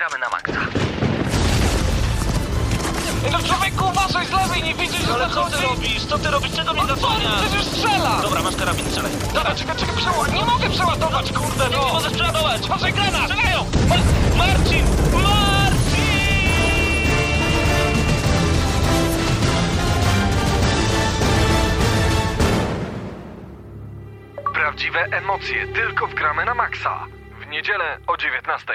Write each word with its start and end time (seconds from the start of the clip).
gramy 0.00 0.18
na 0.18 0.28
maksa. 0.28 0.60
No 3.32 3.38
człowieku, 3.38 3.84
uważaj 3.90 4.26
z 4.26 4.30
lewej, 4.30 4.62
nie 4.62 4.74
widzisz, 4.74 5.06
że 5.06 5.14
Ale 5.14 5.28
co 5.28 5.34
zachodzi? 5.34 5.56
ty 5.56 5.62
robisz? 5.62 6.04
Co 6.04 6.18
ty 6.18 6.30
robisz? 6.30 6.52
Czego 6.52 6.72
mnie 6.72 6.82
No 6.82 6.88
co, 6.88 6.94
zasłaniasz? 6.94 7.40
przecież 7.46 7.64
strzela! 7.66 8.20
Dobra, 8.22 8.42
masz 8.42 8.56
karabin, 8.56 8.86
strzelaj. 8.86 9.12
Dobra, 9.34 9.54
czekaj, 9.54 9.76
czekaj, 9.76 9.96
przeładować, 9.96 10.32
nie 10.32 10.44
mogę 10.44 10.70
przeładować, 10.70 11.32
kurde, 11.32 11.68
Nie, 11.68 11.76
no! 11.76 11.86
nie 11.86 11.92
możesz 11.92 12.12
przeładować! 12.12 12.62
Uważaj, 12.64 12.92
granat! 12.92 13.22
Strzelają! 13.30 13.64
Ma- 13.88 14.36
Marcin! 14.38 14.84
Marcin! 15.12 16.10
Prawdziwe 24.54 25.00
emocje 25.00 25.66
tylko 25.66 26.06
w 26.06 26.14
gramy 26.14 26.44
na 26.44 26.54
maksa. 26.54 27.06
W 27.40 27.46
niedzielę 27.46 27.98
o 28.06 28.16
19. 28.16 28.72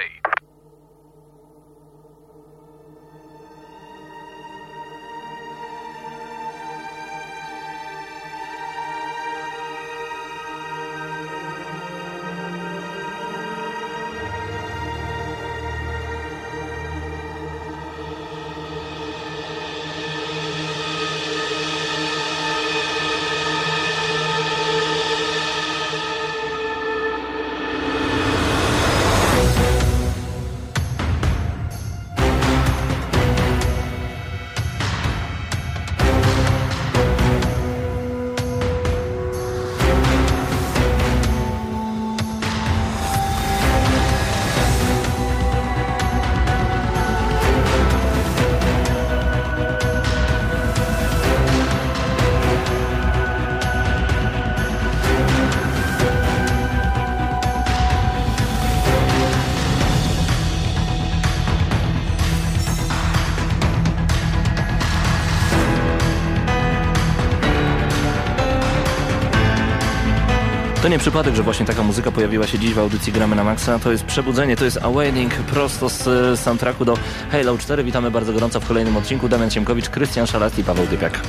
nie 70.96 71.00
przypadek, 71.00 71.34
że 71.34 71.42
właśnie 71.42 71.66
taka 71.66 71.82
muzyka 71.82 72.12
pojawiła 72.12 72.46
się 72.46 72.58
dziś 72.58 72.74
w 72.74 72.78
audycji 72.78 73.12
Gramy 73.12 73.36
na 73.36 73.44
Maxa. 73.44 73.78
To 73.78 73.92
jest 73.92 74.04
Przebudzenie, 74.04 74.56
to 74.56 74.64
jest 74.64 74.78
Awakening 74.82 75.34
prosto 75.34 75.88
z 75.88 76.40
soundtracku 76.40 76.84
do 76.84 76.98
Halo 77.32 77.58
4. 77.58 77.84
Witamy 77.84 78.10
bardzo 78.10 78.32
gorąco 78.32 78.60
w 78.60 78.66
kolejnym 78.68 78.96
odcinku. 78.96 79.28
Damian 79.28 79.50
Ciemkowicz, 79.50 79.88
Krystian 79.88 80.26
Szalast 80.26 80.58
i 80.58 80.64
Paweł 80.64 80.86
Typiak. 80.86 81.20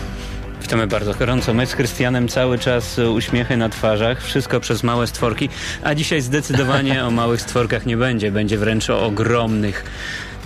Witamy 0.61 0.87
bardzo 0.87 1.13
gorąco. 1.13 1.53
My 1.53 1.65
z 1.65 1.75
Krystianem 1.75 2.27
cały 2.27 2.59
czas 2.59 2.99
uśmiechy 2.99 3.57
na 3.57 3.69
twarzach, 3.69 4.23
wszystko 4.23 4.59
przez 4.59 4.83
małe 4.83 5.07
stworki, 5.07 5.49
a 5.83 5.95
dzisiaj 5.95 6.21
zdecydowanie 6.21 7.05
o 7.05 7.11
małych 7.11 7.41
stworkach 7.41 7.85
nie 7.85 7.97
będzie, 7.97 8.31
będzie 8.31 8.57
wręcz 8.57 8.89
o 8.89 9.05
ogromnych 9.05 9.83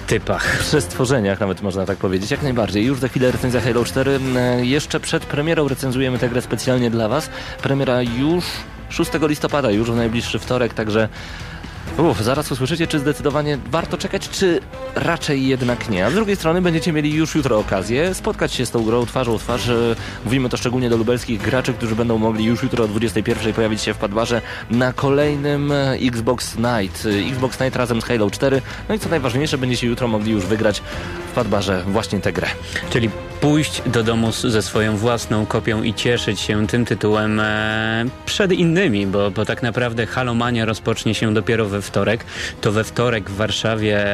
typach. 0.08 0.58
Przy 0.60 0.82
stworzeniach 0.82 1.40
nawet 1.40 1.62
można 1.62 1.86
tak 1.86 1.98
powiedzieć, 1.98 2.32
jak 2.32 2.44
najbardziej. 2.44 2.86
Już 2.86 3.00
za 3.00 3.08
chwilę 3.08 3.32
recenzja 3.32 3.62
Halo 3.62 3.86
4. 3.86 4.20
E, 4.36 4.66
Jeszcze 4.66 5.00
przed 5.00 5.26
premierą 5.26 5.68
recenzujemy 5.68 6.20
tę 6.20 6.30
grę 6.30 6.42
specjalnie 6.42 6.90
dla 6.90 7.08
Was. 7.08 7.30
Premiera 7.64 8.02
już 8.02 8.46
6 8.92 9.12
listopada, 9.22 9.72
już 9.72 9.92
w 9.92 9.96
najbliższy 9.96 10.40
wtorek, 10.40 10.74
także 10.74 11.10
Uf, 11.98 12.22
zaraz 12.22 12.52
usłyszycie, 12.52 12.88
czy 12.88 13.00
zdecydowanie 13.00 13.58
warto 13.72 13.98
czekać, 13.98 14.30
czy 14.30 14.60
raczej 14.96 15.48
jednak 15.48 15.90
nie. 15.90 16.06
A 16.06 16.10
z 16.10 16.14
drugiej 16.14 16.36
strony 16.36 16.62
będziecie 16.62 16.94
mieli 16.94 17.14
już 17.14 17.36
jutro 17.36 17.60
okazję 17.60 18.14
spotkać 18.14 18.54
się 18.54 18.66
z 18.66 18.72
tą 18.72 18.84
grą 18.84 19.06
twarzą 19.06 19.38
w 19.38 19.44
twarz. 19.44 19.70
Mówimy 20.26 20.50
to 20.50 20.58
szczególnie 20.58 20.90
do 20.90 20.98
lubelskich 20.98 21.42
graczy, 21.42 21.74
którzy 21.74 21.96
będą 21.96 22.18
mogli 22.18 22.46
już 22.46 22.64
jutro 22.64 22.84
o 22.84 22.88
21 22.88 23.54
pojawić 23.54 23.82
się 23.82 23.94
w 23.94 23.98
Padbarze 23.98 24.42
na 24.72 24.94
kolejnym 24.94 25.74
Xbox 26.02 26.58
Night. 26.58 27.08
Xbox 27.32 27.60
Night 27.60 27.76
razem 27.76 28.02
z 28.02 28.06
Halo 28.06 28.30
4. 28.30 28.62
No 28.90 28.96
i 28.96 29.00
co 29.00 29.10
najważniejsze, 29.10 29.58
będziecie 29.58 29.88
jutro 29.88 30.08
mogli 30.08 30.32
już 30.32 30.46
wygrać 30.46 30.82
w 31.32 31.34
Padbarze 31.34 31.84
właśnie 31.88 32.20
tę 32.20 32.34
grę. 32.34 32.48
Czyli 32.90 33.10
pójść 33.42 33.82
do 33.86 34.04
domu 34.04 34.32
ze 34.32 34.62
swoją 34.62 34.98
własną 34.98 35.46
kopią 35.46 35.84
i 35.84 35.94
cieszyć 35.94 36.40
się 36.40 36.68
tym 36.68 36.86
tytułem 36.86 37.40
e, 37.40 38.06
przed 38.26 38.52
innymi, 38.52 39.08
bo, 39.08 39.32
bo 39.32 39.46
tak 39.46 39.64
naprawdę 39.64 40.06
Halomania 40.06 40.66
rozpocznie 40.66 41.14
się 41.14 41.34
dopiero 41.34 41.66
we 41.66 41.81
wtorek. 41.82 42.26
To 42.62 42.72
we 42.72 42.84
wtorek 42.84 43.30
w 43.30 43.36
Warszawie 43.36 44.06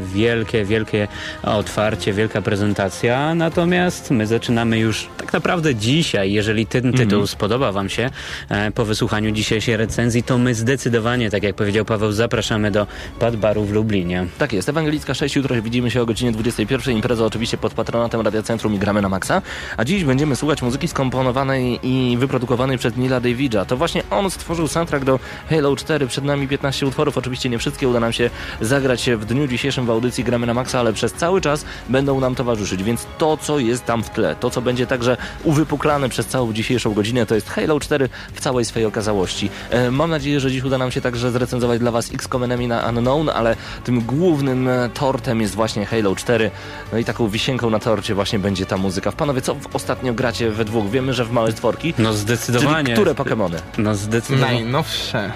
wielkie, 0.00 0.64
wielkie 0.64 1.08
otwarcie, 1.42 2.12
wielka 2.12 2.42
prezentacja, 2.42 3.34
natomiast 3.34 4.10
my 4.10 4.26
zaczynamy 4.26 4.78
już 4.78 5.08
tak 5.16 5.32
naprawdę 5.32 5.74
dzisiaj. 5.74 6.32
Jeżeli 6.32 6.66
ten 6.66 6.92
tytuł 6.92 7.26
spodoba 7.26 7.72
Wam 7.72 7.88
się 7.88 8.10
e, 8.48 8.70
po 8.70 8.84
wysłuchaniu 8.84 9.30
dzisiejszej 9.30 9.76
recenzji, 9.76 10.22
to 10.22 10.38
my 10.38 10.54
zdecydowanie, 10.54 11.30
tak 11.30 11.42
jak 11.42 11.56
powiedział 11.56 11.84
Paweł, 11.84 12.12
zapraszamy 12.12 12.70
do 12.70 12.86
Padbaru 13.18 13.64
w 13.64 13.72
Lublinie. 13.72 14.26
Tak 14.38 14.52
jest, 14.52 14.68
Ewangelicka 14.68 15.14
6, 15.14 15.36
jutro 15.36 15.62
widzimy 15.62 15.90
się 15.90 16.02
o 16.02 16.06
godzinie 16.06 16.32
21. 16.32 16.94
Impreza 16.94 17.24
oczywiście 17.24 17.56
pod 17.56 17.74
patronatem 17.74 18.20
Radia 18.20 18.42
Centrum 18.42 18.74
i 18.74 18.78
gramy 18.78 19.02
na 19.02 19.08
maksa. 19.08 19.42
A 19.76 19.84
dziś 19.84 20.04
będziemy 20.04 20.36
słuchać 20.36 20.62
muzyki 20.62 20.88
skomponowanej 20.88 21.80
i 21.82 22.16
wyprodukowanej 22.18 22.78
przez 22.78 22.96
Nila 22.96 23.20
Davida. 23.20 23.64
To 23.64 23.76
właśnie 23.76 24.02
on 24.10 24.30
stworzył 24.30 24.68
soundtrack 24.68 25.04
do 25.04 25.18
Halo 25.50 25.76
4. 25.76 26.06
Przed 26.06 26.24
nami 26.24 26.48
15 26.48 26.86
utworów, 26.86 27.15
oczywiście 27.18 27.48
nie 27.48 27.58
wszystkie 27.58 27.88
uda 27.88 28.00
nam 28.00 28.12
się 28.12 28.30
zagrać 28.60 29.10
w 29.16 29.24
dniu 29.24 29.46
dzisiejszym 29.48 29.86
w 29.86 29.90
audycji 29.90 30.24
gramy 30.24 30.46
na 30.46 30.54
maksa, 30.54 30.80
ale 30.80 30.92
przez 30.92 31.12
cały 31.12 31.40
czas 31.40 31.64
będą 31.88 32.20
nam 32.20 32.34
towarzyszyć. 32.34 32.82
Więc 32.82 33.06
to, 33.18 33.36
co 33.36 33.58
jest 33.58 33.84
tam 33.84 34.02
w 34.02 34.10
tle, 34.10 34.36
to, 34.40 34.50
co 34.50 34.62
będzie 34.62 34.86
także 34.86 35.16
uwypuklane 35.44 36.08
przez 36.08 36.26
całą 36.26 36.52
dzisiejszą 36.52 36.94
godzinę, 36.94 37.26
to 37.26 37.34
jest 37.34 37.48
Halo 37.50 37.80
4 37.80 38.08
w 38.34 38.40
całej 38.40 38.64
swojej 38.64 38.86
okazałości. 38.86 39.50
E, 39.70 39.90
mam 39.90 40.10
nadzieję, 40.10 40.40
że 40.40 40.50
dziś 40.50 40.64
uda 40.64 40.78
nam 40.78 40.90
się 40.90 41.00
także 41.00 41.30
zrecenzować 41.30 41.78
dla 41.80 41.90
Was 41.90 42.10
XCOM 42.14 42.42
Enemy 42.44 42.68
na 42.68 42.88
Unknown, 42.88 43.28
ale 43.28 43.56
tym 43.84 44.00
głównym 44.00 44.68
tortem 44.94 45.40
jest 45.40 45.54
właśnie 45.54 45.86
Halo 45.86 46.16
4. 46.16 46.50
No 46.92 46.98
i 46.98 47.04
taką 47.04 47.28
wisienką 47.28 47.70
na 47.70 47.78
torcie 47.78 48.14
właśnie 48.14 48.38
będzie 48.38 48.66
ta 48.66 48.76
muzyka. 48.76 49.12
Panowie, 49.12 49.40
co 49.40 49.54
w- 49.54 49.76
ostatnio 49.76 50.14
gracie 50.14 50.50
we 50.50 50.64
dwóch? 50.64 50.90
Wiemy, 50.90 51.14
że 51.14 51.24
w 51.24 51.32
małe 51.32 51.52
stworki. 51.52 51.94
No 51.98 52.12
zdecydowanie. 52.12 52.84
Czyli 52.84 52.92
które 52.94 53.14
Pokemony? 53.14 53.56
No 53.78 53.94
zdecydowanie. 53.94 54.52
Najnowsze. 54.54 55.32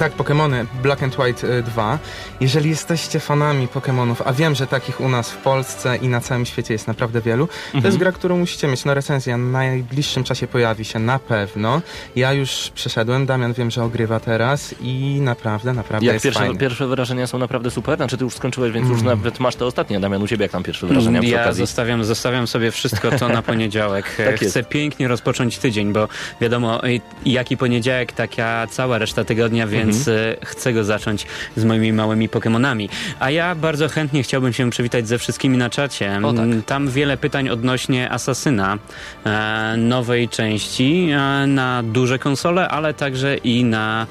Tak, 0.00 0.16
Pokémony 0.16 0.66
Black 0.82 1.02
and 1.02 1.18
White 1.18 1.46
y, 1.58 1.62
2. 1.62 1.98
Jeżeli 2.40 2.70
jesteście 2.70 3.20
fanami 3.20 3.68
Pokémonów, 3.68 4.14
a 4.24 4.32
wiem, 4.32 4.54
że 4.54 4.66
takich 4.66 5.00
u 5.00 5.08
nas 5.08 5.30
w 5.30 5.36
Polsce 5.36 5.96
i 5.96 6.08
na 6.08 6.20
całym 6.20 6.46
świecie 6.46 6.74
jest 6.74 6.86
naprawdę 6.86 7.20
wielu, 7.20 7.48
to 7.72 7.86
jest 7.88 7.98
gra, 7.98 8.12
którą 8.12 8.38
musicie 8.38 8.68
mieć. 8.68 8.84
No 8.84 8.94
recenzja 8.94 9.36
w 9.36 9.40
najbliższym 9.40 10.24
czasie 10.24 10.46
pojawi 10.46 10.84
się 10.84 10.98
na 10.98 11.18
pewno. 11.18 11.82
Ja 12.16 12.32
już 12.32 12.70
przeszedłem, 12.74 13.26
Damian 13.26 13.52
wiem, 13.52 13.70
że 13.70 13.84
ogrywa 13.84 14.20
teraz 14.20 14.74
i 14.80 15.18
naprawdę, 15.22 15.72
naprawdę 15.72 16.06
Jak 16.06 16.14
jest 16.14 16.24
pierwsze, 16.24 16.40
fajny. 16.40 16.58
pierwsze 16.58 16.86
wrażenia 16.86 17.26
są 17.26 17.38
naprawdę 17.38 17.70
super? 17.70 17.96
Znaczy 17.96 18.16
ty 18.16 18.24
już 18.24 18.34
skończyłeś, 18.34 18.72
więc 18.72 18.88
już 18.88 19.02
nawet 19.02 19.40
masz 19.40 19.56
te 19.56 19.66
ostatnie. 19.66 20.00
Damian, 20.00 20.22
u 20.22 20.28
ciebie 20.28 20.42
jak 20.42 20.52
tam 20.52 20.62
pierwsze 20.62 20.86
wrażenia 20.86 21.20
przy 21.20 21.30
Ja 21.30 21.42
okazji? 21.42 21.62
zostawiam, 21.62 22.04
zostawiam 22.04 22.46
sobie 22.46 22.70
wszystko 22.70 23.10
to 23.10 23.28
na 23.28 23.42
poniedziałek. 23.42 24.06
Tak 24.30 24.42
jest. 24.42 24.54
Chcę 24.54 24.64
pięknie 24.64 25.08
rozpocząć 25.08 25.58
tydzień, 25.58 25.92
bo 25.92 26.08
wiadomo, 26.40 26.86
y, 26.88 27.00
jaki 27.26 27.56
poniedziałek, 27.56 28.12
taka 28.12 28.66
cała 28.66 28.98
reszta 28.98 29.24
tygodnia, 29.24 29.66
więc 29.66 29.89
Mhm. 29.96 30.18
y, 30.18 30.36
chcę 30.46 30.72
go 30.72 30.84
zacząć 30.84 31.26
z 31.56 31.64
moimi 31.64 31.92
małymi 31.92 32.28
Pokemonami. 32.28 32.88
A 33.20 33.30
ja 33.30 33.54
bardzo 33.54 33.88
chętnie 33.88 34.22
chciałbym 34.22 34.52
się 34.52 34.70
przywitać 34.70 35.08
ze 35.08 35.18
wszystkimi 35.18 35.58
na 35.58 35.70
czacie. 35.70 36.20
O, 36.22 36.32
tak. 36.32 36.44
Mm, 36.44 36.62
Tam 36.62 36.88
wiele 36.88 37.16
pytań 37.16 37.48
odnośnie 37.48 38.10
Asasyna, 38.12 38.78
e, 39.26 39.74
nowej 39.76 40.28
części 40.28 41.08
e, 41.10 41.46
na 41.46 41.82
duże 41.82 42.18
konsole, 42.18 42.68
ale 42.68 42.94
także 42.94 43.36
i 43.36 43.64
na 43.64 44.06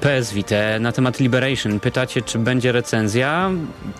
PS 0.00 0.32
Vita 0.32 0.78
na 0.80 0.92
temat 0.92 1.20
Liberation. 1.20 1.80
Pytacie, 1.80 2.22
czy 2.22 2.38
będzie 2.38 2.72
recenzja? 2.72 3.50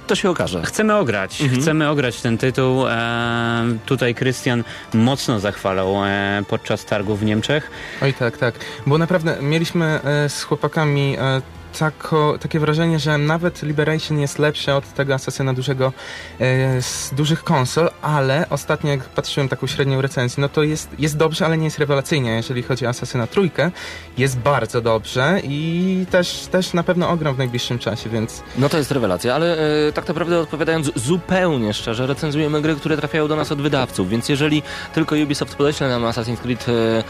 To 0.06 0.14
się 0.14 0.30
okaże. 0.30 0.62
Chcemy 0.62 0.96
ograć, 0.96 1.42
chcemy 1.60 1.88
ograć 1.88 2.20
ten 2.20 2.38
tytuł. 2.38 2.86
E, 2.88 3.64
tutaj 3.86 4.14
Krystian 4.14 4.64
mocno 4.94 5.40
zachwalał 5.40 6.04
e, 6.04 6.42
podczas 6.48 6.84
targów 6.84 7.20
w 7.20 7.24
Niemczech. 7.24 7.70
Oj 8.02 8.14
tak, 8.14 8.36
tak. 8.36 8.54
Bo 8.86 8.98
naprawdę 8.98 9.36
mieliśmy 9.42 10.00
e, 10.04 10.28
z 10.28 10.42
chłopakami 10.42 11.16
e, 11.18 11.57
tako, 11.78 12.38
takie 12.40 12.60
wrażenie, 12.60 12.98
że 12.98 13.18
nawet 13.18 13.62
Liberation 13.62 14.18
jest 14.18 14.38
lepsze 14.38 14.76
od 14.76 14.94
tego 14.94 15.14
Asasyna 15.14 15.54
dużego 15.54 15.92
e, 16.40 16.82
z 16.82 17.14
dużych 17.14 17.44
konsol, 17.44 17.90
ale 18.02 18.46
ostatnio 18.50 18.90
jak 18.90 19.04
patrzyłem 19.04 19.48
taką 19.48 19.66
średnią 19.66 20.02
recenzję, 20.02 20.40
no 20.40 20.48
to 20.48 20.62
jest, 20.62 20.88
jest 20.98 21.16
dobrze, 21.16 21.46
ale 21.46 21.58
nie 21.58 21.64
jest 21.64 21.78
rewelacyjnie. 21.78 22.30
Jeżeli 22.30 22.62
chodzi 22.62 22.86
o 22.86 22.88
Asasyna 22.88 23.26
trójkę, 23.26 23.70
jest 24.18 24.38
bardzo 24.38 24.80
dobrze 24.80 25.40
i 25.44 26.06
też, 26.10 26.46
też 26.50 26.74
na 26.74 26.82
pewno 26.82 27.10
ogram 27.10 27.34
w 27.34 27.38
najbliższym 27.38 27.78
czasie, 27.78 28.10
więc 28.10 28.42
No 28.58 28.68
to 28.68 28.78
jest 28.78 28.90
rewelacja, 28.90 29.34
ale 29.34 29.58
e, 29.88 29.92
tak 29.92 30.08
naprawdę 30.08 30.40
odpowiadając 30.40 30.90
zupełnie 30.94 31.74
szczerze, 31.74 32.06
recenzujemy 32.06 32.62
gry, 32.62 32.76
które 32.76 32.96
trafiają 32.96 33.28
do 33.28 33.36
nas 33.36 33.52
od 33.52 33.62
wydawców, 33.62 34.08
więc 34.08 34.28
jeżeli 34.28 34.62
tylko 34.94 35.16
Ubisoft 35.16 35.54
podeśle 35.54 35.88
nam 35.88 36.02
Assassin's 36.02 36.38
Creed 36.38 36.66
e, 36.68 37.04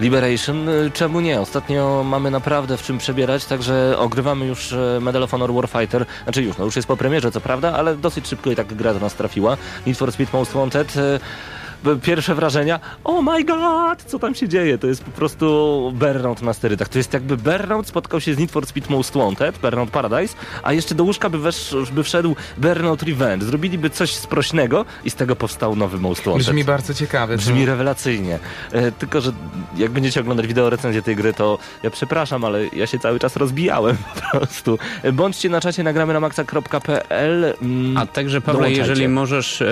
Liberation, 0.00 0.68
e, 0.68 0.90
czemu 0.90 1.20
nie? 1.20 1.40
Ostatnio 1.40 2.04
mamy 2.04 2.30
naprawdę 2.30 2.76
w 2.76 2.82
czym 2.82 2.98
przebierać, 2.98 3.44
także 3.44 3.94
ogrywamy 3.98 4.46
już 4.46 4.72
e, 4.72 4.98
Medal 5.00 5.22
of 5.22 5.30
Honor 5.30 5.52
Warfighter, 5.52 6.06
znaczy 6.24 6.42
już, 6.42 6.58
no 6.58 6.64
już 6.64 6.76
jest 6.76 6.88
po 6.88 6.96
premierze, 6.96 7.30
co 7.30 7.40
prawda, 7.40 7.72
ale 7.72 7.96
dosyć 7.96 8.28
szybko 8.28 8.50
i 8.50 8.56
tak 8.56 8.74
gra 8.74 8.94
do 8.94 9.00
nas 9.00 9.14
trafiła. 9.14 9.56
Need 9.86 9.98
for 9.98 10.12
Speed 10.12 10.32
Most 10.32 10.52
Wanted... 10.52 10.94
Pierwsze 12.02 12.34
wrażenia, 12.34 12.80
oh 13.04 13.22
my 13.22 13.44
god, 13.44 14.02
co 14.06 14.18
tam 14.18 14.34
się 14.34 14.48
dzieje? 14.48 14.78
To 14.78 14.86
jest 14.86 15.04
po 15.04 15.10
prostu 15.10 15.44
Burnout 15.94 16.42
na 16.42 16.52
sterydach. 16.52 16.88
To 16.88 16.98
jest 16.98 17.12
jakby 17.12 17.36
Burnout 17.36 17.86
spotkał 17.88 18.20
się 18.20 18.34
z 18.34 18.38
Need 18.38 18.50
for 18.50 18.66
Speed 18.66 18.90
Most 18.92 19.14
Wanted, 19.14 19.58
Burnout 19.58 19.90
Paradise, 19.90 20.34
a 20.62 20.72
jeszcze 20.72 20.94
do 20.94 21.04
łóżka 21.04 21.30
by, 21.30 21.38
wesz, 21.38 21.76
by 21.92 22.02
wszedł 22.04 22.36
Burnout 22.58 23.02
Revenge. 23.02 23.46
Zrobiliby 23.46 23.90
coś 23.90 24.14
sprośnego 24.14 24.84
i 25.04 25.10
z 25.10 25.14
tego 25.14 25.36
powstał 25.36 25.76
nowy 25.76 25.98
Most 25.98 26.24
Wanted. 26.24 26.42
brzmi 26.46 26.64
bardzo 26.64 26.94
ciekawy. 26.94 27.36
Brzmi 27.36 27.60
To- 27.60 27.66
rewelacyjnie. 27.66 28.38
E, 28.72 28.92
tylko, 28.92 29.20
że 29.20 29.32
jak 29.76 29.90
będziecie 29.90 30.20
oglądać 30.20 30.46
wideo 30.46 30.70
recenzję 30.70 31.02
tej 31.02 31.16
gry, 31.16 31.32
to 31.34 31.58
ja 31.82 31.90
przepraszam, 31.90 32.44
ale 32.44 32.66
ja 32.66 32.86
się 32.86 32.98
cały 32.98 33.18
czas 33.18 33.36
rozbijałem 33.36 33.96
po 34.14 34.38
prostu. 34.38 34.78
E, 35.02 35.12
Bądźcie 35.12 35.48
na 35.48 35.60
czacie, 35.60 35.82
nagramy 35.82 36.12
na 36.12 36.20
maxa.pl. 36.20 37.54
Mm, 37.62 37.96
A 37.96 38.06
także, 38.06 38.40
Pawle, 38.40 38.52
Dołączajcie. 38.52 38.80
jeżeli 38.80 39.08
możesz, 39.08 39.62
e, 39.62 39.66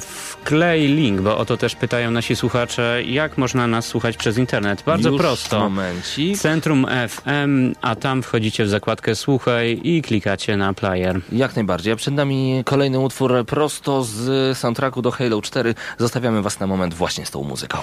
wklej 0.00 0.88
link, 0.88 1.20
bo 1.20 1.38
o 1.44 1.46
to 1.46 1.56
też 1.56 1.76
pytają 1.76 2.10
nasi 2.10 2.36
słuchacze, 2.36 3.02
jak 3.06 3.38
można 3.38 3.66
nas 3.66 3.86
słuchać 3.86 4.16
przez 4.16 4.38
internet. 4.38 4.82
Bardzo 4.86 5.10
już 5.10 5.20
prosto. 5.20 5.60
Momencik. 5.60 6.38
Centrum 6.38 6.86
FM, 7.08 7.74
a 7.82 7.96
tam 7.96 8.22
wchodzicie 8.22 8.64
w 8.64 8.68
zakładkę 8.68 9.14
Słuchaj 9.14 9.80
i 9.84 10.02
klikacie 10.02 10.56
na 10.56 10.74
player. 10.74 11.20
Jak 11.32 11.56
najbardziej. 11.56 11.92
A 11.92 11.96
przed 11.96 12.14
nami 12.14 12.62
kolejny 12.64 12.98
utwór 12.98 13.44
prosto 13.46 14.04
z 14.04 14.58
soundtracku 14.58 15.02
do 15.02 15.10
Halo 15.10 15.42
4. 15.42 15.74
Zostawiamy 15.98 16.42
was 16.42 16.60
na 16.60 16.66
moment 16.66 16.94
właśnie 16.94 17.26
z 17.26 17.30
tą 17.30 17.42
muzyką. 17.42 17.78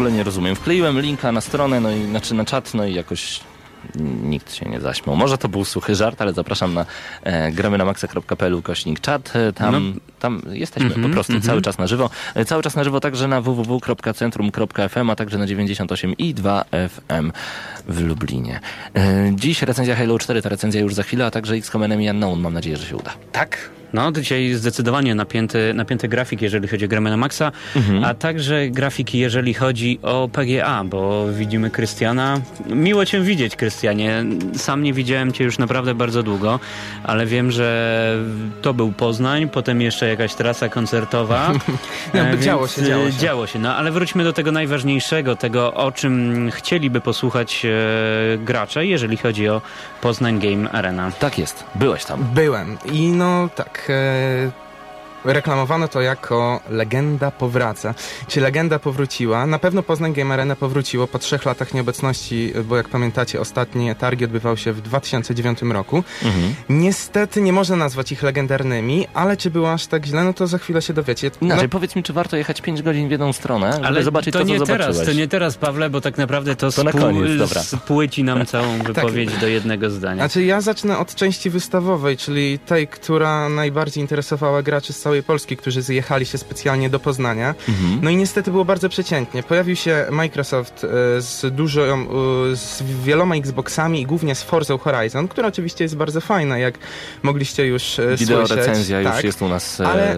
Ogóle 0.00 0.12
nie 0.12 0.22
rozumiem. 0.24 0.56
Wkleiłem 0.56 1.00
linka 1.00 1.32
na 1.32 1.40
stronę, 1.40 1.80
no 1.80 1.90
i 1.90 2.06
znaczy 2.06 2.34
na 2.34 2.44
czat, 2.44 2.74
no 2.74 2.86
i 2.86 2.94
jakoś 2.94 3.40
nikt 4.22 4.54
się 4.54 4.66
nie 4.66 4.80
zaśmiał. 4.80 5.16
Może 5.16 5.38
to 5.38 5.48
był 5.48 5.64
suchy 5.64 5.94
żart, 5.94 6.22
ale 6.22 6.32
zapraszam 6.32 6.74
na 6.74 6.86
e, 7.22 7.52
gramy 7.52 7.78
na 7.78 7.84
maxa.pl 7.84 8.62
kośnik 8.62 9.00
czat. 9.00 9.32
E, 9.36 9.52
Tam, 9.52 10.00
tam 10.18 10.42
jesteśmy 10.50 10.86
Mhm, 10.86 11.06
po 11.06 11.12
prostu 11.12 11.32
mhm. 11.32 11.46
cały 11.46 11.62
czas 11.62 11.78
na 11.78 11.86
żywo. 11.86 12.10
E, 12.34 12.44
cały 12.44 12.62
czas 12.62 12.76
na 12.76 12.84
żywo 12.84 13.00
także 13.00 13.28
na 13.28 13.40
www.centrum.fm, 13.40 15.10
a 15.10 15.16
także 15.16 15.38
na 15.38 15.46
98 15.46 16.16
i 16.18 16.34
2 16.34 16.64
FM 16.88 17.32
w 17.88 18.00
Lublinie. 18.00 18.60
E, 18.94 19.32
dziś 19.34 19.62
recenzja 19.62 19.96
Halo 19.96 20.18
4, 20.18 20.42
ta 20.42 20.48
recenzja 20.48 20.80
już 20.80 20.94
za 20.94 21.02
chwilę, 21.02 21.26
a 21.26 21.30
także 21.30 21.54
XCOM 21.54 21.82
Enemy 21.82 22.10
Unknown. 22.10 22.40
Mam 22.40 22.54
nadzieję, 22.54 22.76
że 22.76 22.86
się 22.86 22.96
uda. 22.96 23.12
Tak. 23.32 23.79
No, 23.92 24.12
dzisiaj 24.12 24.54
zdecydowanie 24.54 25.14
napięty, 25.14 25.74
napięty 25.74 26.08
grafik, 26.08 26.42
jeżeli 26.42 26.68
chodzi 26.68 26.84
o 26.84 26.88
gramy 26.88 27.10
na 27.10 27.16
Maxa, 27.16 27.52
a 28.04 28.14
także 28.14 28.68
grafiki, 28.68 29.18
jeżeli 29.18 29.54
chodzi 29.54 29.98
o 30.02 30.28
PGA, 30.32 30.84
bo 30.84 31.26
widzimy 31.32 31.70
Krystiana. 31.70 32.40
Miło 32.66 33.06
cię 33.06 33.20
widzieć, 33.20 33.56
Krystianie. 33.56 34.24
Sam 34.56 34.82
nie 34.82 34.92
widziałem 34.92 35.32
cię 35.32 35.44
już 35.44 35.58
naprawdę 35.58 35.94
bardzo 35.94 36.22
długo, 36.22 36.60
ale 37.04 37.26
wiem, 37.26 37.50
że 37.50 38.16
to 38.62 38.74
był 38.74 38.92
Poznań, 38.92 39.48
potem 39.48 39.80
jeszcze 39.80 40.08
jakaś 40.08 40.34
trasa 40.34 40.68
koncertowa. 40.68 41.52
No, 42.14 42.20
E, 42.30 42.38
działo 42.38 42.68
się, 42.68 42.82
działo 42.82 43.04
e, 43.06 43.12
się. 43.12 43.18
Działo 43.18 43.46
się, 43.46 43.58
no 43.58 43.76
ale 43.76 43.90
wróćmy 43.90 44.24
do 44.24 44.32
tego 44.32 44.52
najważniejszego, 44.52 45.36
tego 45.36 45.74
o 45.74 45.92
czym 45.92 46.50
chcieliby 46.50 47.00
posłuchać 47.00 47.66
e, 47.66 48.38
gracze, 48.38 48.86
jeżeli 48.86 49.16
chodzi 49.16 49.48
o 49.48 49.62
Poznań 50.00 50.40
Game 50.40 50.70
Arena. 50.70 51.10
Tak 51.10 51.38
jest, 51.38 51.64
byłeś 51.74 52.04
tam. 52.04 52.26
Byłem 52.34 52.78
i 52.92 53.08
no 53.08 53.48
tak. 53.56 53.79
E, 53.88 54.50
reklamowano 55.24 55.88
to 55.88 56.00
jako 56.00 56.60
legenda 56.70 57.30
powraca. 57.30 57.94
Czy 58.28 58.40
legenda 58.40 58.78
powróciła? 58.78 59.46
Na 59.46 59.58
pewno 59.58 59.82
Poznań 59.82 60.12
Game 60.12 60.34
Arena 60.34 60.56
powróciło 60.56 61.06
po 61.06 61.18
trzech 61.18 61.44
latach 61.44 61.74
nieobecności, 61.74 62.52
bo 62.64 62.76
jak 62.76 62.88
pamiętacie, 62.88 63.40
ostatnie 63.40 63.94
targi 63.94 64.24
odbywały 64.24 64.56
się 64.56 64.72
w 64.72 64.80
2009 64.80 65.62
roku. 65.62 66.04
Mhm. 66.24 66.54
Niestety 66.68 67.40
nie 67.40 67.52
można 67.52 67.76
nazwać 67.76 68.12
ich 68.12 68.22
legendarnymi, 68.22 69.06
ale 69.14 69.36
czy 69.36 69.50
było 69.50 69.72
aż 69.72 69.86
tak 69.86 70.06
źle, 70.06 70.24
no 70.24 70.32
to 70.32 70.46
za 70.46 70.58
chwilę 70.58 70.82
się 70.82 70.92
dowiecie. 70.92 71.30
No, 71.40 71.46
Inaczej, 71.46 71.68
powiedz 71.68 71.96
mi, 71.96 72.02
czy 72.02 72.12
warto 72.12 72.36
jechać 72.36 72.60
5 72.60 72.82
godzin 72.82 73.08
w 73.08 73.10
jedną 73.10 73.32
stronę, 73.32 73.72
żeby 73.72 73.86
Ale 73.86 74.02
zobaczyć 74.02 74.32
to 74.32 74.38
to, 74.38 74.44
nie 74.44 74.58
co 74.58 74.66
teraz, 74.66 74.86
zobaczyłeś? 74.86 75.08
to 75.16 75.20
nie 75.20 75.28
teraz, 75.28 75.56
Pawle, 75.56 75.90
bo 75.90 76.00
tak 76.00 76.18
naprawdę 76.18 76.56
to, 76.56 76.70
To 76.72 76.82
spół- 76.82 77.00
koniec, 77.00 77.38
dobra. 77.38 77.62
spłyci 77.62 78.24
nam 78.24 78.46
całą 78.46 78.78
wypowiedź 78.86 79.36
do 79.36 79.46
jednego 79.48 79.90
zdania. 79.90 80.22
Znaczy 80.22 80.42
ja 80.44 80.60
zacznę 80.60 80.98
od 80.98 81.14
części 81.14 81.50
wystawowej, 81.50 82.16
czyli 82.16 82.58
tej, 82.58 82.88
która 82.88 83.48
najbardziej 83.48 84.00
interesowała 84.02 84.62
graczy 84.62 84.92
z 84.92 85.00
całej 85.10 85.22
Polski, 85.22 85.56
którzy 85.56 85.82
zjechali 85.82 86.26
się 86.26 86.38
specjalnie 86.38 86.90
do 86.90 87.00
Poznania. 87.00 87.54
Mhm. 87.68 87.98
No 88.02 88.10
i 88.10 88.16
niestety 88.16 88.50
było 88.50 88.64
bardzo 88.64 88.88
przeciętnie. 88.88 89.42
Pojawił 89.42 89.76
się 89.76 90.06
Microsoft 90.10 90.84
e, 90.84 91.20
z 91.20 91.54
dużo, 91.54 91.82
e, 91.82 91.96
z 92.56 92.82
wieloma 93.04 93.36
Xboxami 93.36 94.00
i 94.00 94.06
głównie 94.06 94.34
z 94.34 94.42
Forza 94.42 94.78
Horizon, 94.78 95.28
która 95.28 95.48
oczywiście 95.48 95.84
jest 95.84 95.96
bardzo 95.96 96.20
fajna, 96.20 96.58
jak 96.58 96.78
mogliście 97.22 97.66
już 97.66 97.98
e, 97.98 98.16
Wideo 98.16 98.38
słyszeć. 98.46 98.56
recenzja 98.56 99.00
już 99.00 99.10
Tak. 99.10 99.24
jest 99.24 99.42
u 99.42 99.48
nas 99.48 99.80
Ale, 99.80 100.16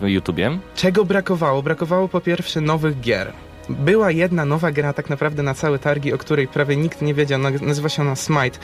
na 0.00 0.08
YouTubie. 0.08 0.58
Czego 0.74 1.04
brakowało? 1.04 1.62
Brakowało 1.62 2.08
po 2.08 2.20
pierwsze 2.20 2.60
nowych 2.60 3.00
gier. 3.00 3.32
Była 3.68 4.10
jedna 4.10 4.44
nowa 4.44 4.70
gra 4.72 4.92
tak 4.92 5.10
naprawdę 5.10 5.42
na 5.42 5.54
całe 5.54 5.78
targi, 5.78 6.12
o 6.12 6.18
której 6.18 6.48
prawie 6.48 6.76
nikt 6.76 7.02
nie 7.02 7.14
wiedział, 7.14 7.38
nazywa 7.60 7.88
się 7.88 8.02
ona 8.02 8.16
Smite, 8.16 8.58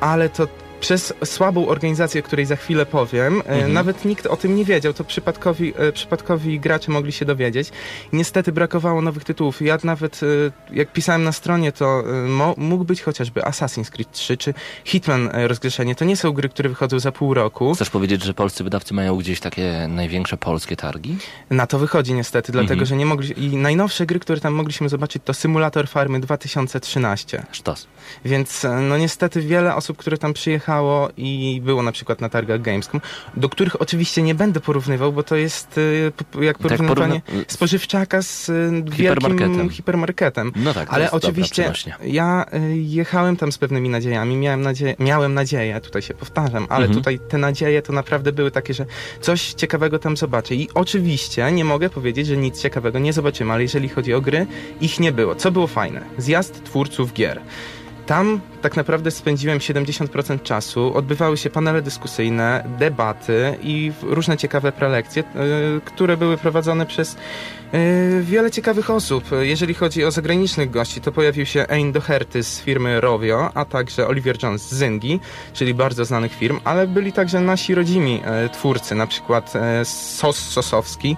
ale 0.00 0.28
to 0.28 0.48
przez 0.82 1.14
słabą 1.24 1.68
organizację, 1.68 2.20
o 2.20 2.24
której 2.24 2.46
za 2.46 2.56
chwilę 2.56 2.86
powiem, 2.86 3.40
e, 3.40 3.46
Mhm. 3.50 3.72
nawet 3.72 4.04
nikt 4.04 4.26
o 4.26 4.36
tym 4.36 4.56
nie 4.56 4.64
wiedział, 4.64 4.92
to 4.92 5.04
przypadkowi, 5.04 5.72
e, 5.76 5.92
przypadkowi 5.92 6.60
gracze 6.60 6.92
mogli 6.92 7.12
się 7.12 7.24
dowiedzieć. 7.24 7.70
Niestety 8.12 8.52
brakowało 8.52 9.02
nowych 9.02 9.24
tytułów. 9.24 9.62
Ja 9.62 9.78
nawet, 9.84 10.20
e, 10.22 10.26
jak 10.76 10.92
pisałem 10.92 11.22
na 11.24 11.32
stronie, 11.32 11.72
to 11.72 12.04
mógł 12.56 12.84
być 12.84 13.02
chociażby 13.02 13.40
Assassin's 13.40 13.90
Creed 13.90 14.10
3 14.12 14.36
czy 14.36 14.54
Hitman 14.84 15.30
rozgrzeszenie. 15.32 15.94
To 15.94 16.04
nie 16.04 16.16
są 16.16 16.32
gry, 16.32 16.48
które 16.48 16.68
wychodzą 16.68 16.98
za 16.98 17.12
pół 17.12 17.34
roku. 17.34 17.74
Chcesz 17.74 17.90
powiedzieć, 17.90 18.24
że 18.24 18.34
polscy 18.34 18.64
wydawcy 18.64 18.94
mają 18.94 19.16
gdzieś 19.16 19.40
takie 19.40 19.86
największe 19.88 20.36
polskie 20.36 20.76
targi? 20.76 21.16
Na 21.50 21.66
to 21.66 21.78
wychodzi 21.78 22.14
niestety, 22.14 22.52
dlatego 22.52 22.72
Mhm. 22.72 22.86
że 22.86 22.96
nie 22.96 23.06
mogli. 23.06 23.44
I 23.44 23.56
najnowsze 23.56 24.06
gry, 24.06 24.20
które 24.20 24.40
tam 24.40 24.54
mogliśmy 24.54 24.88
zobaczyć, 24.88 25.22
to 25.24 25.34
Symulator 25.34 25.88
Farmy 25.88 26.20
2013. 26.20 27.42
Sztos. 27.52 27.86
Więc 28.24 28.66
no 28.88 28.96
niestety 28.98 29.40
wiele 29.40 29.74
osób, 29.74 29.96
które 29.96 30.18
tam 30.18 30.34
i 31.16 31.60
było 31.64 31.82
na 31.82 31.92
przykład 31.92 32.20
na 32.20 32.28
targach 32.28 32.60
Gamescom, 32.62 33.00
do 33.36 33.48
których 33.48 33.80
oczywiście 33.82 34.22
nie 34.22 34.34
będę 34.34 34.60
porównywał, 34.60 35.12
bo 35.12 35.22
to 35.22 35.36
jest 35.36 35.80
p- 36.32 36.44
jak 36.44 36.58
porównywanie 36.58 37.20
porówna- 37.26 37.44
spożywczaka 37.48 38.22
z 38.22 38.48
e, 38.50 38.52
wielkim 38.90 39.70
Hipermarketem. 39.70 40.52
No 40.56 40.74
tak, 40.74 40.88
Ale 40.92 41.10
oczywiście 41.10 41.62
ja 42.04 42.46
y, 42.54 42.76
jechałem 42.78 43.36
tam 43.36 43.52
z 43.52 43.58
pewnymi 43.58 43.88
nadziejami, 43.88 44.36
miałem, 44.36 44.62
nadzie 44.62 44.96
miałem 44.98 45.34
nadzieję, 45.34 45.80
tutaj 45.80 46.02
się 46.02 46.14
powtarzam, 46.14 46.66
ale 46.68 46.86
Mhm. 46.86 47.00
tutaj 47.00 47.18
te 47.28 47.38
nadzieje 47.38 47.82
to 47.82 47.92
naprawdę 47.92 48.32
były 48.32 48.50
takie, 48.50 48.74
że 48.74 48.86
coś 49.20 49.52
ciekawego 49.54 49.98
tam 49.98 50.16
zobaczę. 50.16 50.54
I 50.54 50.68
oczywiście 50.74 51.52
nie 51.52 51.64
mogę 51.64 51.90
powiedzieć, 51.90 52.26
że 52.26 52.36
nic 52.36 52.62
ciekawego 52.62 52.98
nie 52.98 53.12
zobaczymy, 53.12 53.52
ale 53.52 53.62
jeżeli 53.62 53.88
chodzi 53.88 54.14
o 54.14 54.20
gry, 54.20 54.46
ich 54.80 55.00
nie 55.00 55.12
było. 55.12 55.34
Co 55.34 55.50
było 55.50 55.66
fajne? 55.66 56.00
Zjazd 56.18 56.64
twórców 56.64 57.12
gier. 57.12 57.40
Tam 58.06 58.40
tak 58.62 58.76
naprawdę 58.76 59.10
spędziłem 59.10 59.58
70% 59.58 60.42
czasu. 60.42 60.94
Odbywały 60.94 61.36
się 61.36 61.50
panele 61.50 61.82
dyskusyjne, 61.82 62.64
debaty 62.78 63.58
i 63.62 63.92
różne 64.02 64.36
ciekawe 64.36 64.72
prelekcje, 64.72 65.22
y, 65.22 65.80
które 65.84 66.16
były 66.16 66.36
prowadzone 66.36 66.86
przez 66.86 67.16
y, 67.74 68.22
wiele 68.22 68.50
ciekawych 68.50 68.90
osób. 68.90 69.24
Jeżeli 69.40 69.74
chodzi 69.74 70.04
o 70.04 70.10
zagranicznych 70.10 70.70
gości, 70.70 71.00
to 71.00 71.12
pojawił 71.12 71.46
się 71.46 71.66
Ein 71.68 71.92
Doherty 71.92 72.42
z 72.42 72.60
firmy 72.60 73.00
Rovio, 73.00 73.50
a 73.54 73.64
także 73.64 74.08
Oliver 74.08 74.42
Jones 74.42 74.68
z 74.68 74.74
Zyngi, 74.74 75.20
czyli 75.52 75.74
bardzo 75.74 76.04
znanych 76.04 76.34
firm, 76.34 76.60
ale 76.64 76.86
byli 76.86 77.12
także 77.12 77.40
nasi 77.40 77.74
rodzimi 77.74 78.20
e, 78.24 78.48
twórcy, 78.48 78.94
na 78.94 79.06
przykład 79.06 79.56
e, 79.56 79.84
Sos 79.84 80.38
Sosowski, 80.38 81.16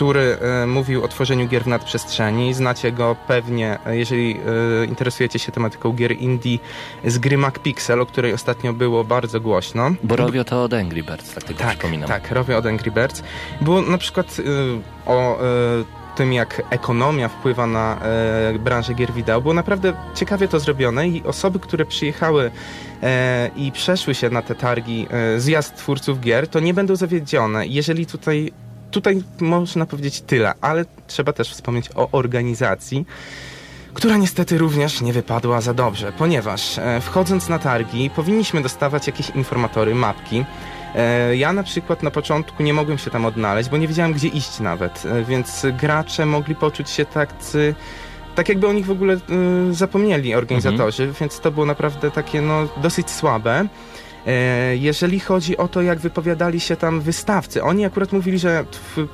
który 0.00 0.38
e, 0.40 0.66
mówił 0.66 1.04
o 1.04 1.08
tworzeniu 1.08 1.48
gier 1.48 1.64
w 1.64 1.66
nadprzestrzeni. 1.66 2.54
Znacie 2.54 2.92
go 2.92 3.16
pewnie, 3.28 3.78
e, 3.86 3.96
jeżeli 3.96 4.36
e, 4.82 4.84
interesujecie 4.84 5.38
się 5.38 5.52
tematyką 5.52 5.92
gier 5.92 6.12
indie 6.30 6.58
z 7.04 7.18
gry 7.18 7.38
MacPixel, 7.38 8.00
o 8.00 8.06
której 8.06 8.32
ostatnio 8.32 8.72
było 8.72 9.04
bardzo 9.04 9.40
głośno. 9.40 9.90
Bo 10.02 10.16
Rovio 10.16 10.44
to 10.44 10.62
od 10.62 10.74
Angry 10.74 11.02
Birds, 11.02 11.34
tak 11.34 11.44
tylko 11.44 11.62
Tak, 11.62 11.70
przypominam. 11.78 12.08
tak, 12.08 12.30
robię 12.30 12.56
od 12.58 12.66
Angry 12.66 12.90
Birds. 12.90 13.22
Było 13.60 13.82
na 13.82 13.98
przykład 13.98 14.38
y, 14.38 14.44
o 15.06 15.38
y, 15.80 15.84
tym, 16.16 16.32
jak 16.32 16.62
ekonomia 16.70 17.28
wpływa 17.28 17.66
na 17.66 17.98
y, 18.54 18.58
branżę 18.58 18.94
gier 18.94 19.12
wideo. 19.12 19.40
Było 19.40 19.54
naprawdę 19.54 19.92
ciekawie 20.14 20.48
to 20.48 20.60
zrobione 20.60 21.08
i 21.08 21.22
osoby, 21.24 21.58
które 21.58 21.84
przyjechały 21.84 22.44
y, 22.46 22.50
i 23.56 23.72
przeszły 23.72 24.14
się 24.14 24.30
na 24.30 24.42
te 24.42 24.54
targi, 24.54 25.06
y, 25.36 25.40
zjazd 25.40 25.76
twórców 25.76 26.20
gier, 26.20 26.48
to 26.48 26.60
nie 26.60 26.74
będą 26.74 26.96
zawiedzione. 26.96 27.66
Jeżeli 27.66 28.06
tutaj 28.06 28.52
Tutaj 28.90 29.22
można 29.40 29.86
powiedzieć 29.86 30.20
tyle, 30.20 30.52
ale 30.60 30.84
trzeba 31.06 31.32
też 31.32 31.50
wspomnieć 31.52 31.90
o 31.94 32.08
organizacji, 32.12 33.06
która 33.94 34.16
niestety 34.16 34.58
również 34.58 35.00
nie 35.00 35.12
wypadła 35.12 35.60
za 35.60 35.74
dobrze, 35.74 36.12
ponieważ 36.18 36.78
e, 36.78 37.00
wchodząc 37.00 37.48
na 37.48 37.58
targi 37.58 38.10
powinniśmy 38.10 38.62
dostawać 38.62 39.06
jakieś 39.06 39.30
informatory, 39.30 39.94
mapki. 39.94 40.44
E, 40.94 41.36
Ja 41.36 41.52
na 41.52 41.62
przykład 41.62 42.02
na 42.02 42.10
początku 42.10 42.62
nie 42.62 42.74
mogłem 42.74 42.98
się 42.98 43.10
tam 43.10 43.24
odnaleźć, 43.24 43.68
bo 43.68 43.76
nie 43.76 43.88
wiedziałem 43.88 44.12
gdzie 44.12 44.28
iść 44.28 44.60
nawet, 44.60 45.02
e, 45.06 45.24
więc 45.24 45.66
gracze 45.80 46.26
mogli 46.26 46.54
poczuć 46.54 46.90
się 46.90 47.04
tacy, 47.04 47.74
tak 48.34 48.48
jakby 48.48 48.66
o 48.68 48.72
nich 48.72 48.86
w 48.86 48.90
ogóle 48.90 49.14
e, 49.14 49.18
zapomnieli 49.70 50.34
organizatorzy, 50.34 51.12
więc 51.20 51.40
to 51.40 51.50
było 51.50 51.66
naprawdę 51.66 52.10
takie 52.10 52.40
no 52.42 52.68
dosyć 52.76 53.10
słabe. 53.10 53.66
E, 54.26 54.76
Jeżeli 54.76 55.20
chodzi 55.20 55.56
o 55.56 55.68
to, 55.68 55.82
jak 55.82 55.98
wypowiadali 55.98 56.60
się 56.60 56.76
tam 56.76 57.00
wystawcy, 57.00 57.62
oni 57.62 57.84
akurat 57.84 58.12
mówili, 58.12 58.38
że 58.38 58.64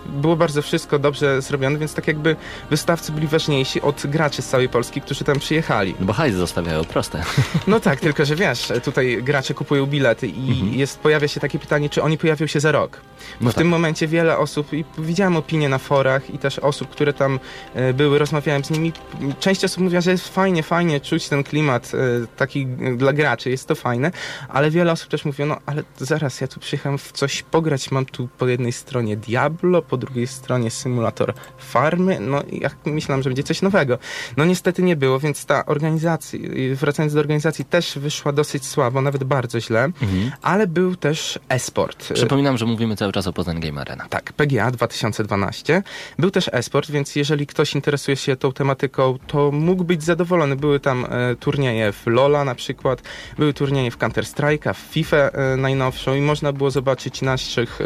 było 0.07 0.37
bardzo 0.37 0.63
wszystko 0.63 0.99
dobrze 0.99 1.43
zrobione, 1.43 1.79
więc 1.79 1.95
tak 1.95 2.07
jakby 2.07 2.37
wystawcy 2.71 3.13
byli 3.13 3.27
ważniejsi 3.27 3.83
od 3.83 4.07
graczy 4.07 4.43
z 4.43 4.49
całej 4.49 4.69
Polski, 4.69 5.01
którzy 5.01 5.25
tam 5.25 5.39
przyjechali. 5.39 5.95
No 6.01 6.07
bo 6.07 6.13
hajs 6.13 6.35
zostawiają, 6.35 6.85
proste. 6.85 7.23
No 7.67 7.81
tak, 7.81 8.01
tylko 8.01 8.25
że 8.25 8.37
wiesz, 8.37 8.73
tutaj 8.85 9.23
gracze 9.23 9.55
kupują 9.55 9.87
bilety 9.87 10.27
i 10.29 10.51
Mhm. 10.51 10.75
jest, 10.75 10.99
pojawia 10.99 11.29
się 11.29 11.41
takie 11.41 11.59
pytanie, 11.59 11.91
czy 11.91 12.03
oni 12.03 12.19
pojawią 12.19 12.47
się 12.47 12.61
za 12.61 12.73
rok. 12.73 13.01
No 13.41 13.51
w 13.51 13.55
tak. 13.55 13.59
tym 13.59 13.69
momencie 13.69 14.07
wiele 14.09 14.39
osób, 14.39 14.73
i 14.73 14.85
widziałem 14.99 15.37
opinie 15.37 15.69
na 15.69 15.79
forach 15.79 16.31
i 16.35 16.39
też 16.39 16.59
osób, 16.59 16.89
które 16.89 17.13
tam 17.13 17.41
e, 17.75 17.93
były, 17.95 18.19
rozmawiałem 18.19 18.65
z 18.65 18.71
nimi. 18.71 18.93
Część 19.41 19.65
osób 19.65 19.83
mówiła, 19.83 20.01
że 20.01 20.11
jest 20.11 20.29
fajnie, 20.29 20.63
fajnie 20.63 21.01
czuć 21.01 21.29
ten 21.29 21.45
klimat 21.45 21.93
e, 21.95 22.27
taki 22.37 22.67
dla 22.97 23.13
graczy, 23.13 23.51
jest 23.51 23.69
to 23.69 23.75
fajne, 23.75 24.11
ale 24.49 24.71
wiele 24.71 24.93
osób 24.97 25.11
też 25.11 25.25
mówiło, 25.25 25.49
no 25.49 25.57
ale 25.67 25.83
zaraz, 25.99 26.41
ja 26.41 26.49
tu 26.49 26.61
przyjechałem 26.61 26.99
w 26.99 27.13
coś 27.13 27.43
pograć, 27.43 27.91
mam 27.91 28.07
tu 28.07 28.29
po 28.39 28.47
jednej 28.49 28.73
stronie 28.73 29.17
Diablo, 29.17 29.83
po 29.83 29.97
drugiej 29.97 30.27
stronie 30.27 30.71
symulator 30.71 31.35
farmy, 31.59 32.21
no 32.21 32.43
i 32.43 32.61
ja 32.61 32.71
myślałem, 32.87 33.23
że 33.23 33.31
będzie 33.31 33.43
coś 33.43 33.63
nowego. 33.63 33.99
No 34.37 34.45
niestety 34.45 34.83
nie 34.83 34.97
było, 34.97 35.19
więc 35.21 35.45
ta 35.47 35.67
organizacja, 35.67 36.39
wracając 36.75 37.15
do 37.15 37.21
organizacji, 37.21 37.65
też 37.65 37.99
wyszła 37.99 38.33
dosyć 38.33 38.67
słabo, 38.67 39.01
nawet 39.01 39.25
bardzo 39.25 39.61
źle, 39.61 39.85
Mhm. 39.85 40.33
ale 40.43 40.67
był 40.67 40.97
też 40.97 41.39
e-sport. 41.49 42.13
Przypominam, 42.13 42.59
że 42.59 42.67
mówimy 42.67 42.97
cały 42.97 43.13
czas 43.13 43.27
o 43.27 43.33
Poznań 43.33 43.61
Game 43.61 43.81
Arena. 43.81 44.07
Tak, 44.11 44.33
PGA 44.33 44.71
2012. 44.71 45.83
Był 46.19 46.31
też 46.31 46.51
e-sport, 46.53 46.91
więc 46.91 47.17
jeżeli 47.17 47.47
ktoś 47.47 47.75
interesuje 47.75 48.17
się 48.17 48.37
tą 48.37 48.53
tematyką, 48.53 49.19
to 49.27 49.51
mógł 49.53 49.85
być 49.85 50.03
zadowolony. 50.05 50.57
Były 50.57 50.81
tam 50.81 51.05
e, 51.11 51.37
turnieje 51.37 51.93
w 51.93 52.07
LoLa 52.07 52.45
na 52.45 52.55
przykład, 52.55 53.03
były 53.39 53.55
turnieje 53.55 53.91
w 53.91 53.99
Counter-Strike'a, 53.99 54.75
w 54.75 54.86
FIFA 54.91 55.17
e, 55.17 55.57
najnowszą 55.57 56.15
i 56.15 56.21
można 56.21 56.53
było 56.53 56.71
zobaczyć 56.71 57.23
naszych, 57.23 57.79
e, 57.81 57.85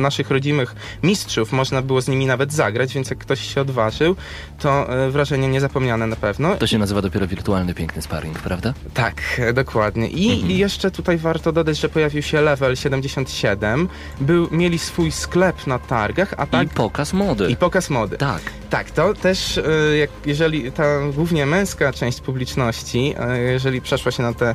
naszych 0.00 0.30
rodzimych 0.30 0.74
mistrzów. 1.02 1.52
Można 1.52 1.82
było 1.82 2.00
z 2.00 2.08
nimi 2.08 2.26
nawet 2.26 2.52
zagrać, 2.52 2.94
więc 2.94 3.10
jak 3.10 3.18
ktoś 3.18 3.54
się 3.54 3.60
odważył, 3.60 4.16
to 4.60 4.90
e, 5.06 5.10
wrażenie 5.10 5.48
niezapomniane 5.48 6.06
na 6.06 6.16
pewno. 6.16 6.56
To 6.56 6.66
się 6.66 6.78
nazywa 6.78 7.02
dopiero 7.02 7.26
wirtualny 7.26 7.74
piękny 7.74 8.02
sparring, 8.02 8.38
prawda? 8.38 8.74
Tak, 8.94 9.40
dokładnie. 9.54 10.08
I 10.08 10.32
Mhm. 10.32 10.50
jeszcze 10.50 10.90
tutaj 10.90 11.18
warto 11.18 11.52
dodać, 11.52 11.78
że 11.78 11.88
pojawił 11.88 12.22
się 12.22 12.40
level 12.40 12.76
77. 12.76 13.88
Był, 14.20 14.48
mieli 14.50 14.78
swój 14.78 15.12
sklep 15.12 15.66
na 15.66 15.78
targach, 15.78 16.34
a 16.36 16.46
tak 16.46 16.66
I 16.66 16.70
pokaz 16.70 17.12
mody. 17.12 17.50
i 17.50 17.56
pokaz 17.56 17.90
mody. 17.90 18.16
Tak. 18.16 18.42
Tak, 18.70 18.90
to 18.90 19.14
też, 19.14 19.60
jak, 20.00 20.10
jeżeli 20.26 20.72
ta 20.72 20.84
głównie 21.14 21.46
męska 21.46 21.92
część 21.92 22.20
publiczności, 22.20 23.14
jeżeli 23.46 23.80
przeszła 23.80 24.12
się 24.12 24.22
na 24.22 24.32
ten 24.32 24.54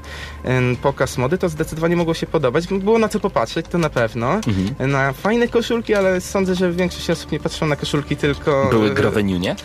pokaz 0.82 1.18
mody, 1.18 1.38
to 1.38 1.50
zdecydowanie 1.58 1.96
mogło 1.96 2.14
się 2.14 2.28
podobać. 2.28 2.68
Było 2.68 3.00
na 3.00 3.08
co 3.10 3.20
popatrzeć, 3.20 3.66
to 3.70 3.78
na 3.78 3.90
pewno. 3.90 4.34
Mhm. 4.34 4.92
Na 4.92 5.14
fajne 5.14 5.48
koszulki, 5.48 5.94
ale 5.94 6.22
sądzę, 6.22 6.56
że 6.56 6.72
większość 6.72 7.10
osób 7.10 7.32
nie 7.32 7.40
patrzyło 7.40 7.70
na 7.70 7.76
koszulki, 7.76 8.18
tylko... 8.18 8.68
Były 8.72 8.92
e, 8.92 8.94
growe 8.94 9.24
niunie? 9.24 9.52
E, 9.52 9.56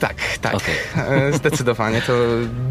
Tak, 0.00 0.14
tak. 0.40 0.54
Okej. 0.54 0.74
E, 0.96 1.32
Zdecydowanie. 1.32 2.02
To 2.02 2.12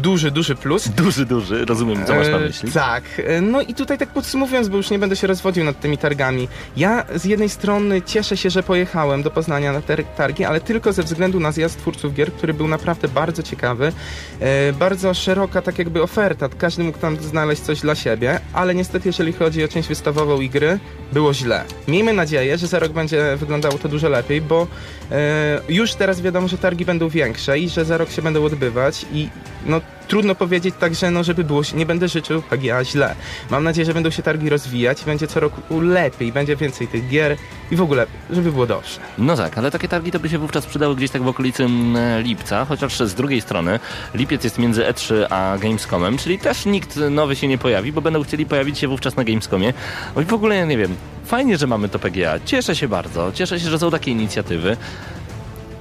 duży, 0.00 0.30
duży 0.30 0.54
plus. 0.54 0.88
Duży, 0.88 1.26
duży, 1.26 1.64
rozumiem, 1.64 2.06
co 2.06 2.14
masz 2.14 2.28
na 2.28 2.36
E, 2.36 2.40
myśli. 2.40 2.72
Tak. 2.72 3.04
E, 3.26 3.40
No 3.40 3.60
i 3.62 3.74
tutaj 3.74 3.98
tak 3.98 4.08
podsumowując, 4.08 4.68
bo 4.68 4.76
już 4.76 4.90
nie 4.90 4.98
będę 4.98 5.16
się 5.16 5.26
rozwodził 5.26 5.64
nad 5.64 5.80
tymi 5.80 5.98
targami. 5.98 6.48
Ja 6.76 7.04
z 7.14 7.24
jednej 7.24 7.48
strony 7.48 8.02
cieszę 8.02 8.36
się, 8.36 8.50
że 8.50 8.62
pojechałem 8.62 9.22
do 9.22 9.30
Poznania 9.30 9.72
na 9.72 9.80
te 9.80 9.96
targi, 9.96 10.44
ale 10.44 10.60
tylko 10.60 10.92
ze 10.92 11.02
względu 11.02 11.40
na 11.40 11.52
zjazd 11.52 11.78
twórców 11.78 12.14
gier, 12.14 12.32
który 12.32 12.54
był 12.54 12.68
naprawdę 12.68 13.08
bardzo 13.08 13.42
ciekawy. 13.42 13.92
E, 14.40 14.72
Bardzo 14.72 15.14
szeroka 15.14 15.62
tak 15.62 15.78
jakby 15.78 16.02
oferta. 16.02 16.48
Każdy 16.58 16.84
mógł 16.84 16.98
tam 16.98 17.16
znaleźć 17.22 17.62
coś 17.62 17.80
dla 17.80 17.94
siebie, 17.94 18.40
ale 18.52 18.74
niestety 18.74 19.08
jeżeli 19.08 19.32
chodzi 19.32 19.64
o 19.64 19.68
część 19.68 19.88
wystawową 19.88 20.40
i 20.40 20.48
gry, 20.50 20.78
było 21.12 21.34
źle. 21.34 21.64
Miejmy 21.88 22.12
nadzieję, 22.12 22.58
że 22.58 22.66
za 22.66 22.78
rok 22.78 22.92
będzie 22.92 23.36
wyglądało 23.36 23.78
to 23.78 23.88
dużo 23.88 24.08
lepiej, 24.08 24.40
bo 24.40 24.66
e, 25.10 25.60
już 25.68 25.94
teraz 25.94 26.20
wiadomo, 26.20 26.48
że 26.48 26.58
targi 26.58 26.84
będą 26.84 27.01
większe 27.10 27.58
i 27.58 27.68
że 27.68 27.84
za 27.84 27.98
rok 27.98 28.10
się 28.10 28.22
będą 28.22 28.44
odbywać 28.44 29.06
i 29.12 29.28
no 29.66 29.80
trudno 30.08 30.34
powiedzieć 30.34 30.74
także, 30.78 31.10
no 31.10 31.24
żeby 31.24 31.44
było, 31.44 31.62
nie 31.74 31.86
będę 31.86 32.08
życzył 32.08 32.42
PGA 32.42 32.84
źle. 32.84 33.14
Mam 33.50 33.64
nadzieję, 33.64 33.86
że 33.86 33.94
będą 33.94 34.10
się 34.10 34.22
targi 34.22 34.48
rozwijać 34.48 35.02
i 35.02 35.04
będzie 35.04 35.26
co 35.26 35.40
roku 35.40 35.80
lepiej, 35.80 36.32
będzie 36.32 36.56
więcej 36.56 36.88
tych 36.88 37.08
gier 37.08 37.36
i 37.70 37.76
w 37.76 37.82
ogóle, 37.82 38.06
żeby 38.30 38.52
było 38.52 38.66
dobrze. 38.66 39.00
No 39.18 39.36
tak, 39.36 39.58
ale 39.58 39.70
takie 39.70 39.88
targi 39.88 40.10
to 40.10 40.20
by 40.20 40.28
się 40.28 40.38
wówczas 40.38 40.66
przydały 40.66 40.96
gdzieś 40.96 41.10
tak 41.10 41.22
w 41.22 41.28
okolicy 41.28 41.64
mm, 41.64 42.22
lipca, 42.22 42.64
chociaż 42.64 43.00
z 43.00 43.14
drugiej 43.14 43.40
strony 43.40 43.80
lipiec 44.14 44.44
jest 44.44 44.58
między 44.58 44.82
E3 44.82 45.26
a 45.30 45.58
Gamescomem, 45.58 46.18
czyli 46.18 46.38
też 46.38 46.66
nikt 46.66 46.96
nowy 47.10 47.36
się 47.36 47.48
nie 47.48 47.58
pojawi, 47.58 47.92
bo 47.92 48.00
będą 48.00 48.24
chcieli 48.24 48.46
pojawić 48.46 48.78
się 48.78 48.88
wówczas 48.88 49.16
na 49.16 49.24
Gamescomie. 49.24 49.72
Oj, 50.14 50.24
w 50.24 50.32
ogóle 50.32 50.56
ja 50.56 50.64
nie 50.64 50.78
wiem, 50.78 50.96
fajnie, 51.26 51.58
że 51.58 51.66
mamy 51.66 51.88
to 51.88 51.98
PGA, 51.98 52.40
cieszę 52.44 52.76
się 52.76 52.88
bardzo, 52.88 53.32
cieszę 53.32 53.60
się, 53.60 53.70
że 53.70 53.78
są 53.78 53.90
takie 53.90 54.10
inicjatywy, 54.10 54.76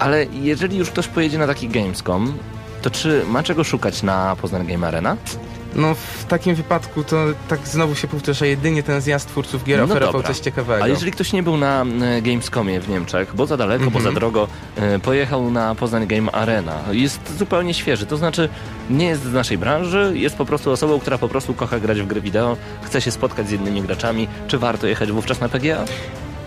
ale 0.01 0.25
jeżeli 0.25 0.77
już 0.77 0.89
ktoś 0.89 1.07
pojedzie 1.07 1.37
na 1.37 1.47
taki 1.47 1.69
Gamescom, 1.69 2.33
to 2.81 2.89
czy 2.89 3.23
ma 3.27 3.43
czego 3.43 3.63
szukać 3.63 4.03
na 4.03 4.35
Poznań 4.41 4.67
Game 4.67 4.87
Arena? 4.87 5.17
No 5.75 5.95
w 5.95 6.25
takim 6.25 6.55
wypadku 6.55 7.03
to 7.03 7.25
tak 7.47 7.67
znowu 7.67 7.95
się 7.95 8.07
powtarza, 8.07 8.45
jedynie 8.45 8.83
ten 8.83 9.01
zjazd 9.01 9.27
twórców 9.27 9.63
gier 9.63 9.79
No 9.79 9.85
oferował 9.85 10.13
dobra. 10.13 10.27
coś 10.27 10.39
ciekawego. 10.39 10.83
A 10.83 10.87
jeżeli 10.87 11.11
ktoś 11.11 11.33
nie 11.33 11.43
był 11.43 11.57
na 11.57 11.85
e, 12.01 12.21
Gamescomie 12.21 12.79
w 12.79 12.89
Niemczech, 12.89 13.35
bo 13.35 13.45
za 13.45 13.57
daleko, 13.57 13.91
bo 13.91 13.99
za 14.01 14.11
drogo, 14.11 14.47
e, 14.75 14.99
pojechał 14.99 15.51
na 15.51 15.75
Poznań 15.75 16.07
Game 16.07 16.31
Arena, 16.31 16.79
jest 16.91 17.37
zupełnie 17.37 17.73
świeży, 17.73 18.05
to 18.05 18.17
znaczy 18.17 18.49
nie 18.89 19.05
jest 19.05 19.23
z 19.23 19.33
naszej 19.33 19.57
branży, 19.57 20.11
jest 20.15 20.35
po 20.35 20.45
prostu 20.45 20.71
osobą, 20.71 20.99
która 20.99 21.17
po 21.17 21.29
prostu 21.29 21.53
kocha 21.53 21.79
grać 21.79 22.01
w 22.01 22.07
gry 22.07 22.21
wideo, 22.21 22.57
chce 22.81 23.01
się 23.01 23.11
spotkać 23.11 23.47
z 23.47 23.51
innymi 23.51 23.81
graczami, 23.81 24.27
czy 24.47 24.57
warto 24.57 24.87
jechać 24.87 25.11
wówczas 25.11 25.39
na 25.39 25.49
PGA? 25.49 25.85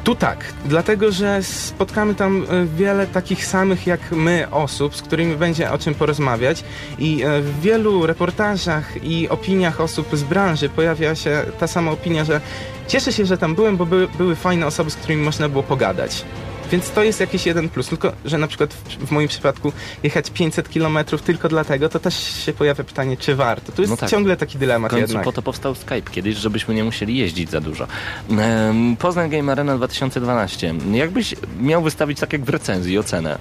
Tu 0.04 0.14
tak, 0.14 0.52
dlatego 0.64 1.12
że 1.12 1.42
spotkamy 1.42 2.14
tam 2.14 2.46
e, 2.50 2.66
wiele 2.66 3.06
takich 3.06 3.46
samych 3.46 3.86
jak 3.86 4.12
my 4.12 4.46
osób, 4.50 4.96
z 4.96 5.02
którymi 5.02 5.36
będzie 5.36 5.70
o 5.70 5.78
czym 5.78 5.94
porozmawiać 5.94 6.64
i 6.98 7.22
e, 7.22 7.40
w 7.40 7.60
wielu 7.60 8.06
reportażach 8.06 9.04
i 9.04 9.28
opiniach 9.28 9.80
osób 9.80 10.16
z 10.16 10.22
branży 10.22 10.68
pojawia 10.68 11.14
się 11.14 11.42
ta 11.58 11.66
sama 11.66 11.90
opinia, 11.90 12.24
że 12.24 12.40
cieszę 12.88 13.12
się, 13.12 13.26
że 13.26 13.38
tam 13.38 13.54
byłem, 13.54 13.76
bo 13.76 13.86
były, 13.86 14.08
były 14.08 14.36
fajne 14.36 14.66
osoby, 14.66 14.90
z 14.90 14.96
którymi 14.96 15.22
można 15.22 15.48
było 15.48 15.62
pogadać. 15.62 16.24
Więc 16.72 16.90
to 16.90 17.02
jest 17.02 17.20
jakiś 17.20 17.46
jeden 17.46 17.68
plus, 17.68 17.88
tylko 17.88 18.12
że 18.24 18.38
na 18.38 18.46
przykład 18.46 18.74
w, 18.74 19.06
w 19.06 19.10
moim 19.10 19.28
przypadku 19.28 19.72
jechać 20.02 20.30
500 20.30 20.68
km 20.68 20.98
tylko 21.24 21.48
dlatego, 21.48 21.88
to 21.88 22.00
też 22.00 22.14
się 22.44 22.52
pojawia 22.52 22.84
pytanie, 22.84 23.16
czy 23.16 23.34
warto. 23.36 23.72
Tu 23.72 23.82
jest 23.82 23.90
No 23.90 23.96
tak. 23.96 24.10
ciągle 24.10 24.36
taki 24.36 24.56
W 24.56 24.60
dylemat 24.60 24.90
końcu 24.90 25.06
jednak. 25.06 25.24
po 25.24 25.32
to 25.32 25.42
powstał 25.42 25.74
Skype 25.74 26.10
kiedyś, 26.10 26.36
żebyśmy 26.36 26.74
nie 26.74 26.84
musieli 26.84 27.16
jeździć 27.16 27.50
za 27.50 27.60
dużo. 27.60 27.86
Poznań 28.98 29.30
Game 29.30 29.52
Arena 29.52 29.76
2012. 29.76 30.74
Jakbyś 30.92 31.34
miał 31.60 31.82
wystawić 31.82 32.20
tak 32.20 32.32
jak 32.32 32.44
w 32.44 32.48
recenzji 32.48 32.98
ocenę? 32.98 33.38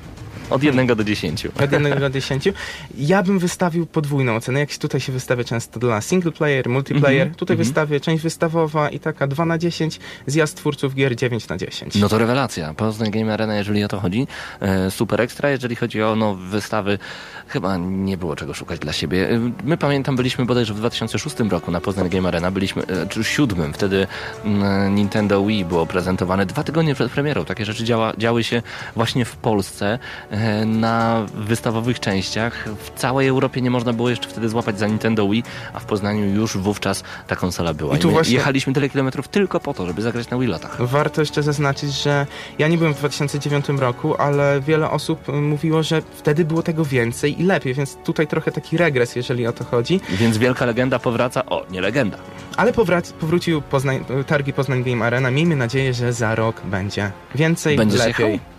Od 0.54 0.64
1 0.64 0.88
do 0.88 1.04
10. 1.04 1.46
Od 1.46 1.72
1 1.72 2.00
do 2.00 2.10
10. 2.10 2.50
Ja 2.98 3.24
bym 3.24 3.40
wystawił 3.40 3.86
podwójną 3.86 4.36
ocenę. 4.36 4.60
Jak 4.60 4.78
tutaj 4.78 5.02
się 5.02 5.12
wystawia 5.12 5.44
często 5.44 5.80
dla 5.80 6.02
single 6.02 6.32
player, 6.32 6.70
multiplayer, 6.70 7.22
Mhm, 7.22 7.36
tutaj 7.36 7.54
mhm. 7.54 7.68
wystawię 7.68 8.00
część 8.00 8.24
wystawowa 8.24 8.90
i 8.90 9.00
taka 9.00 9.28
2 9.28 9.46
na 9.46 9.58
10, 9.58 10.00
zjazd 10.28 10.58
twórców 10.58 10.96
gier 10.96 11.16
9 11.16 11.48
na 11.48 11.58
10. 11.58 11.96
No 11.96 12.10
to 12.10 12.18
rewelacja. 12.18 12.74
Poznań 12.74 13.12
Game 13.12 13.34
Arena, 13.34 13.56
jeżeli 13.56 13.84
o 13.84 13.88
to 13.88 14.00
chodzi. 14.00 14.28
E, 14.60 14.92
super 14.92 15.22
ekstra. 15.22 15.50
Jeżeli 15.50 15.76
chodzi 15.76 16.02
o 16.04 16.16
no, 16.16 16.36
wystawy, 16.36 17.00
chyba 17.48 17.78
nie 17.78 18.18
było 18.18 18.36
czego 18.36 18.54
szukać 18.54 18.80
dla 18.80 18.94
siebie. 18.94 19.30
E, 19.30 19.52
My 19.64 19.78
pamiętam, 19.78 20.16
byliśmy 20.16 20.46
bodajże 20.46 20.74
w 20.74 20.78
2006 20.78 21.36
roku 21.50 21.72
na 21.72 21.82
Poznań 21.82 22.10
Game 22.10 22.28
Arena. 22.28 22.52
Byliśmy, 22.52 22.84
e, 22.88 23.08
czy 23.08 23.24
siódmym. 23.24 23.74
Wtedy 23.74 24.08
mm, 24.46 24.96
Nintendo 24.96 25.46
Wii 25.46 25.66
było 25.66 25.86
prezentowane 25.86 26.46
dwa 26.46 26.64
tygodnie 26.64 26.96
przed 26.96 27.12
premierą. 27.12 27.46
Takie 27.46 27.66
rzeczy 27.66 27.84
działa, 27.84 28.14
działy 28.18 28.44
się 28.44 28.62
właśnie 28.96 29.26
w 29.26 29.36
Polsce 29.36 30.00
e, 30.32 30.43
na 30.66 31.26
wystawowych 31.36 32.00
częściach. 32.00 32.66
W 32.84 33.00
całej 33.00 33.28
Europie 33.28 33.62
nie 33.62 33.72
można 33.72 33.94
było 33.94 34.10
jeszcze 34.10 34.30
wtedy 34.30 34.50
złapać 34.50 34.80
za 34.80 34.88
Nintendo 34.88 35.30
Wii, 35.30 35.44
a 35.74 35.80
w 35.80 35.86
Poznaniu 35.86 36.26
już 36.26 36.58
wówczas 36.58 37.04
ta 37.28 37.36
konsola 37.36 37.74
była. 37.74 37.96
I 37.96 38.00
tu 38.00 38.08
my 38.08 38.14
właśnie- 38.14 38.34
jechaliśmy 38.36 38.74
tyle 38.74 38.90
kilometrów 38.90 39.28
tylko 39.28 39.60
po 39.60 39.74
to, 39.74 39.86
żeby 39.86 40.02
zagrać 40.02 40.30
na 40.30 40.38
Wii 40.38 40.48
Lotach. 40.50 40.78
Warto 40.86 41.22
jeszcze 41.22 41.44
zaznaczyć, 41.44 41.92
że 41.94 42.28
ja 42.60 42.68
nie 42.68 42.78
byłem 42.78 42.94
w 42.94 42.98
2009 42.98 43.66
roku, 43.80 44.16
ale 44.22 44.62
wiele 44.62 44.90
osób 44.90 45.28
mówiło, 45.42 45.84
że 45.84 46.02
wtedy 46.16 46.46
było 46.46 46.64
tego 46.64 46.86
więcej 46.86 47.42
i 47.42 47.44
lepiej, 47.44 47.74
więc 47.74 47.96
tutaj 47.96 48.28
trochę 48.28 48.52
taki 48.52 48.78
regres, 48.78 49.16
jeżeli 49.16 49.48
o 49.48 49.54
to 49.54 49.64
chodzi. 49.64 50.00
Więc 50.10 50.38
wielka 50.38 50.66
legenda 50.66 51.00
powraca. 51.00 51.46
O, 51.46 51.66
nie 51.72 51.82
legenda. 51.82 52.18
Ale 52.58 52.74
powrac- 52.74 53.14
powrócił 53.14 53.62
Poznań, 53.62 54.06
targi 54.28 54.54
Poznań 54.54 54.84
Game 54.84 55.06
Arena. 55.06 55.32
Miejmy 55.32 55.56
nadzieję, 55.56 55.94
że 55.94 56.14
za 56.14 56.36
rok 56.36 56.62
będzie 56.66 57.12
więcej, 57.36 57.78
Będziesz 57.78 58.00
lepiej. 58.00 58.32
jechał? 58.32 58.53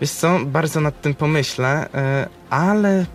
Wiesz 0.00 0.10
co, 0.10 0.38
bardzo 0.46 0.80
nad 0.80 1.00
tym 1.00 1.14
pomyślę, 1.14 1.88
e, 1.94 2.28
ale 2.50 3.06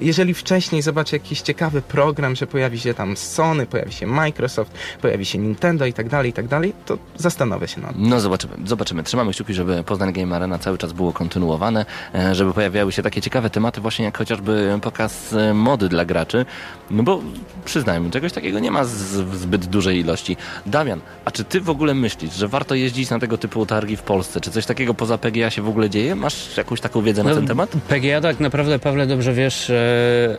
jeżeli 0.00 0.34
wcześniej 0.34 0.82
zobaczę 0.82 1.16
jakiś 1.16 1.40
ciekawy 1.40 1.82
program, 1.82 2.36
że 2.36 2.46
pojawi 2.46 2.80
się 2.80 2.94
tam 2.94 3.16
Sony, 3.16 3.66
pojawi 3.66 3.92
się 3.92 4.06
Microsoft, 4.06 4.72
pojawi 5.02 5.24
się 5.24 5.38
Nintendo 5.38 5.86
i 5.86 5.92
tak 5.92 6.08
dalej, 6.08 6.30
i 6.30 6.32
tak 6.32 6.48
dalej, 6.48 6.72
to 6.86 6.98
zastanowię 7.16 7.68
się 7.68 7.80
nad 7.80 7.92
tym. 7.92 8.08
No 8.08 8.20
zobaczymy, 8.20 8.54
zobaczymy. 8.64 9.02
Trzymamy 9.02 9.32
kciuki, 9.32 9.54
żeby 9.54 9.84
Poznań 9.84 10.12
Game 10.12 10.36
Arena 10.36 10.58
cały 10.58 10.78
czas 10.78 10.92
było 10.92 11.12
kontynuowane, 11.12 11.86
e, 12.14 12.34
żeby 12.34 12.52
pojawiały 12.52 12.92
się 12.92 13.02
takie 13.02 13.20
ciekawe 13.20 13.50
tematy, 13.50 13.80
właśnie 13.80 14.04
jak 14.04 14.18
chociażby 14.18 14.78
pokaz 14.82 15.32
e, 15.32 15.54
mody 15.54 15.88
dla 15.88 16.04
graczy. 16.04 16.46
No 16.90 17.02
bo 17.02 17.20
przyznajmy, 17.64 18.10
czegoś 18.10 18.32
takiego 18.32 18.58
nie 18.58 18.70
ma 18.70 18.84
z, 18.84 18.94
w 19.20 19.36
zbyt 19.36 19.66
dużej 19.66 19.98
ilości. 20.00 20.36
Damian, 20.66 21.00
a 21.24 21.30
czy 21.30 21.44
ty 21.44 21.60
w 21.60 21.70
ogóle 21.70 21.94
myślisz, 21.94 22.34
że 22.34 22.48
warto 22.48 22.74
jeździć 22.74 23.10
na 23.10 23.18
tego 23.18 23.38
typu 23.38 23.66
targi 23.66 23.96
w 23.96 24.02
Polsce? 24.02 24.40
Czy 24.40 24.50
coś 24.50 24.66
takiego 24.66 24.94
poza 24.94 25.18
PGA 25.18 25.50
się 25.50 25.62
w 25.62 25.68
ogóle 25.68 25.90
dzieje? 25.90 26.14
Masz 26.14 26.56
jakąś 26.56 26.80
taką 26.80 27.02
wiedzę 27.02 27.24
na 27.24 27.30
No, 27.30 27.36
ten 27.36 27.46
temat? 27.46 27.70
PGA 27.88 28.20
tak 28.20 28.40
naprawdę, 28.40 28.78
Pawle, 28.78 29.06
dobrze 29.06 29.32
wiesz, 29.32 29.70
e, 29.70 30.36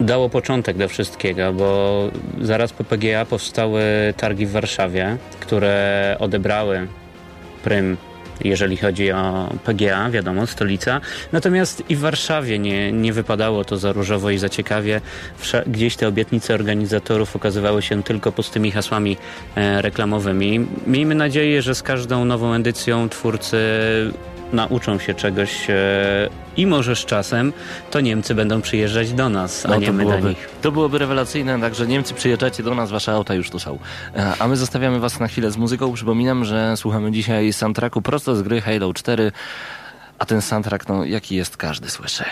dało 0.00 0.28
początek 0.28 0.76
do 0.76 0.88
wszystkiego, 0.88 1.52
bo 1.52 2.00
zaraz 2.40 2.72
po 2.72 2.84
PGA 2.84 3.24
powstały 3.24 3.82
targi 4.16 4.46
w 4.46 4.50
Warszawie, 4.50 5.16
które 5.40 6.16
odebrały 6.20 6.88
prym 7.64 7.96
jeżeli 8.44 8.76
chodzi 8.76 9.12
o 9.12 9.50
PGA, 9.64 10.10
wiadomo, 10.10 10.46
stolica. 10.46 11.00
Natomiast 11.32 11.82
i 11.88 11.96
w 11.96 12.00
Warszawie 12.00 12.58
nie, 12.58 12.92
nie 12.92 13.12
wypadało 13.12 13.64
to 13.64 13.76
za 13.76 13.92
różowo 13.92 14.30
i 14.30 14.38
za 14.38 14.48
ciekawie. 14.48 15.00
Gdzieś 15.66 15.96
te 15.96 16.08
obietnice 16.08 16.54
organizatorów 16.54 17.36
okazywały 17.36 17.82
się 17.82 18.02
tylko 18.02 18.32
pustymi 18.32 18.70
hasłami 18.70 19.16
e, 19.56 19.82
reklamowymi. 19.82 20.66
Miejmy 20.86 21.14
nadzieję, 21.14 21.62
że 21.62 21.74
z 21.74 21.82
każdą 21.82 22.24
nową 22.24 22.54
edycją 22.54 23.08
twórcy 23.08 23.58
nauczą 24.52 24.98
się 24.98 25.14
czegoś 25.14 25.70
e, 25.70 25.74
i 26.56 26.66
może 26.66 26.96
z 26.96 26.98
czasem 27.04 27.52
to 27.90 28.00
Niemcy 28.00 28.34
będą 28.34 28.62
przyjeżdżać 28.62 29.12
do 29.12 29.28
nas, 29.28 29.66
a 29.66 29.68
No, 29.68 29.76
nie 29.76 29.92
my 29.92 30.04
do 30.04 30.08
byłoby, 30.10 30.28
nich. 30.28 30.48
to 30.62 30.72
byłoby 30.72 30.98
rewelacyjne, 30.98 31.60
także 31.60 31.86
Niemcy 31.86 32.14
przyjeżdżacie 32.14 32.62
do 32.62 32.74
nas, 32.74 32.90
wasze 32.90 33.12
auta 33.12 33.34
już 33.34 33.50
tu 33.50 33.58
są. 33.58 33.78
E, 34.16 34.32
A 34.38 34.48
my 34.48 34.56
zostawiamy 34.56 35.00
was 35.00 35.20
na 35.20 35.28
chwilę 35.28 35.50
z 35.50 35.56
muzyką. 35.56 35.92
Przypominam, 35.92 36.44
że 36.44 36.76
słuchamy 36.76 37.12
dzisiaj 37.12 37.52
soundtracku 37.52 38.02
prosto 38.02 38.36
z 38.36 38.42
gry 38.42 38.60
Halo 38.60 38.94
4, 38.94 39.32
a 40.18 40.24
ten 40.24 40.42
soundtrack, 40.42 40.88
no 40.88 41.04
jaki 41.04 41.36
jest, 41.36 41.56
każdy 41.56 41.90
słyszy. 41.90 42.24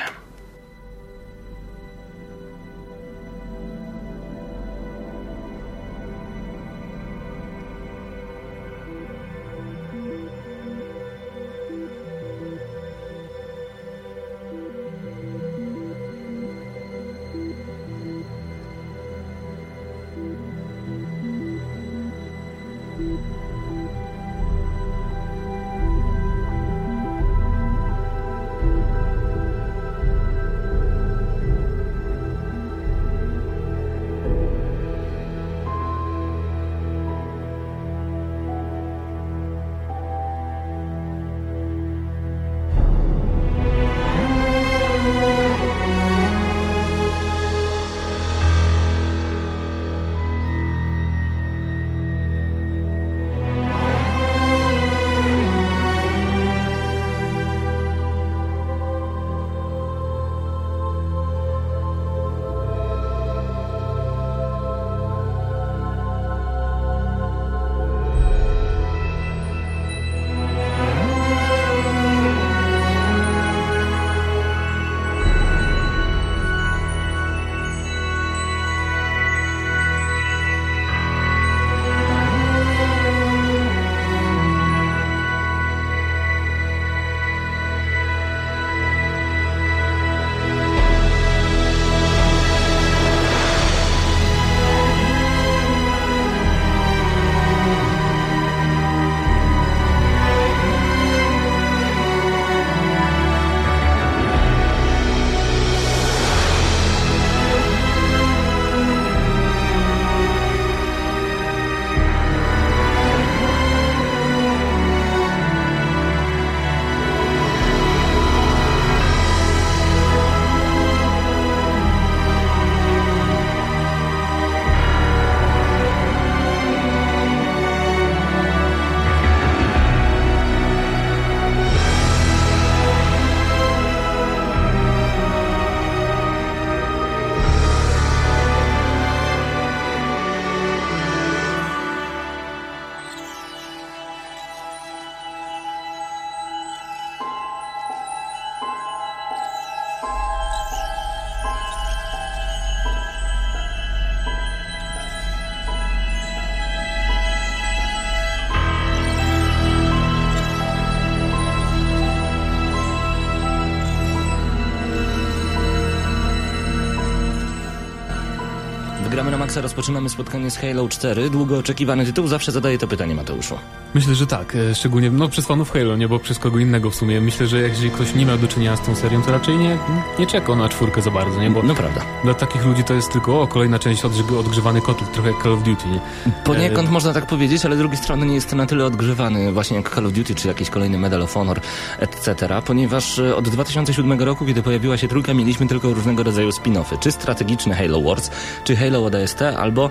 Rozpoczynamy 169.61 170.09
spotkanie 170.09 170.51
z 170.51 170.57
Halo 170.57 170.89
4. 170.89 171.31
Długo 171.31 171.59
oczekiwany 171.59 172.05
tytuł. 172.07 172.27
Zawsze 172.29 172.53
zadaję 172.53 172.79
to 172.79 172.87
pytanie 172.89 173.15
Mateuszu. 173.15 173.59
Myślę, 173.95 174.15
że 174.15 174.27
tak, 174.27 174.55
e, 174.57 174.75
szczególnie 174.75 175.11
no, 175.11 175.29
przez 175.29 175.47
fanów 175.47 175.71
Halo, 175.73 175.97
nie 175.97 176.09
bo 176.09 176.19
przez 176.19 176.39
kogo 176.39 176.59
innego 176.59 176.91
w 176.91 176.95
sumie. 176.95 177.21
Myślę, 177.21 177.47
że 177.47 177.61
jeżeli 177.61 177.91
ktoś 177.91 178.15
nie 178.15 178.27
miał 178.27 178.39
do 178.39 178.49
czynienia 178.49 178.77
z 178.77 178.81
tą 178.81 178.95
serią, 178.97 179.23
to 179.23 179.33
raczej 179.33 179.57
nie, 179.57 179.79
nie 180.19 180.27
czekał 180.27 180.57
na 180.57 180.69
czwórkę 180.69 181.03
za 181.03 181.11
bardzo, 181.11 181.41
nie? 181.43 181.51
Bo 181.51 181.63
No 181.63 181.75
prawda. 181.75 182.01
dla 182.25 182.35
takich 182.35 182.65
ludzi 182.65 182.85
to 182.85 182.95
jest 182.95 183.13
tylko 183.13 183.41
o, 183.43 183.47
kolejna 183.47 183.79
część 183.79 184.03
odgrze- 184.03 184.39
odgrzewany 184.39 184.81
kotlet, 184.81 185.13
trochę 185.13 185.31
jak 185.31 185.43
Call 185.43 185.53
of 185.53 185.63
Duty, 185.63 185.89
nie? 185.89 186.01
Poniekąd 186.45 186.91
można 186.91 187.13
tak 187.13 187.27
powiedzieć, 187.27 187.65
ale 187.65 187.77
z 187.77 187.79
drugiej 187.79 187.99
strony 187.99 188.27
nie 188.27 188.35
jest 188.35 188.51
to 188.51 188.57
na 188.57 188.67
tyle 188.67 188.85
odgrzewany 188.85 189.53
właśnie 189.53 189.77
jak 189.77 189.95
Call 189.95 190.07
of 190.07 190.13
Duty 190.13 190.35
czy 190.35 190.49
jakiś 190.49 190.71
kolejny 190.71 190.99
Medal 190.99 191.23
of 191.23 191.35
Honor, 191.35 191.61
etc., 191.99 192.35
ponieważ 192.67 193.19
e, 193.19 193.37
od 193.37 193.49
2007 193.49 194.21
roku, 194.23 194.47
kiedy 194.47 194.63
pojawiła 194.63 194.97
się 194.97 195.09
trójka, 195.09 195.35
mieliśmy 195.35 195.67
tylko 195.67 195.95
różnego 195.95 196.23
rodzaju 196.23 196.49
spin-offy, 196.51 196.99
czy 196.99 197.13
strategiczne 197.13 197.75
Halo 197.75 198.01
Wars, 198.03 198.31
czy 198.65 198.77
Halo 198.77 199.05
ODST, 199.05 199.41
albo... 199.55 199.91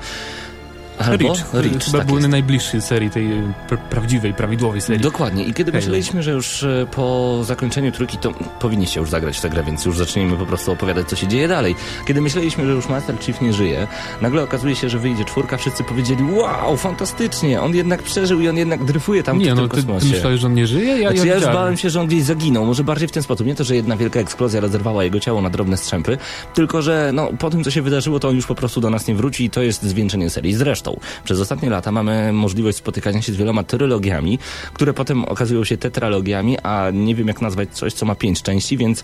Albo 0.97 1.27
Reach, 1.33 1.53
Reach 1.53 1.83
chyba 1.85 1.97
tak 1.97 2.07
był 2.07 2.15
jest. 2.17 2.27
najbliższy 2.29 2.81
serii 2.81 3.09
tej 3.09 3.31
e, 3.31 3.53
pr- 3.69 3.77
prawdziwej, 3.77 4.33
prawidłowej 4.33 4.81
serii. 4.81 5.01
Dokładnie. 5.01 5.43
I 5.43 5.53
kiedy 5.53 5.71
Halo. 5.71 5.81
myśleliśmy, 5.81 6.23
że 6.23 6.31
już 6.31 6.63
e, 6.63 6.87
po 6.91 7.39
zakończeniu 7.43 7.91
trójki 7.91 8.17
to 8.17 8.31
powinniście 8.59 8.99
już 8.99 9.09
zagrać 9.09 9.37
w 9.37 9.41
tę 9.41 9.49
grę, 9.49 9.63
więc 9.63 9.85
już 9.85 9.97
zacznijmy 9.97 10.37
po 10.37 10.45
prostu 10.45 10.71
opowiadać, 10.71 11.07
co 11.09 11.15
się 11.15 11.27
dzieje 11.27 11.47
dalej. 11.47 11.75
Kiedy 12.07 12.21
myśleliśmy, 12.21 12.65
że 12.65 12.71
już 12.71 12.89
Master 12.89 13.15
Chief 13.19 13.41
nie 13.41 13.53
żyje, 13.53 13.87
nagle 14.21 14.43
okazuje 14.43 14.75
się, 14.75 14.89
że 14.89 14.99
wyjdzie 14.99 15.25
czwórka, 15.25 15.57
wszyscy 15.57 15.83
powiedzieli 15.83 16.23
wow, 16.23 16.77
fantastycznie, 16.77 17.61
on 17.61 17.75
jednak 17.75 18.03
przeżył 18.03 18.41
i 18.41 18.49
on 18.49 18.57
jednak 18.57 18.83
dryfuje 18.85 19.23
tam 19.23 19.37
w 19.37 19.39
nie, 19.41 19.45
tym 19.45 19.55
no 19.55 19.61
ty, 19.63 19.69
ty 19.69 19.75
kosmosie. 19.75 20.07
myślałeś, 20.07 20.39
że 20.39 20.47
on 20.47 20.53
nie 20.53 20.67
żyje? 20.67 20.97
Ja, 20.97 21.09
Znaczy, 21.11 21.27
ja 21.27 21.33
już 21.33 21.35
widziałem. 21.43 21.55
bałem 21.57 21.77
się, 21.77 21.89
że 21.89 22.01
on 22.01 22.07
gdzieś 22.07 22.23
zaginął. 22.23 22.65
Może 22.65 22.83
bardziej 22.83 23.07
w 23.07 23.11
ten 23.11 23.23
sposób. 23.23 23.47
Nie 23.47 23.55
to, 23.55 23.63
że 23.63 23.75
jedna 23.75 23.97
wielka 23.97 24.19
eksplozja 24.19 24.59
rozerwała 24.61 25.03
jego 25.03 25.19
ciało 25.19 25.41
na 25.41 25.49
drobne 25.49 25.77
strzępy, 25.77 26.17
tylko 26.53 26.81
że 26.81 27.11
no, 27.13 27.29
po 27.39 27.49
tym, 27.49 27.63
co 27.63 27.71
się 27.71 27.81
wydarzyło, 27.81 28.19
to 28.19 28.27
on 28.29 28.35
już 28.35 28.45
po 28.45 28.55
prostu 28.55 28.81
do 28.81 28.89
nas 28.89 29.07
nie 29.07 29.15
wróci 29.15 29.45
i 29.45 29.49
to 29.49 29.61
jest 29.61 29.83
zwieńczenie 29.83 30.29
serii. 30.29 30.53
Zresztą, 30.53 30.84
przez 31.23 31.39
ostatnie 31.39 31.69
lata 31.69 31.91
mamy 31.91 32.33
możliwość 32.33 32.77
spotykania 32.77 33.21
się 33.21 33.33
z 33.33 33.35
wieloma 33.35 33.63
trylogiami, 33.63 34.39
które 34.73 34.93
potem 34.93 35.25
okazują 35.25 35.63
się 35.63 35.77
tetralogiami, 35.77 36.59
a 36.59 36.89
nie 36.93 37.15
wiem, 37.15 37.27
jak 37.27 37.41
nazwać 37.41 37.69
coś, 37.71 37.93
co 37.93 38.05
ma 38.05 38.15
pięć 38.15 38.41
części, 38.41 38.77
więc 38.77 39.03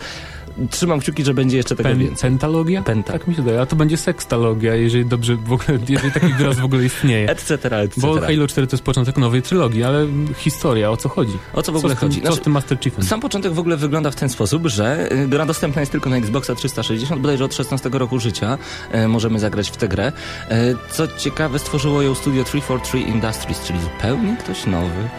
trzymam 0.70 1.00
kciuki, 1.00 1.24
że 1.24 1.34
będzie 1.34 1.58
jeszcze 1.58 1.76
tego 1.76 1.90
Pen, 1.90 2.00
więcej. 2.00 2.30
pentalogia? 2.30 2.84
Penta. 2.84 3.14
Tak 3.14 3.28
mi 3.28 3.36
się 3.36 3.42
daje, 3.42 3.62
a 3.62 3.66
to 3.66 3.76
będzie 3.76 3.98
sekstalogia, 3.98 4.76
jeżeli 4.76 5.06
dobrze 5.06 5.36
w 5.36 5.52
ogóle, 5.54 5.80
jeżeli 5.90 6.12
taki 6.12 6.34
wyraz 6.34 6.60
w 6.60 6.66
ogóle 6.66 6.86
istnieje. 6.86 7.30
Etc., 7.36 7.54
etc. 7.54 8.02
Bo 8.02 8.22
Halo 8.22 8.48
4 8.48 8.68
to 8.68 8.76
jest 8.76 8.84
początek 8.84 9.18
nowej 9.18 9.42
trylogii, 9.42 9.84
ale 9.84 10.08
historia, 10.38 10.92
o 10.92 10.98
co 10.98 11.10
chodzi? 11.10 11.38
O 11.54 11.62
co 11.62 11.72
w 11.72 11.76
ogóle 11.76 11.96
tym, 11.96 12.00
chodzi? 12.00 12.22
Co 12.22 12.28
Znaczy- 12.28 12.42
z 12.42 12.44
tym 12.44 12.54
Master 12.54 12.80
Chiefem? 12.80 13.04
Sam 13.04 13.20
początek 13.20 13.54
w 13.54 13.60
ogóle 13.60 13.78
wygląda 13.78 14.12
w 14.12 14.16
ten 14.16 14.30
sposób, 14.30 14.68
że 14.68 15.12
y, 15.14 15.28
gra 15.28 15.46
dostępna 15.46 15.80
jest 15.82 15.92
tylko 15.92 16.10
na 16.10 16.18
Xboxa 16.18 16.56
360, 16.56 17.22
bodajże 17.22 17.46
od 17.46 17.56
16 17.56 17.90
roku 17.94 18.20
życia 18.20 18.58
e, 18.92 19.08
możemy 19.08 19.40
zagrać 19.40 19.70
w 19.70 19.78
tę 19.78 19.88
grę. 19.88 20.12
E, 20.50 20.76
co 20.92 21.08
ciekawe, 21.18 21.60
stworzyło 21.60 22.02
ją 22.02 22.16
studio 22.16 22.44
343 22.44 23.00
Industries, 23.00 23.62
czyli 23.62 23.80
zupełnie 23.80 24.38
ktoś 24.38 24.66
nowy, 24.66 25.10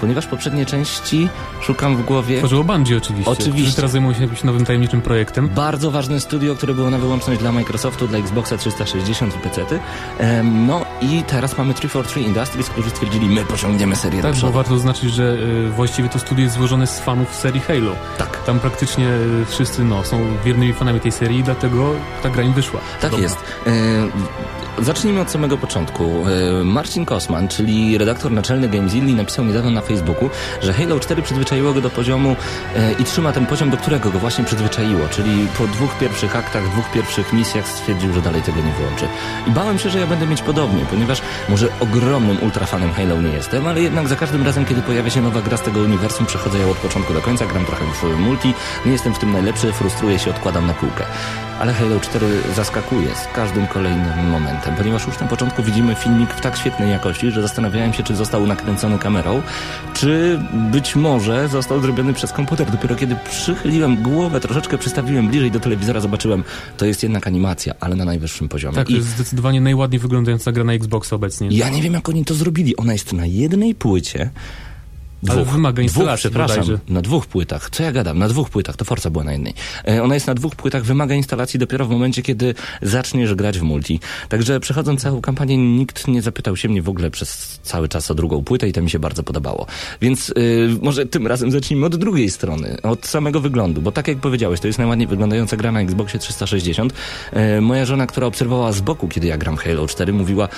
ponieważ 0.00 0.26
poprzednie 0.26 0.66
części 0.66 1.28
szukam 1.60 1.96
w 1.96 2.04
głowie. 2.04 2.38
Tworzyło 2.38 2.64
Bungie 2.64 2.96
oczywiście. 2.96 3.30
Oczywiście. 3.30 3.62
którzy 3.62 3.76
teraz 3.76 3.90
zajmują 3.90 4.14
się 4.14 4.22
jakimś 4.22 4.44
nowym 4.44 4.64
tajemniczym 4.64 5.00
projektem. 5.00 5.48
Bardzo 5.48 5.90
ważne 5.90 6.20
studio, 6.20 6.54
które 6.54 6.74
było 6.74 6.90
na 6.90 6.98
wyłączność 6.98 7.40
dla 7.40 7.52
Microsoftu, 7.52 8.08
dla 8.08 8.18
Xboxa 8.18 8.56
360 8.56 9.36
i 9.36 9.38
PC-ty. 9.38 9.80
Em, 10.18 10.66
no 10.66 10.84
i 11.00 11.22
teraz 11.22 11.58
mamy 11.58 11.74
343 11.74 12.20
Industries, 12.20 12.68
którzy 12.70 12.90
stwierdzili, 12.90 13.28
my 13.28 13.44
pociągniemy 13.44 13.96
serię 13.96 14.22
Tak, 14.22 14.36
bo 14.36 14.50
warto 14.50 14.74
zaznaczyć, 14.74 15.14
że 15.14 15.36
y, 15.68 15.70
właściwie 15.70 16.08
to 16.08 16.18
studio 16.18 16.44
jest 16.44 16.56
złożone 16.56 16.86
z 16.86 17.00
fanów 17.00 17.34
serii 17.34 17.60
Halo. 17.60 17.92
Tak. 18.18 18.44
Tam 18.44 18.60
praktycznie 18.60 19.08
y, 19.08 19.44
wszyscy 19.48 19.84
no, 19.84 20.04
są 20.04 20.20
wiernymi 20.44 20.72
fanami 20.72 21.00
tej 21.00 21.12
serii 21.12 21.38
i 21.38 21.42
dlatego 21.42 21.94
ta 22.22 22.30
gra 22.30 22.42
im 22.42 22.52
wyszła. 22.52 22.80
Tak 23.00 23.18
jest. 23.18 23.36
E, 23.66 23.70
zacznijmy 24.80 25.20
od 25.20 25.30
samego 25.30 25.58
początku. 25.58 26.24
E, 26.60 26.64
Marcin 26.64 27.04
Kosman, 27.04 27.48
czyli 27.48 27.98
redaktor 27.98 28.32
naczelny 28.32 28.68
Gamezilli, 28.68 29.14
napisał 29.14 29.44
niedawno 29.44 29.70
na 29.70 29.80
Facebooku, 29.80 30.30
że 30.62 30.72
Halo 30.72 31.00
4 31.00 31.22
przyzwyczaiło 31.22 31.72
go 31.72 31.80
do 31.80 31.90
poziomu 31.90 32.36
e, 32.76 32.92
i 32.92 33.04
trzyma 33.04 33.32
ten 33.32 33.46
poziom, 33.46 33.70
do 33.70 33.76
którego 33.76 34.10
go 34.10 34.18
właśnie 34.18 34.44
przyzwyczaiło. 34.44 35.08
Czyli 35.10 35.46
po 35.58 35.66
dwóch 35.66 35.98
pierwszych 35.98 36.36
aktach, 36.36 36.70
dwóch 36.70 36.90
pierwszych 36.90 37.32
misjach 37.32 37.68
stwierdził, 37.68 38.12
że 38.12 38.20
dalej 38.20 38.42
tego 38.42 38.56
nie 38.56 38.72
wyłączy. 38.72 39.08
I 39.46 39.50
bałem 39.50 39.78
się, 39.78 39.90
że 39.90 39.98
ja 39.98 40.06
będę 40.06 40.26
mieć 40.26 40.42
podobnie, 40.42 40.84
ponieważ 40.90 41.22
może 41.48 41.68
ogromnym 41.80 42.42
ultrafanem 42.42 42.92
Halo 42.92 43.22
nie 43.22 43.30
jestem, 43.30 43.66
ale 43.66 43.80
jednak 43.80 44.08
za 44.08 44.16
każdym 44.16 44.42
razem, 44.42 44.64
kiedy 44.64 44.82
pojawia 44.82 45.10
się 45.10 45.22
nowa 45.22 45.40
gra 45.40 45.56
z 45.56 45.62
tego 45.62 45.80
uniwersum, 45.80 46.26
przechodzę 46.26 46.58
ją 46.58 46.70
od 46.70 46.76
początku 46.76 47.14
do 47.14 47.20
końca, 47.20 47.46
gram 47.46 47.64
trochę 47.64 47.84
w 47.84 48.18
multi, 48.18 48.54
nie 48.86 48.92
jestem 48.92 49.14
w 49.14 49.18
tym 49.18 49.32
najlepszy, 49.32 49.72
frustruję 49.72 50.18
się, 50.18 50.30
odkładam 50.30 50.66
na 50.66 50.74
półkę. 50.74 51.04
Ale 51.58 51.72
Halo 51.72 52.00
4 52.00 52.26
zaskakuje 52.56 53.08
z 53.14 53.34
każdym 53.34 53.66
kolejnym 53.66 54.30
momentem, 54.30 54.74
ponieważ 54.76 55.06
już 55.06 55.20
na 55.20 55.26
początku 55.26 55.62
widzimy 55.62 55.94
filmik 55.94 56.30
w 56.30 56.40
tak 56.40 56.56
świetnej 56.56 56.90
jakości, 56.90 57.30
że 57.30 57.42
zastanawiałem 57.42 57.92
się, 57.92 58.02
czy 58.02 58.16
został 58.16 58.46
nakręcony 58.46 58.98
kamerą, 58.98 59.42
czy 59.94 60.40
być 60.72 60.96
może 60.96 61.48
został 61.48 61.80
zrobiony 61.80 62.14
przez 62.14 62.32
komputer. 62.32 62.70
Dopiero 62.70 62.96
kiedy 62.96 63.16
przychyliłem 63.30 64.02
głowę, 64.02 64.40
troszeczkę 64.40 64.78
przystawiłem 64.78 65.28
bliżej 65.28 65.50
do 65.50 65.60
telewizora, 65.60 66.00
zobaczyłem, 66.00 66.44
to 66.76 66.86
jest 66.86 67.02
jednak 67.02 67.26
animacja, 67.26 67.74
ale 67.80 67.96
na 67.96 68.04
najwyższym 68.04 68.48
poziomie. 68.48 68.74
Tak, 68.74 68.86
to 68.86 68.92
jest 68.92 69.08
zdecydowanie 69.08 69.60
najładniej 69.60 69.98
wyglądająca 69.98 70.52
gra 70.52 70.64
na 70.64 70.72
Xbox 70.72 71.12
obecnie. 71.12 71.48
ja 71.50 71.68
nie 71.68 71.82
wiem, 71.82 71.92
jak 71.92 72.08
oni 72.08 72.24
to 72.24 72.34
zrobili. 72.34 72.76
Ona 72.76 72.92
jest 72.92 73.12
na 73.12 73.26
jednej 73.26 73.74
płycie. 73.74 74.30
Ale 75.28 75.44
wymaga 75.44 75.72
dwóch, 75.72 75.84
instalacji 75.84 76.30
przepraszam, 76.30 76.60
bodajże. 76.60 76.80
na 76.88 77.02
dwóch 77.02 77.26
płytach. 77.26 77.70
Co 77.70 77.82
ja 77.82 77.92
gadam? 77.92 78.18
Na 78.18 78.28
dwóch 78.28 78.50
płytach, 78.50 78.76
to 78.76 78.84
Forza 78.84 79.10
była 79.10 79.24
na 79.24 79.32
jednej. 79.32 79.54
E, 79.88 80.02
ona 80.02 80.14
jest 80.14 80.26
na 80.26 80.34
dwóch 80.34 80.56
płytach, 80.56 80.84
wymaga 80.84 81.14
instalacji 81.14 81.58
dopiero 81.58 81.86
w 81.86 81.90
momencie, 81.90 82.22
kiedy 82.22 82.54
zaczniesz 82.82 83.34
grać 83.34 83.58
w 83.58 83.62
multi. 83.62 84.00
Także 84.28 84.60
przechodząc 84.60 85.02
całą 85.02 85.20
kampanię, 85.20 85.56
nikt 85.56 86.08
nie 86.08 86.22
zapytał 86.22 86.56
się 86.56 86.68
mnie 86.68 86.82
w 86.82 86.88
ogóle 86.88 87.10
przez 87.10 87.60
cały 87.62 87.88
czas 87.88 88.10
o 88.10 88.14
drugą 88.14 88.44
płytę 88.44 88.68
i 88.68 88.72
to 88.72 88.82
mi 88.82 88.90
się 88.90 88.98
bardzo 88.98 89.22
podobało. 89.22 89.66
Więc 90.00 90.30
y, 90.30 90.68
może 90.82 91.06
tym 91.06 91.26
razem 91.26 91.50
zacznijmy 91.50 91.86
od 91.86 91.96
drugiej 91.96 92.30
strony, 92.30 92.76
od 92.82 93.06
samego 93.06 93.40
wyglądu, 93.40 93.82
bo 93.82 93.92
tak 93.92 94.08
jak 94.08 94.18
powiedziałeś, 94.18 94.60
to 94.60 94.66
jest 94.66 94.78
najładniej 94.78 95.08
wyglądająca 95.08 95.56
gra 95.56 95.72
na 95.72 95.80
Xboxie 95.80 96.20
360. 96.20 96.92
E, 97.32 97.60
moja 97.60 97.84
żona, 97.84 98.06
która 98.06 98.26
obserwowała 98.26 98.72
z 98.72 98.80
boku, 98.80 99.08
kiedy 99.08 99.26
ja 99.26 99.38
gram 99.38 99.56
Halo 99.56 99.86
4, 99.86 100.12
mówiła, 100.12 100.48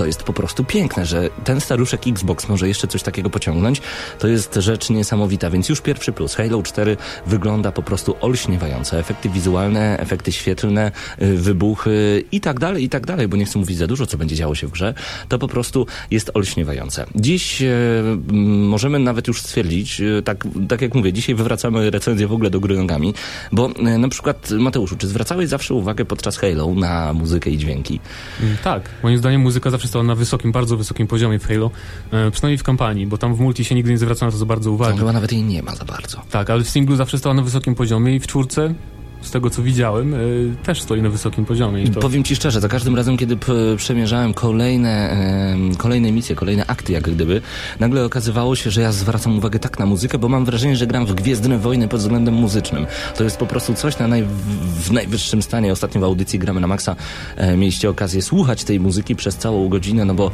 to 0.00 0.06
jest 0.06 0.22
po 0.22 0.32
prostu 0.32 0.64
piękne, 0.64 1.06
że 1.06 1.30
ten 1.44 1.60
staruszek 1.60 2.06
Xbox 2.06 2.48
może 2.48 2.68
jeszcze 2.68 2.88
coś 2.88 3.02
takiego 3.02 3.30
pociągnąć. 3.30 3.82
To 4.18 4.28
jest 4.28 4.54
rzecz 4.54 4.90
niesamowita, 4.90 5.50
więc 5.50 5.68
już 5.68 5.80
pierwszy 5.80 6.12
plus. 6.12 6.34
Halo 6.34 6.62
4 6.62 6.96
wygląda 7.26 7.72
po 7.72 7.82
prostu 7.82 8.16
olśniewająco. 8.20 8.98
Efekty 8.98 9.28
wizualne, 9.28 9.98
efekty 9.98 10.32
świetlne, 10.32 10.92
y, 11.22 11.36
wybuchy 11.36 12.24
i 12.32 12.40
tak 12.40 12.60
dalej, 12.60 12.84
i 12.84 12.88
tak 12.88 13.06
dalej, 13.06 13.28
bo 13.28 13.36
nie 13.36 13.44
chcę 13.44 13.58
mówić 13.58 13.78
za 13.78 13.86
dużo, 13.86 14.06
co 14.06 14.18
będzie 14.18 14.36
działo 14.36 14.54
się 14.54 14.66
w 14.66 14.70
grze. 14.70 14.94
To 15.28 15.38
po 15.38 15.48
prostu 15.48 15.86
jest 16.10 16.30
olśniewające. 16.34 17.06
Dziś 17.14 17.62
e, 17.62 17.68
możemy 18.72 18.98
nawet 18.98 19.28
już 19.28 19.42
stwierdzić, 19.42 20.00
e, 20.00 20.22
tak, 20.22 20.44
tak 20.68 20.82
jak 20.82 20.94
mówię, 20.94 21.12
dzisiaj 21.12 21.34
wywracamy 21.34 21.90
recenzję 21.90 22.26
w 22.26 22.32
ogóle 22.32 22.50
do 22.50 22.60
gry 22.60 22.76
nogami, 22.76 23.14
bo 23.52 23.70
e, 23.78 23.98
na 23.98 24.08
przykład 24.08 24.50
Mateuszu, 24.50 24.96
czy 24.96 25.08
zwracałeś 25.08 25.48
zawsze 25.48 25.74
uwagę 25.74 26.04
podczas 26.04 26.36
Halo 26.36 26.74
na 26.74 27.12
muzykę 27.12 27.50
i 27.50 27.58
dźwięki? 27.58 28.00
Mm, 28.42 28.56
Tak, 28.64 28.90
moim 29.02 29.18
zdaniem 29.18 29.40
muzyka 29.40 29.70
zawsze 29.70 29.89
stała 29.90 30.04
na 30.04 30.14
wysokim, 30.14 30.52
bardzo 30.52 30.76
wysokim 30.76 31.06
poziomie 31.06 31.38
w 31.38 31.46
Halo, 31.46 31.70
e, 32.12 32.30
przynajmniej 32.30 32.58
w 32.58 32.62
kampanii, 32.62 33.06
bo 33.06 33.18
tam 33.18 33.34
w 33.34 33.40
multi 33.40 33.64
się 33.64 33.74
nigdy 33.74 33.90
nie 33.90 33.98
zwraca 33.98 34.26
na 34.26 34.32
to 34.32 34.38
za 34.38 34.46
bardzo 34.46 34.72
uwagi. 34.72 34.98
chyba 34.98 35.12
nawet 35.12 35.32
jej 35.32 35.42
nie 35.42 35.62
ma 35.62 35.74
za 35.74 35.84
bardzo. 35.84 36.22
Tak, 36.30 36.50
ale 36.50 36.64
w 36.64 36.68
singlu 36.68 36.96
zawsze 36.96 37.18
stała 37.18 37.34
na 37.34 37.42
wysokim 37.42 37.74
poziomie 37.74 38.16
i 38.16 38.20
w 38.20 38.26
czwórce, 38.26 38.74
z 39.22 39.30
tego 39.30 39.50
co 39.50 39.62
widziałem, 39.62 40.14
e, 40.14 40.18
też 40.62 40.82
stoi 40.82 41.02
na 41.02 41.10
wysokim 41.10 41.44
poziomie. 41.44 41.88
To... 41.90 42.00
Powiem 42.00 42.24
ci 42.24 42.36
szczerze, 42.36 42.60
za 42.60 42.68
każdym 42.68 42.96
razem, 42.96 43.16
kiedy 43.16 43.36
przemierzałem 43.76 44.34
kolejne, 44.34 45.16
kolejne 45.78 46.12
misje, 46.12 46.36
kolejne 46.36 46.66
akty, 46.66 46.92
jak 46.92 47.10
gdyby, 47.10 47.42
nagle 47.80 48.04
okazywało 48.04 48.56
się, 48.56 48.70
że 48.70 48.80
ja 48.80 48.92
zwracam 48.92 49.38
uwagę 49.38 49.58
tak 49.58 49.78
na 49.78 49.86
muzykę, 49.86 50.18
bo 50.18 50.28
mam 50.28 50.44
wrażenie, 50.44 50.76
że 50.76 50.86
gram 50.86 51.06
w 51.06 51.14
Gwiezdne 51.14 51.58
Wojny 51.58 51.88
pod 51.88 52.00
względem 52.00 52.34
muzycznym. 52.34 52.86
To 53.16 53.24
jest 53.24 53.36
po 53.36 53.46
prostu 53.46 53.74
coś 53.74 53.98
na 53.98 54.08
naj, 54.08 54.24
w 54.82 54.92
najwyższym 54.92 55.42
stanie. 55.42 55.72
Ostatnio 55.72 56.00
w 56.00 56.04
audycji 56.04 56.38
Gramy 56.38 56.60
na 56.60 56.66
Maxa 56.66 56.96
e, 57.36 57.56
mieliście 57.56 57.90
okazję 57.90 58.22
słuchać 58.22 58.64
tej 58.64 58.80
muzyki 58.80 59.16
przez 59.16 59.36
całą 59.36 59.68
godzinę, 59.68 60.04
no 60.04 60.14
bo 60.14 60.30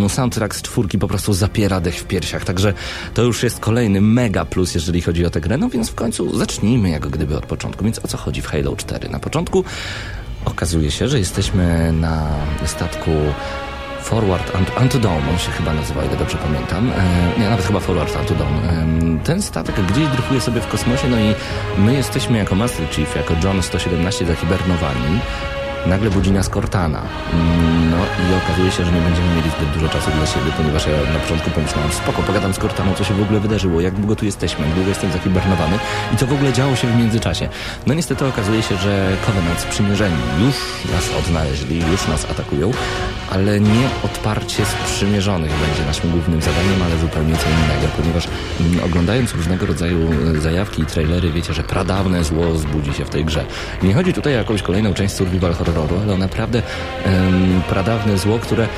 no 0.00 0.08
soundtrack 0.08 0.54
z 0.54 0.62
czwórki 0.62 0.98
po 0.98 1.08
prostu 1.08 1.32
zapiera 1.32 1.80
dech 1.80 1.94
w 1.94 2.04
piersiach, 2.04 2.44
także 2.44 2.74
to 3.14 3.22
już 3.22 3.42
jest 3.42 3.60
kolejny 3.60 4.00
mega 4.00 4.44
plus, 4.44 4.74
jeżeli 4.74 5.02
chodzi 5.02 5.26
o 5.26 5.30
tę 5.30 5.40
grę. 5.40 5.58
No 5.58 5.68
więc 5.68 5.90
w 5.90 5.94
końcu 5.94 6.38
zacznijmy 6.38 6.90
jak 6.90 7.08
gdyby 7.08 7.36
od 7.36 7.46
początku. 7.46 7.75
Więc 7.84 8.04
o 8.04 8.08
co 8.08 8.16
chodzi 8.18 8.42
w 8.42 8.46
Halo 8.46 8.76
4? 8.76 9.08
Na 9.08 9.18
początku 9.18 9.64
okazuje 10.44 10.90
się, 10.90 11.08
że 11.08 11.18
jesteśmy 11.18 11.92
na 11.92 12.26
statku 12.64 13.10
Forward 14.02 14.52
Ant- 14.54 14.82
Unto 14.82 14.98
Dawn, 14.98 15.28
on 15.30 15.38
się 15.38 15.50
chyba 15.50 15.72
nazywa, 15.74 16.04
ile 16.04 16.16
dobrze 16.16 16.38
pamiętam. 16.38 16.92
E, 16.92 17.40
nie, 17.40 17.48
nawet 17.50 17.66
chyba 17.66 17.80
Forward 17.80 18.16
Unto 18.20 18.34
Dawn. 18.34 18.54
E, 18.54 19.24
ten 19.24 19.42
statek 19.42 19.74
gdzieś 19.86 20.08
dryfuje 20.08 20.40
sobie 20.40 20.60
w 20.60 20.68
kosmosie, 20.68 21.08
no 21.08 21.16
i 21.20 21.34
my 21.78 21.94
jesteśmy 21.94 22.38
jako 22.38 22.54
Master 22.54 22.88
Chief, 22.90 23.16
jako 23.16 23.34
John 23.44 23.62
117 23.62 24.26
zahibernowani. 24.26 25.20
Nagle 25.88 26.10
budzi 26.10 26.30
nas 26.32 26.48
Cortana. 26.48 27.02
Mm, 27.32 27.76
No 27.90 27.96
i 27.96 28.44
okazuje 28.44 28.70
się, 28.70 28.84
że 28.84 28.92
nie 28.92 29.00
będziemy 29.00 29.28
mieli 29.36 29.50
zbyt 29.50 29.70
dużo 29.70 29.88
czasu 29.88 30.10
dla 30.16 30.26
siebie, 30.26 30.50
ponieważ 30.56 30.86
ja 30.86 31.12
na 31.12 31.18
początku 31.18 31.50
pomyślałem, 31.50 31.92
spoko, 31.92 32.22
pogadam 32.22 32.54
z 32.54 32.58
Cortaną, 32.58 32.94
co 32.94 33.04
się 33.04 33.14
w 33.14 33.22
ogóle 33.22 33.40
wydarzyło, 33.40 33.80
jak 33.80 33.94
długo 33.94 34.16
tu 34.16 34.24
jesteśmy, 34.24 34.64
jak 34.66 34.74
długo 34.74 34.88
jestem 34.88 35.12
zahibernowany 35.12 35.78
i 36.14 36.16
co 36.16 36.26
w 36.26 36.32
ogóle 36.32 36.52
działo 36.52 36.76
się 36.76 36.88
w 36.88 36.96
międzyczasie. 36.96 37.48
No 37.86 37.94
niestety 37.94 38.26
okazuje 38.26 38.62
się, 38.62 38.76
że 38.76 39.16
Covenant 39.26 39.60
sprzymierzeni 39.60 40.16
już 40.40 40.56
nas 40.92 41.04
odnaleźli, 41.18 41.78
już 41.92 42.08
nas 42.08 42.30
atakują, 42.30 42.70
ale 43.30 43.60
nie 43.60 43.88
odparcie 44.04 44.62
sprzymierzonych 44.66 45.50
będzie 45.66 45.86
naszym 45.86 46.10
głównym 46.10 46.42
zadaniem, 46.42 46.82
ale 46.86 46.98
zupełnie 46.98 47.36
co 47.36 47.48
innego, 47.48 47.86
ponieważ 47.96 48.28
mm, 48.60 48.84
oglądając 48.84 49.34
różnego 49.34 49.66
rodzaju 49.66 50.08
e, 50.36 50.40
zajawki 50.40 50.82
i 50.82 50.86
trailery, 50.86 51.30
wiecie, 51.30 51.54
że 51.54 51.62
pradawne 51.62 52.24
zło 52.24 52.56
zbudzi 52.58 52.92
się 52.94 53.04
w 53.04 53.10
tej 53.10 53.24
grze. 53.24 53.44
Nie 53.82 53.94
chodzi 53.94 54.12
tutaj 54.12 54.34
o 54.34 54.36
jakąś 54.38 54.62
kolejną 54.62 54.94
część 54.94 55.14
survival 55.14 55.54
horroru, 55.76 56.02
ale 56.02 56.14
o 56.14 56.18
naprawdę 56.18 56.62
em, 57.04 57.62
pradawne 57.68 58.18
zło, 58.18 58.38
które 58.38 58.68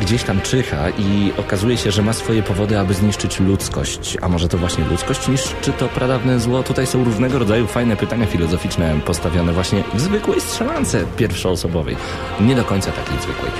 gdzieś 0.00 0.22
tam 0.22 0.40
czyha 0.40 0.90
i 0.98 1.32
okazuje 1.36 1.76
się, 1.76 1.90
że 1.90 2.02
ma 2.02 2.12
swoje 2.12 2.42
powody, 2.42 2.78
aby 2.78 2.94
zniszczyć 2.94 3.40
ludzkość. 3.40 4.16
A 4.20 4.28
może 4.28 4.48
to 4.48 4.58
właśnie 4.58 4.84
ludzkość 4.84 5.28
niszczy 5.28 5.72
to 5.78 5.88
pradawne 5.88 6.40
zło? 6.40 6.62
Tutaj 6.62 6.86
są 6.86 7.04
różnego 7.04 7.38
rodzaju 7.38 7.66
fajne 7.66 7.96
pytania 7.96 8.26
filozoficzne 8.26 9.00
postawione 9.06 9.52
właśnie 9.52 9.84
w 9.94 10.00
zwykłej 10.00 10.40
strzelance 10.40 11.04
pierwszoosobowej. 11.16 11.96
Nie 12.40 12.54
do 12.54 12.64
końca 12.64 12.92
takiej 12.92 13.18
zwykłej. 13.22 13.50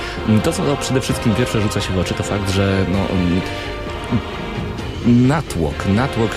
To, 0.43 0.51
co 0.51 0.77
przede 0.77 1.01
wszystkim 1.01 1.35
pierwsze 1.35 1.61
rzuca 1.61 1.81
się 1.81 1.93
w 1.93 1.99
oczy, 1.99 2.13
to 2.13 2.23
fakt, 2.23 2.51
że 2.51 2.85
no, 2.91 2.99
natłok, 5.05 5.73
natłok 5.95 6.31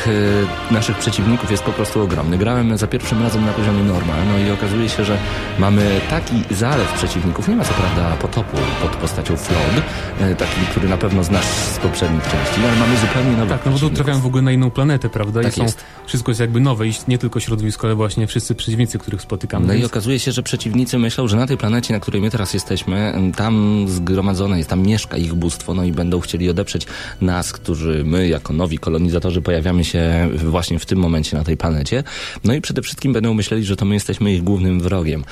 e, 0.70 0.74
naszych 0.74 0.98
przeciwników 0.98 1.50
jest 1.50 1.62
po 1.62 1.72
prostu 1.72 2.02
ogromny. 2.02 2.38
Grałem 2.38 2.78
za 2.78 2.86
pierwszym 2.86 3.22
razem 3.22 3.46
na 3.46 3.52
poziomie 3.52 3.82
normal, 3.84 4.18
no 4.32 4.38
i 4.38 4.50
okazuje 4.50 4.88
się, 4.88 5.04
że 5.04 5.18
mamy 5.58 6.00
taki 6.10 6.54
zalew 6.54 6.92
przeciwników. 6.92 7.48
Nie 7.48 7.56
ma 7.56 7.64
co 7.64 7.74
prawda 7.74 8.16
potopu 8.16 8.56
pod 8.82 8.96
postacią 8.96 9.36
Flood, 9.36 9.84
e, 10.20 10.34
taki, 10.34 10.60
który 10.70 10.88
na 10.88 10.96
pewno 10.96 11.24
znasz 11.24 11.44
z 11.46 11.78
poprzednich 11.78 12.22
części, 12.22 12.60
ale 12.68 12.76
mamy 12.76 12.96
zupełnie 12.96 13.32
nowych 13.32 13.48
Tak, 13.48 13.66
no 13.66 13.72
bo 13.72 13.78
tu 13.78 13.90
trafiamy 13.90 14.20
w 14.20 14.26
ogóle 14.26 14.42
na 14.42 14.52
inną 14.52 14.70
planetę, 14.70 15.08
prawda? 15.08 15.42
Tak 15.42 15.52
I 15.52 15.56
są, 15.56 15.62
jest. 15.62 15.84
wszystko 16.06 16.30
jest 16.30 16.40
jakby 16.40 16.60
nowe 16.60 16.88
i 16.88 16.92
nie 17.08 17.18
tylko 17.18 17.40
środowisko, 17.40 17.86
ale 17.86 17.94
właśnie 17.94 18.26
wszyscy 18.26 18.54
przeciwnicy, 18.54 18.98
których 18.98 19.22
spotykamy. 19.22 19.66
No 19.66 19.72
i 19.74 19.76
Więc- 19.76 19.90
okazuje 19.90 20.18
się, 20.18 20.32
że 20.32 20.42
przeciwnicy 20.42 20.98
myślą, 20.98 21.28
że 21.28 21.36
na 21.36 21.46
tej 21.46 21.56
planecie, 21.56 21.94
na 21.94 22.00
której 22.00 22.22
my 22.22 22.30
teraz 22.30 22.54
jesteśmy, 22.54 23.14
tam 23.36 23.84
zgromadzone 23.88 24.58
jest, 24.58 24.70
tam 24.70 24.82
mieszka 24.82 25.16
ich 25.16 25.34
bóstwo, 25.34 25.74
no 25.74 25.84
i 25.84 25.92
będą 25.92 26.20
chcieli 26.20 26.50
odeprzeć 26.50 26.86
nas, 27.20 27.52
którzy 27.52 28.02
my, 28.06 28.28
jako 28.28 28.52
nowi 28.56 28.78
kolonizatorzy, 28.78 29.42
pojawiamy 29.42 29.84
się 29.84 30.28
właśnie 30.44 30.78
w 30.78 30.86
tym 30.86 30.98
momencie 30.98 31.36
na 31.36 31.44
tej 31.44 31.56
planecie. 31.56 32.04
No 32.44 32.54
i 32.54 32.60
przede 32.60 32.82
wszystkim 32.82 33.12
będą 33.12 33.34
myśleli, 33.34 33.64
że 33.64 33.76
to 33.76 33.84
my 33.84 33.94
jesteśmy 33.94 34.32
ich 34.32 34.42
głównym 34.42 34.80
wrogiem. 34.80 35.24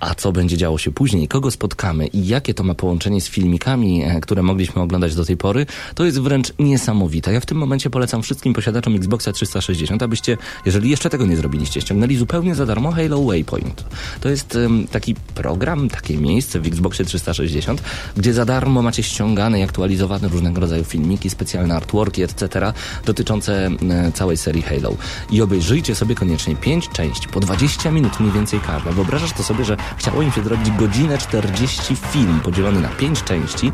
A 0.00 0.14
co 0.14 0.32
będzie 0.32 0.56
działo 0.56 0.78
się 0.78 0.90
później, 0.92 1.28
kogo 1.28 1.50
spotkamy 1.50 2.06
i 2.06 2.26
jakie 2.26 2.54
to 2.54 2.64
ma 2.64 2.74
połączenie 2.74 3.20
z 3.20 3.28
filmikami, 3.28 4.02
e, 4.04 4.20
które 4.20 4.42
mogliśmy 4.42 4.82
oglądać 4.82 5.14
do 5.14 5.24
tej 5.24 5.36
pory, 5.36 5.66
to 5.94 6.04
jest 6.04 6.20
wręcz 6.20 6.52
niesamowite. 6.58 7.32
Ja 7.32 7.40
w 7.40 7.46
tym 7.46 7.58
momencie 7.58 7.90
polecam 7.90 8.22
wszystkim 8.22 8.54
posiadaczom 8.54 8.94
Xboxa 8.94 9.32
360, 9.32 10.02
abyście, 10.02 10.36
jeżeli 10.66 10.90
jeszcze 10.90 11.10
tego 11.10 11.26
nie 11.26 11.36
zrobiliście, 11.36 11.80
ściągnęli 11.80 12.16
zupełnie 12.16 12.54
za 12.54 12.66
darmo 12.66 12.92
Halo 12.92 13.22
Waypoint. 13.22 13.84
To 14.20 14.28
jest 14.28 14.56
em, 14.56 14.86
taki 14.86 15.14
program, 15.34 15.88
takie 15.88 16.16
miejsce 16.16 16.60
w 16.60 16.66
Xboxie 16.66 17.04
360, 17.04 17.82
gdzie 18.16 18.34
za 18.34 18.44
darmo 18.44 18.82
macie 18.82 19.02
ściągane 19.02 19.60
i 19.60 19.62
aktualizowane 19.62 20.28
różnego 20.28 20.60
rodzaju 20.60 20.84
filmiki, 20.84 21.30
specjalne 21.30 21.76
artworki, 21.76 22.22
etc., 22.22 22.72
dotyczące 23.04 23.70
e, 23.90 24.12
całej 24.12 24.36
serii 24.36 24.62
Halo. 24.62 24.96
I 25.30 25.42
obejrzyjcie 25.42 25.94
sobie 25.94 26.14
koniecznie 26.14 26.56
5 26.56 26.88
części, 26.88 27.28
po 27.28 27.40
20 27.40 27.90
minut 27.90 28.20
mniej 28.20 28.32
więcej 28.32 28.60
każda. 28.60 28.92
Wyobrażasz 28.92 29.32
to 29.32 29.42
sobie, 29.42 29.64
że 29.64 29.76
chciało 29.96 30.22
im 30.22 30.32
się 30.32 30.42
zrobić 30.42 30.70
godzinę 30.70 31.18
40 31.18 31.96
film 31.96 32.40
podzielony 32.40 32.80
na 32.80 32.88
5 32.88 33.22
części, 33.24 33.72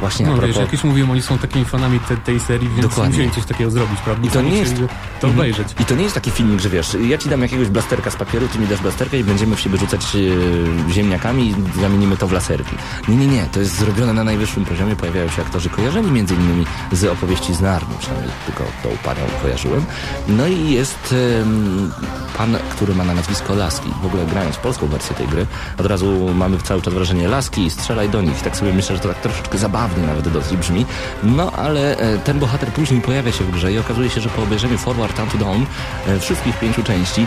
właśnie 0.00 0.26
a 0.26 0.28
No 0.28 0.34
propos... 0.36 0.48
wiesz, 0.56 0.62
jak 0.64 0.72
już 0.72 0.84
mówiłem, 0.84 1.10
oni 1.10 1.22
są 1.22 1.38
takimi 1.38 1.64
fanami 1.64 2.00
te, 2.00 2.16
tej 2.16 2.40
serii, 2.40 2.68
więc 2.68 2.82
Dokładnie. 2.82 3.10
musieli 3.16 3.30
coś 3.34 3.44
takiego 3.46 3.70
zrobić, 3.70 4.00
prawda? 4.04 4.26
I 4.26 4.30
to 4.30 4.34
Sami 4.34 4.50
nie 4.50 4.58
jest- 4.58 4.74
To 5.20 5.28
Mhm. 5.28 5.32
obejrzeć. 5.40 5.68
I 5.80 5.84
to 5.84 5.94
nie 5.94 6.02
jest 6.02 6.14
taki 6.14 6.30
filmik, 6.30 6.60
że 6.60 6.68
wiesz, 6.68 6.96
ja 7.08 7.18
ci 7.18 7.28
dam 7.28 7.42
jakiegoś 7.42 7.68
blasterka 7.68 8.10
z 8.10 8.16
papieru, 8.16 8.48
ty 8.48 8.58
mi 8.58 8.66
dasz 8.66 8.80
blasterkę 8.80 9.18
i 9.18 9.24
będziemy 9.24 9.56
w 9.56 9.60
siebie 9.60 9.78
rzucać 9.78 10.16
e, 10.16 10.92
ziemniakami 10.92 11.48
i 11.50 11.80
zamienimy 11.80 12.16
to 12.16 12.28
w 12.28 12.32
laserki. 12.32 12.76
Nie, 13.08 13.16
nie, 13.16 13.26
nie, 13.26 13.46
to 13.52 13.60
jest 13.60 13.78
zrobione 13.78 14.12
na 14.12 14.24
najwyższym 14.24 14.64
poziomie, 14.64 14.96
pojawiają 14.96 15.28
się 15.28 15.42
aktorzy 15.42 15.68
kojarzeni 15.70 16.10
między 16.10 16.34
innymi 16.34 16.66
z 16.92 17.04
opowieści 17.04 17.54
z 17.54 17.60
Narni, 17.60 17.94
przynajmniej 17.98 18.30
tylko 18.46 18.64
tą 18.82 18.88
panią 19.04 19.20
kojarzyłem. 19.42 19.84
No 20.28 20.46
i 20.46 20.70
jest 20.70 21.14
em, 21.42 21.92
pan, 22.38 22.56
który 22.70 22.94
ma 22.94 23.04
na 23.04 23.14
nazwisko 23.14 23.54
Laski. 23.54 23.88
W 24.02 24.06
ogóle 24.06 24.26
grając 24.26 24.56
polską 24.56 24.86
wersję 24.86 25.16
tej 25.16 25.28
gry, 25.28 25.46
od 25.78 25.86
razu 25.86 26.34
mamy 26.34 26.58
cały 26.58 26.82
czas 26.82 26.94
wrażenie 26.94 27.28
Laski, 27.28 27.70
strzelaj 27.70 28.08
do 28.08 28.22
nich. 28.22 28.42
Tak 28.42 28.56
sobie 28.56 28.72
myślę, 28.72 28.96
że 28.96 29.02
to 29.02 29.08
tak 29.08 29.20
troszeczkę 29.20 29.58
zabawnie 29.58 30.06
nawet 30.06 30.28
dosyć 30.28 30.56
brzmi. 30.56 30.86
No 31.22 31.52
ale 31.52 31.96
e, 31.96 32.18
ten 32.18 32.38
bohater 32.38 32.68
później 32.68 33.00
pojawia 33.00 33.32
się 33.32 33.44
w 33.44 33.50
grze 33.50 33.72
i 33.72 33.78
okazuje 33.78 34.10
się, 34.10 34.20
że 34.20 34.28
po 34.28 34.42
obejrzeniu 34.42 34.78
Forward 34.78 35.18
Unto 35.18 35.38
Dawn 35.38 35.62
e, 36.06 36.18
wszystkich 36.18 36.58
pięciu 36.58 36.82
części 36.82 37.26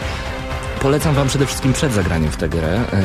Polecam 0.85 1.15
Wam 1.15 1.27
przede 1.27 1.45
wszystkim 1.45 1.73
przed 1.73 1.91
zagraniem 1.93 2.31
w 2.31 2.37
tę 2.37 2.49
grę. 2.49 2.73
E, 2.73 3.01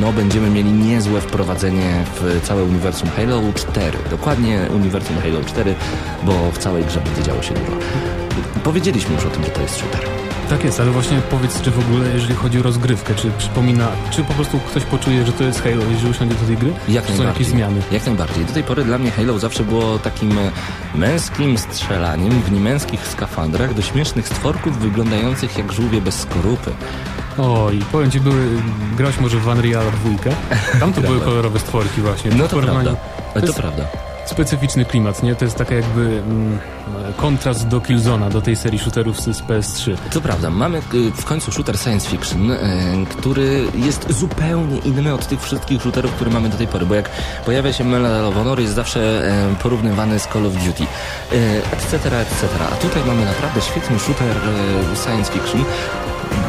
No, 0.00 0.12
będziemy 0.12 0.50
mieli 0.50 0.72
niezłe 0.72 1.20
wprowadzenie 1.20 2.04
w 2.14 2.40
całe 2.42 2.64
uniwersum 2.64 3.08
Halo 3.16 3.42
4. 3.54 3.98
Dokładnie 4.10 4.60
uniwersum 4.74 5.16
Halo 5.16 5.44
4, 5.44 5.74
bo 6.22 6.52
w 6.52 6.58
całej 6.58 6.84
grze 6.84 7.00
będzie 7.00 7.22
działo 7.22 7.42
się 7.42 7.54
dużo. 7.54 7.72
Powiedzieliśmy 8.64 9.14
już 9.14 9.24
o 9.24 9.30
tym, 9.30 9.44
że 9.44 9.50
to 9.50 9.60
jest 9.60 9.76
shooter. 9.76 10.23
Tak 10.48 10.64
jest, 10.64 10.80
ale 10.80 10.90
właśnie 10.90 11.20
powiedz, 11.30 11.62
czy 11.62 11.70
w 11.70 11.78
ogóle, 11.78 12.08
jeżeli 12.08 12.34
chodzi 12.34 12.58
o 12.60 12.62
rozgrywkę, 12.62 13.14
czy 13.14 13.30
przypomina, 13.38 13.88
czy 14.10 14.24
po 14.24 14.32
prostu 14.34 14.58
ktoś 14.58 14.84
poczuje, 14.84 15.26
że 15.26 15.32
to 15.32 15.44
jest 15.44 15.62
Halo, 15.62 15.82
jeżeli 15.90 16.10
usiądzie 16.10 16.34
do 16.34 16.46
tej 16.46 16.56
gry? 16.56 16.72
Jak 16.88 17.06
czy 17.06 17.16
są 17.16 17.22
jakieś 17.22 17.46
zmiany? 17.46 17.82
Jak 17.90 18.06
najbardziej. 18.06 18.44
Do 18.44 18.52
tej 18.52 18.62
pory 18.62 18.84
dla 18.84 18.98
mnie 18.98 19.10
Halo 19.10 19.38
zawsze 19.38 19.64
było 19.64 19.98
takim 19.98 20.38
e, 20.38 20.50
męskim 20.94 21.58
strzelaniem 21.58 22.30
w 22.30 22.52
niemęskich 22.52 23.06
skafandrach 23.06 23.74
do 23.74 23.82
śmiesznych 23.82 24.28
stworków 24.28 24.78
wyglądających 24.78 25.58
jak 25.58 25.72
żółwie 25.72 26.00
bez 26.00 26.20
skorupy. 26.20 26.72
Oj, 27.38 27.80
powiem 27.92 28.10
Ci, 28.10 28.20
były, 28.20 28.46
grałeś 28.96 29.20
może 29.20 29.38
w 29.38 29.46
Unreal 29.46 29.86
2, 30.20 30.30
tam 30.80 30.92
to 30.92 31.00
były 31.10 31.20
kolorowe 31.20 31.58
stworki 31.58 32.00
właśnie. 32.00 32.30
No 32.30 32.48
to 32.48 32.56
prawda. 32.56 32.90
To 32.90 33.40
To 33.40 33.46
jest 33.46 33.58
prawda. 33.58 33.84
Specyficzny 34.24 34.84
klimat, 34.84 35.22
nie? 35.22 35.34
To 35.34 35.44
jest 35.44 35.56
taka 35.56 35.74
jakby 35.74 36.00
mm, 36.00 36.58
kontrast 37.16 37.68
do 37.68 37.80
Killzona, 37.80 38.30
do 38.30 38.40
tej 38.40 38.56
serii 38.56 38.78
shooterów 38.78 39.20
z, 39.20 39.24
z 39.24 39.42
PS3. 39.42 39.96
To 40.12 40.20
prawda, 40.20 40.50
mamy 40.50 40.78
y, 40.78 41.10
w 41.10 41.24
końcu 41.24 41.52
shooter 41.52 41.78
science 41.78 42.10
fiction, 42.10 42.50
y, 42.50 42.56
który 43.18 43.64
jest 43.74 44.12
zupełnie 44.12 44.78
inny 44.78 45.14
od 45.14 45.26
tych 45.26 45.42
wszystkich 45.42 45.82
shooterów, 45.82 46.12
które 46.12 46.30
mamy 46.30 46.48
do 46.48 46.56
tej 46.56 46.66
pory, 46.66 46.86
bo 46.86 46.94
jak 46.94 47.10
pojawia 47.46 47.72
się 47.72 47.84
Medal 47.84 48.26
of 48.26 48.34
Honor, 48.34 48.60
jest 48.60 48.74
zawsze 48.74 49.30
y, 49.52 49.56
porównywany 49.62 50.18
z 50.18 50.28
Call 50.28 50.46
of 50.46 50.52
Duty, 50.52 50.86
etc., 51.72 52.20
etc. 52.20 52.48
A 52.72 52.76
tutaj 52.76 53.02
mamy 53.06 53.24
naprawdę 53.24 53.60
świetny 53.60 53.98
shooter 53.98 54.36
science 55.04 55.32
fiction, 55.32 55.64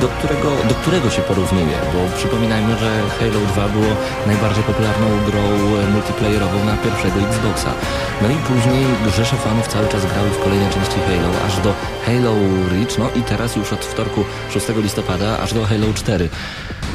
do 0.01 0.07
którego, 0.07 0.49
do 0.69 0.75
którego 0.75 1.09
się 1.09 1.21
porównuje, 1.21 1.77
bo 1.93 2.17
przypominajmy, 2.17 2.77
że 2.77 2.89
Halo 3.19 3.39
2 3.53 3.67
było 3.67 3.91
najbardziej 4.27 4.63
popularną 4.63 5.07
grą 5.27 5.41
multiplayerową 5.93 6.65
na 6.65 6.77
pierwszego 6.77 7.19
Xboxa. 7.29 7.71
No 8.21 8.27
i 8.29 8.35
później 8.35 8.85
rzesze 9.17 9.35
fanów 9.35 9.67
cały 9.67 9.87
czas 9.87 10.05
grały 10.05 10.29
w 10.29 10.43
kolejne 10.43 10.69
części 10.69 10.99
Halo, 11.07 11.29
aż 11.47 11.59
do 11.59 11.73
Halo 12.05 12.33
Reach, 12.71 12.97
no 12.97 13.09
i 13.19 13.21
teraz 13.23 13.55
już 13.55 13.73
od 13.73 13.85
wtorku 13.85 14.23
6 14.53 14.67
listopada, 14.83 15.39
aż 15.39 15.53
do 15.53 15.65
Halo 15.65 15.93
4. 15.93 16.29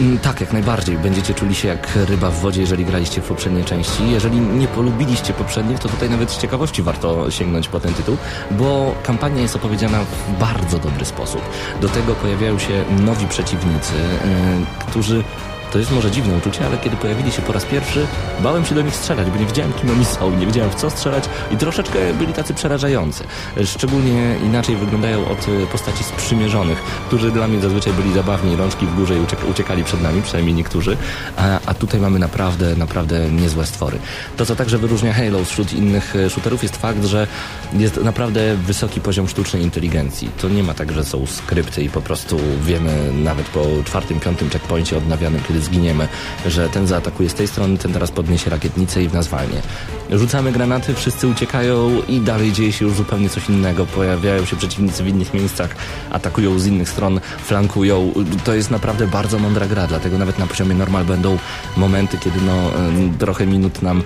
Mm, 0.01 0.19
Tak, 0.19 0.41
jak 0.41 0.53
najbardziej. 0.53 0.99
Będziecie 0.99 1.35
czuli 1.35 1.55
się 1.55 1.69
jak 1.69 1.89
ryba 2.09 2.31
w 2.31 2.41
wodzie, 2.41 2.61
jeżeli 2.61 2.85
graliście 2.85 3.21
w 3.21 3.25
poprzedniej 3.25 3.65
części. 3.65 4.11
Jeżeli 4.11 4.41
nie 4.41 4.69
polubiliście 4.69 5.33
poprzednich, 5.33 5.79
to 5.79 5.89
tutaj 5.89 6.11
nawet 6.11 6.31
z 6.31 6.39
ciekawości 6.39 6.83
warto 6.83 7.31
sięgnąć 7.31 7.69
po 7.69 7.81
ten 7.81 7.95
tytuł, 7.95 8.17
bo 8.51 8.95
kampania 9.03 9.43
jest 9.43 9.57
opowiedziana 9.57 9.99
w 10.05 10.39
bardzo 10.41 10.79
dobry 10.79 11.05
sposób. 11.05 11.41
Do 11.81 11.89
tego 11.89 12.15
pojawiają 12.15 12.59
się 12.59 12.80
nowi 13.01 13.27
przeciwnicy, 13.27 13.93
yy, 13.95 14.87
którzy 14.87 15.25
to 15.73 15.79
jest 15.79 15.91
może 15.91 16.11
dziwne 16.11 16.37
uczucie, 16.37 16.67
ale 16.67 16.79
kiedy 16.79 16.97
pojawili 16.97 17.33
się 17.33 17.43
po 17.43 17.53
raz 17.53 17.65
pierwszy, 17.65 18.07
bałem 18.43 18.65
się 18.65 18.75
do 18.75 18.83
nich 18.83 18.97
strzelać, 18.97 19.31
bo 19.31 19.37
nie 19.37 19.47
wiedziałem, 19.47 19.73
kim 19.73 19.91
oni 19.91 20.05
są, 20.05 20.37
nie 20.37 20.47
wiedziałem, 20.47 20.71
w 20.71 20.75
co 20.75 20.91
strzelać 20.91 21.25
i 21.51 21.57
troszeczkę 21.57 22.15
byli 22.15 22.33
tacy 22.33 22.55
przerażający. 22.55 23.25
Szczególnie 23.65 24.37
inaczej 24.45 24.77
wyglądają 24.77 25.29
od 25.29 25.49
e, 25.49 25.67
postaci 25.73 26.05
sprzymierzonych, 26.05 26.79
którzy 27.07 27.31
dla 27.31 27.49
mnie 27.49 27.61
zazwyczaj 27.61 27.93
byli 27.93 28.13
zabawni, 28.13 28.57
rączki 28.57 28.87
w 28.87 28.95
górze 28.97 29.19
i 29.19 29.21
uciek- 29.21 29.51
uciekali 29.51 29.85
przed 29.85 30.03
nami, 30.03 30.23
przynajmniej 30.23 30.55
niektórzy, 30.55 30.97
a, 31.37 31.59
a 31.67 31.75
tutaj 31.75 32.01
mamy 32.01 32.19
naprawdę, 32.19 32.77
naprawdę 32.77 33.31
niezłe 33.31 33.67
stwory. 33.67 33.99
To, 34.37 34.47
co 34.47 34.57
także 34.57 34.79
wyróżnia 34.79 35.13
Halo 35.13 35.45
wśród 35.45 35.73
innych 35.73 36.17
e, 36.17 36.31
shooterów 36.31 36.63
jest 36.63 36.77
fakt, 36.77 37.05
że 37.05 37.27
jest 37.73 37.97
naprawdę 37.97 38.57
wysoki 38.57 39.01
poziom 39.01 39.29
sztucznej 39.29 39.63
inteligencji. 39.63 40.31
To 40.41 40.49
nie 40.49 40.63
ma 40.63 40.75
tak, 40.75 40.93
że 40.93 41.05
są 41.05 41.27
skrypty 41.27 41.83
i 41.83 41.91
po 41.91 42.01
prostu 42.01 42.41
wiemy 42.65 43.13
nawet 43.13 43.47
po 43.47 43.67
czwartym, 43.85 44.21
piątym 44.21 44.51
checkpoincie 44.51 44.97
odnawianym, 44.97 45.41
kiedy 45.49 45.60
zginiemy, 45.61 46.09
że 46.47 46.69
ten 46.69 46.87
zaatakuje 46.87 47.29
z 47.31 47.35
tej 47.35 47.49
strony, 47.49 47.79
ten 47.79 47.93
teraz 47.93 48.11
podniesie 48.11 48.51
rakietnicę 48.51 49.03
i 49.03 49.09
w 49.09 49.15
nas 49.15 49.29
walnie. 49.29 49.63
Rzucamy 50.11 50.53
granaty, 50.53 50.95
wszyscy 50.95 51.29
uciekają 51.29 52.03
i 52.09 52.21
dalej 52.21 52.53
dzieje 52.53 52.73
się 52.73 52.85
już 52.85 52.95
zupełnie 52.95 53.29
coś 53.29 53.49
innego. 53.49 53.87
Pojawiają 53.87 54.45
się 54.45 54.57
przeciwnicy 54.57 55.03
w 55.03 55.09
innych 55.09 55.35
miejscach, 55.35 55.77
atakują 56.11 56.59
z 56.59 56.67
innych 56.67 56.89
stron, 56.89 57.21
flankują. 57.45 58.13
To 58.45 58.55
jest 58.55 58.71
naprawdę 58.71 59.07
bardzo 59.07 59.39
mądra 59.39 59.67
gra, 59.67 59.87
dlatego 59.87 60.19
nawet 60.19 60.39
na 60.39 60.47
poziomie 60.47 60.75
normal 60.75 61.05
będą 61.05 61.39
momenty, 61.77 62.19
kiedy 62.19 62.41
no, 62.41 62.71
trochę 63.19 63.47
minut 63.47 63.83
nam 63.83 64.03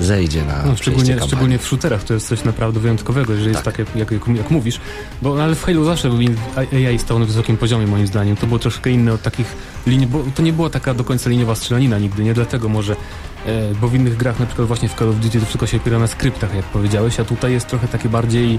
zejdzie 0.00 0.44
na 0.44 0.62
No, 0.66 0.76
szczególnie, 0.76 1.08
kampanii. 1.08 1.28
szczególnie 1.28 1.58
w 1.58 1.66
shooterach 1.66 2.04
to 2.04 2.14
jest 2.14 2.28
coś 2.28 2.44
naprawdę 2.44 2.80
wyjątkowego, 2.80 3.32
jeżeli 3.32 3.50
jest 3.50 3.62
tak, 3.62 3.78
jak, 3.78 3.96
jak, 3.96 4.10
jak, 4.10 4.50
mówisz. 4.50 4.80
Bo 5.22 5.34
no, 5.34 5.42
ale 5.42 5.54
w 5.54 5.62
Halo 5.64 5.84
zawsze 5.84 6.10
był 6.10 6.18
AI 6.72 6.98
stał 6.98 7.18
na 7.18 7.24
wysokim 7.24 7.56
poziomie 7.56 7.86
moim 7.86 8.06
zdaniem. 8.06 8.36
To 8.36 8.46
było 8.46 8.58
troszkę 8.58 8.90
inne 8.90 9.12
od 9.12 9.22
takich 9.22 9.56
linii, 9.86 10.06
bo 10.06 10.24
to 10.34 10.42
nie 10.42 10.52
była 10.52 10.70
taka 10.70 10.94
do 10.94 11.04
końca 11.04 11.30
liniowa 11.30 11.54
strzelanina 11.54 11.98
nigdy, 11.98 12.24
nie 12.24 12.34
dlatego 12.34 12.68
może, 12.68 12.96
e, 13.46 13.74
bo 13.80 13.88
w 13.88 13.94
innych 13.94 14.16
grach, 14.16 14.40
na 14.40 14.46
przykład 14.46 14.68
właśnie 14.68 14.88
w 14.88 14.94
Call 14.94 15.08
of 15.08 15.16
Duty 15.16 15.40
to 15.40 15.46
wszystko 15.46 15.66
się 15.66 15.76
opiera 15.76 15.98
na 15.98 16.06
skryptach, 16.06 16.54
jak 16.54 16.64
powiedziałeś, 16.64 17.20
a 17.20 17.24
tutaj 17.24 17.52
jest 17.52 17.66
trochę 17.66 17.88
takie 17.88 18.08
bardziej 18.08 18.58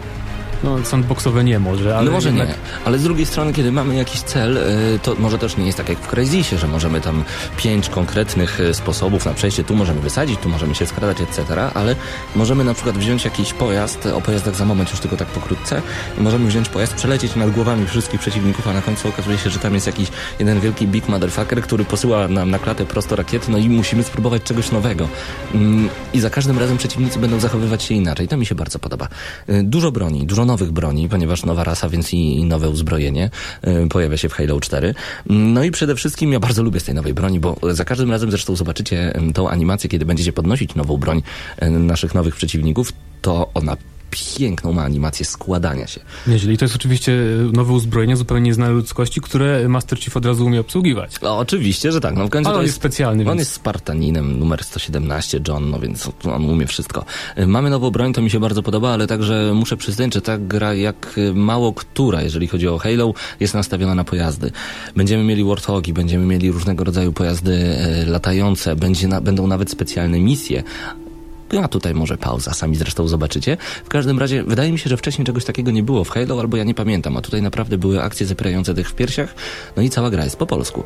no, 0.63 0.85
sandboxowe 0.85 1.43
nie 1.43 1.59
może, 1.59 1.97
ale 1.97 2.05
no 2.05 2.11
może 2.11 2.29
jednak, 2.29 2.47
nie, 2.47 2.55
ale 2.85 2.97
z 2.97 3.03
drugiej 3.03 3.25
strony, 3.25 3.53
kiedy 3.53 3.71
mamy 3.71 3.95
jakiś 3.95 4.21
cel, 4.21 4.57
y, 4.57 4.99
to 5.03 5.15
może 5.19 5.37
też 5.37 5.57
nie 5.57 5.65
jest 5.65 5.77
tak 5.77 5.89
jak 5.89 5.97
w 5.99 6.07
Crazysie, 6.07 6.57
że 6.57 6.67
możemy 6.67 7.01
tam 7.01 7.23
pięć 7.57 7.89
konkretnych 7.89 8.59
y, 8.59 8.73
sposobów 8.73 9.25
na 9.25 9.33
przejście, 9.33 9.63
tu 9.63 9.75
możemy 9.75 10.01
wysadzić, 10.01 10.39
tu 10.39 10.49
możemy 10.49 10.75
się 10.75 10.85
skradać, 10.85 11.21
etc., 11.21 11.69
ale 11.73 11.95
możemy 12.35 12.63
na 12.63 12.73
przykład 12.73 12.97
wziąć 12.97 13.25
jakiś 13.25 13.53
pojazd, 13.53 14.05
o 14.05 14.21
pojazdach 14.21 14.55
za 14.55 14.65
moment 14.65 14.91
już 14.91 14.99
tylko 14.99 15.17
tak 15.17 15.27
pokrótce, 15.27 15.81
możemy 16.17 16.47
wziąć 16.47 16.69
pojazd, 16.69 16.93
przelecieć 16.93 17.35
nad 17.35 17.51
głowami 17.51 17.87
wszystkich 17.87 18.19
przeciwników, 18.19 18.67
a 18.67 18.73
na 18.73 18.81
końcu 18.81 19.09
okazuje 19.09 19.37
się, 19.37 19.49
że 19.49 19.59
tam 19.59 19.73
jest 19.73 19.87
jakiś 19.87 20.09
jeden 20.39 20.59
wielki 20.59 20.87
big 20.87 21.07
motherfucker, 21.07 21.61
który 21.61 21.85
posyła 21.85 22.27
nam 22.27 22.51
na 22.51 22.59
klatę 22.59 22.85
prosto 22.85 23.15
rakiety, 23.15 23.51
no 23.51 23.57
i 23.57 23.69
musimy 23.69 24.03
spróbować 24.03 24.43
czegoś 24.43 24.71
nowego. 24.71 25.07
Mm, 25.53 25.89
I 26.13 26.19
za 26.19 26.29
każdym 26.29 26.59
razem 26.59 26.77
przeciwnicy 26.77 27.19
będą 27.19 27.39
zachowywać 27.39 27.83
się 27.83 27.95
inaczej. 27.95 28.27
To 28.27 28.37
mi 28.37 28.45
się 28.45 28.55
bardzo 28.55 28.79
podoba. 28.79 29.07
Y, 29.49 29.63
Dużo 29.63 29.91
broni, 29.91 30.25
dużo 30.25 30.45
nowych 30.49 30.71
broni, 30.71 31.09
ponieważ 31.09 31.45
nowa 31.45 31.63
rasa, 31.63 31.89
więc 31.89 32.13
i, 32.13 32.39
i 32.39 32.45
nowe 32.45 32.69
uzbrojenie 32.69 33.29
y, 33.67 33.87
pojawia 33.89 34.17
się 34.17 34.29
w 34.29 34.33
Halo 34.33 34.59
4. 34.59 34.95
Mm, 35.29 35.53
No 35.53 35.63
i 35.63 35.71
przede 35.71 35.95
wszystkim 35.95 36.33
ja 36.33 36.39
bardzo 36.39 36.63
lubię 36.63 36.79
z 36.79 36.83
tej 36.83 36.95
nowej 36.95 37.13
broni, 37.13 37.39
bo 37.39 37.55
za 37.71 37.85
każdym 37.85 38.11
razem 38.11 38.31
zresztą 38.31 38.55
zobaczycie 38.55 39.13
tą 39.33 39.49
animację, 39.49 39.89
kiedy 39.89 40.05
będziecie 40.05 40.33
podnosić 40.33 40.75
nową 40.75 40.97
broń 40.97 41.21
y, 41.63 41.69
naszych 41.69 42.15
nowych 42.15 42.35
przeciwników, 42.35 42.93
to 43.21 43.49
ona 43.53 43.77
piękną 44.09 44.73
ma 44.73 44.83
animację 44.83 45.25
składania 45.25 45.87
się. 45.87 46.01
nieźle. 46.27 46.53
I 46.53 46.57
to 46.57 46.65
jest 46.65 46.75
oczywiście 46.75 47.13
e, 47.13 47.51
nowe 47.51 47.73
uzbrojenie, 47.73 48.17
zupełnie 48.17 48.45
nieznane 48.45 48.71
ludzkości, 48.71 49.21
które 49.21 49.69
Master 49.69 49.99
Chief 49.99 50.17
od 50.17 50.25
razu 50.25 50.45
umie 50.45 50.59
obsługiwać. 50.59 51.15
No, 51.21 51.37
oczywiście, 51.37 51.91
że 51.91 52.01
tak. 52.01 52.15
No 52.15 52.27
w 52.27 52.29
końcu 52.29 52.49
Ale 52.49 52.57
on 52.59 52.63
jest 52.63 52.69
jest 52.69 52.79
specjalny, 52.79 53.23
On 53.23 53.27
więc... 53.29 53.39
jest 53.39 53.51
Spartaninem, 53.51 54.39
numer 54.39 54.63
117, 54.63 55.39
John, 55.47 55.69
no 55.69 55.79
więc 55.79 56.09
on 56.23 56.49
umie 56.49 56.67
wszystko. 56.67 57.05
Y, 57.37 57.47
Mamy 57.47 57.69
nową 57.69 57.91
broń, 57.91 58.13
to 58.13 58.21
mi 58.21 58.29
się 58.29 58.39
bardzo 58.39 58.63
podoba, 58.63 58.89
ale 58.89 59.07
także 59.07 59.51
muszę 59.55 59.77
przyznać, 59.77 60.13
że 60.13 60.21
ta 60.21 60.37
gra 60.37 60.73
jak 60.73 61.17
y, 61.17 61.33
mało 61.33 61.73
która, 61.73 62.21
jeżeli 62.21 62.47
chodzi 62.47 62.67
o 62.67 62.77
Halo, 62.77 63.13
jest 63.39 63.53
nastawiona 63.53 63.95
na 63.95 64.03
pojazdy. 64.03 64.51
Będziemy 64.95 65.23
mieli 65.23 65.43
Warthogi, 65.43 65.93
będziemy 65.93 66.25
mieli 66.25 66.51
różnego 66.51 66.83
rodzaju 66.83 67.13
pojazdy 67.13 67.75
latające, 68.07 68.75
będzie 68.75 69.07
na, 69.07 69.21
będą 69.21 69.47
nawet 69.47 69.71
specjalne 69.71 70.19
misje. 70.19 70.63
A 71.63 71.67
tutaj 71.67 71.93
może 71.93 72.17
pauza, 72.17 72.53
sami 72.53 72.75
zresztą 72.75 73.07
zobaczycie. 73.07 73.57
W 73.85 73.89
każdym 73.89 74.19
razie 74.19 74.43
wydaje 74.43 74.71
mi 74.71 74.79
się, 74.79 74.89
że 74.89 74.97
wcześniej 74.97 75.25
czegoś 75.25 75.45
takiego 75.45 75.71
nie 75.71 75.83
było 75.83 76.03
w 76.03 76.09
Halo, 76.09 76.39
albo 76.39 76.57
ja 76.57 76.63
nie 76.63 76.75
pamiętam, 76.75 77.17
a 77.17 77.21
tutaj 77.21 77.41
naprawdę 77.41 77.77
były 77.77 78.01
akcje 78.01 78.25
zapierające 78.25 78.73
tych 78.73 78.89
w 78.89 78.93
piersiach, 78.93 79.35
no 79.75 79.81
i 79.81 79.89
cała 79.89 80.09
gra 80.09 80.23
jest 80.23 80.35
po 80.35 80.45
polsku. 80.45 80.83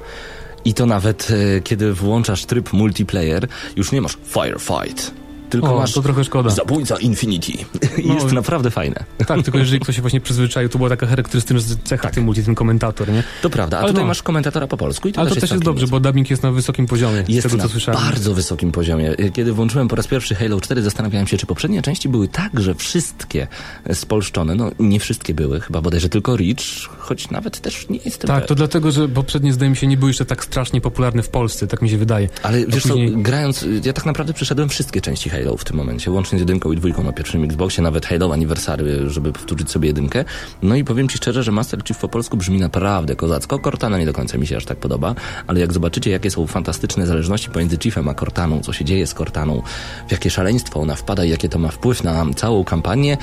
I 0.66 0.74
to 0.74 0.86
nawet 0.86 1.28
e, 1.32 1.62
kiedy 1.62 1.94
włączasz 1.94 2.46
tryb 2.46 2.74
multiplayer, 2.74 3.48
już 3.76 3.92
nie 3.92 4.02
masz 4.02 4.18
firefight, 4.26 5.23
tylko 5.54 5.76
O, 5.76 5.80
masz 5.80 5.94
to 5.94 6.02
trochę 6.02 6.24
szkoda. 6.24 6.50
zabójca 6.50 6.98
Infinity. 6.98 7.52
I 7.52 8.08
No, 8.08 8.14
jest 8.14 8.32
naprawdę 8.32 8.72
fajne. 8.72 9.04
Tak, 9.28 9.44
tylko 9.44 9.58
jeżeli 9.60 9.80
ktoś 9.80 9.96
się 9.96 10.02
właśnie 10.02 10.22
przyzwyczaił, 10.22 10.70
to 10.70 10.78
była 10.78 10.90
taka 10.90 11.08
charakterystyczna 11.08 11.76
cecha 11.84 12.04
Tak. 12.04 12.14
tym 12.14 12.24
multi, 12.24 12.44
ten 12.44 12.56
komentator, 12.56 13.10
nie? 13.12 13.24
To 13.42 13.50
prawda, 13.50 13.78
a 13.78 13.80
Ale 13.80 13.90
tutaj 13.90 14.04
no. 14.04 14.08
masz 14.08 14.24
komentatora 14.24 14.68
po 14.68 14.78
polsku 14.78 15.08
i 15.08 15.12
to 15.14 15.20
Ale 15.22 15.30
też 15.30 15.36
to 15.36 15.42
też 15.42 15.52
jest 15.52 15.64
całkiem 15.64 15.66
dobrze, 15.74 15.88
bo 15.88 16.00
dubbing 16.00 16.30
jest 16.30 16.44
na 16.44 16.52
wysokim 16.52 16.86
poziomie, 16.86 17.24
z 17.26 17.30
Jest 17.30 17.44
tego 17.48 17.58
na 17.58 17.64
co 17.64 17.70
słyszałem. 17.70 18.02
bardzo 18.02 18.34
wysokim 18.34 18.72
poziomie. 18.72 19.16
Kiedy 19.34 19.54
włączyłem 19.54 19.88
po 19.88 19.96
raz 19.96 20.08
pierwszy 20.08 20.36
Halo 20.36 20.62
4, 20.62 20.82
zastanawiałem 20.82 21.28
się, 21.28 21.38
czy 21.38 21.46
poprzednie 21.46 21.82
części 21.82 22.10
były 22.10 22.28
tak, 22.28 22.60
że 22.60 22.76
wszystkie 22.76 23.48
spolszczone. 23.94 24.56
No, 24.56 24.72
nie 24.80 25.00
wszystkie 25.00 25.34
były, 25.34 25.62
chyba 25.62 25.82
bodajże 25.82 26.10
tylko 26.10 26.38
Reach, 26.38 26.58
choć 26.98 27.30
nawet 27.30 27.60
też 27.60 27.90
nie 27.90 27.98
jestem 28.06 28.28
Tak, 28.28 28.36
pewien. 28.36 28.48
to 28.48 28.56
dlatego, 28.56 28.92
że 28.92 29.08
poprzednie 29.10 29.54
zdaje 29.54 29.70
mi 29.70 29.78
się 29.78 29.88
nie 29.88 29.98
były 29.98 30.10
jeszcze 30.10 30.26
tak 30.26 30.44
strasznie 30.44 30.82
popularne 30.82 31.24
w 31.24 31.30
Polsce, 31.30 31.68
tak 31.68 31.82
mi 31.82 31.90
się 31.90 31.98
wydaje. 31.98 32.30
Ale 32.44 32.66
wiesz 32.66 32.84
co, 32.84 32.90
później- 32.90 33.12
grając, 33.18 33.66
ja 33.86 33.94
tak 33.94 34.06
naprawdę 34.06 34.34
przeszedłem 34.34 34.70
wszystkie 34.70 35.02
części 35.02 35.30
Halo 35.30 35.43
w 35.58 35.64
tym 35.64 35.78
momencie, 35.78 36.12
łącznie 36.12 36.38
z 36.38 36.42
jedynką 36.42 36.72
i 36.72 36.78
dwójką 36.78 37.04
na 37.04 37.14
pierwszym 37.14 37.44
Xboxie, 37.44 37.84
nawet 37.84 38.06
Halo 38.06 38.34
Anniversary, 38.34 39.10
żeby 39.10 39.34
powtórzyć 39.34 39.72
sobie 39.72 39.88
jedynkę. 39.88 40.26
No 40.62 40.76
i 40.76 40.84
powiem 40.84 41.10
Ci 41.10 41.18
szczerze, 41.18 41.44
że 41.44 41.52
Master 41.52 41.84
Chief 41.84 41.98
po 41.98 42.08
polsku 42.08 42.38
brzmi 42.38 42.60
naprawdę 42.60 43.16
kozacko. 43.16 43.60
Cortana 43.60 43.98
nie 43.98 44.06
do 44.06 44.14
końca 44.14 44.38
mi 44.38 44.48
się 44.48 44.58
aż 44.58 44.66
tak 44.66 44.78
podoba, 44.78 45.16
ale 45.48 45.60
jak 45.60 45.74
zobaczycie, 45.74 46.12
jakie 46.12 46.32
są 46.32 46.48
fantastyczne 46.48 47.08
zależności 47.08 47.50
pomiędzy 47.50 47.78
Chiefem 47.78 48.10
a 48.10 48.14
Cortaną, 48.14 48.62
co 48.62 48.74
się 48.74 48.86
dzieje 48.86 49.08
z 49.08 49.14
Cortaną, 49.14 49.62
w 50.08 50.12
jakie 50.12 50.30
szaleństwo 50.30 50.80
ona 50.80 50.96
wpada 50.96 51.26
i 51.26 51.30
jakie 51.30 51.50
to 51.50 51.60
ma 51.60 51.70
wpływ 51.70 52.04
na 52.04 52.26
całą 52.36 52.64
kampanię, 52.64 53.18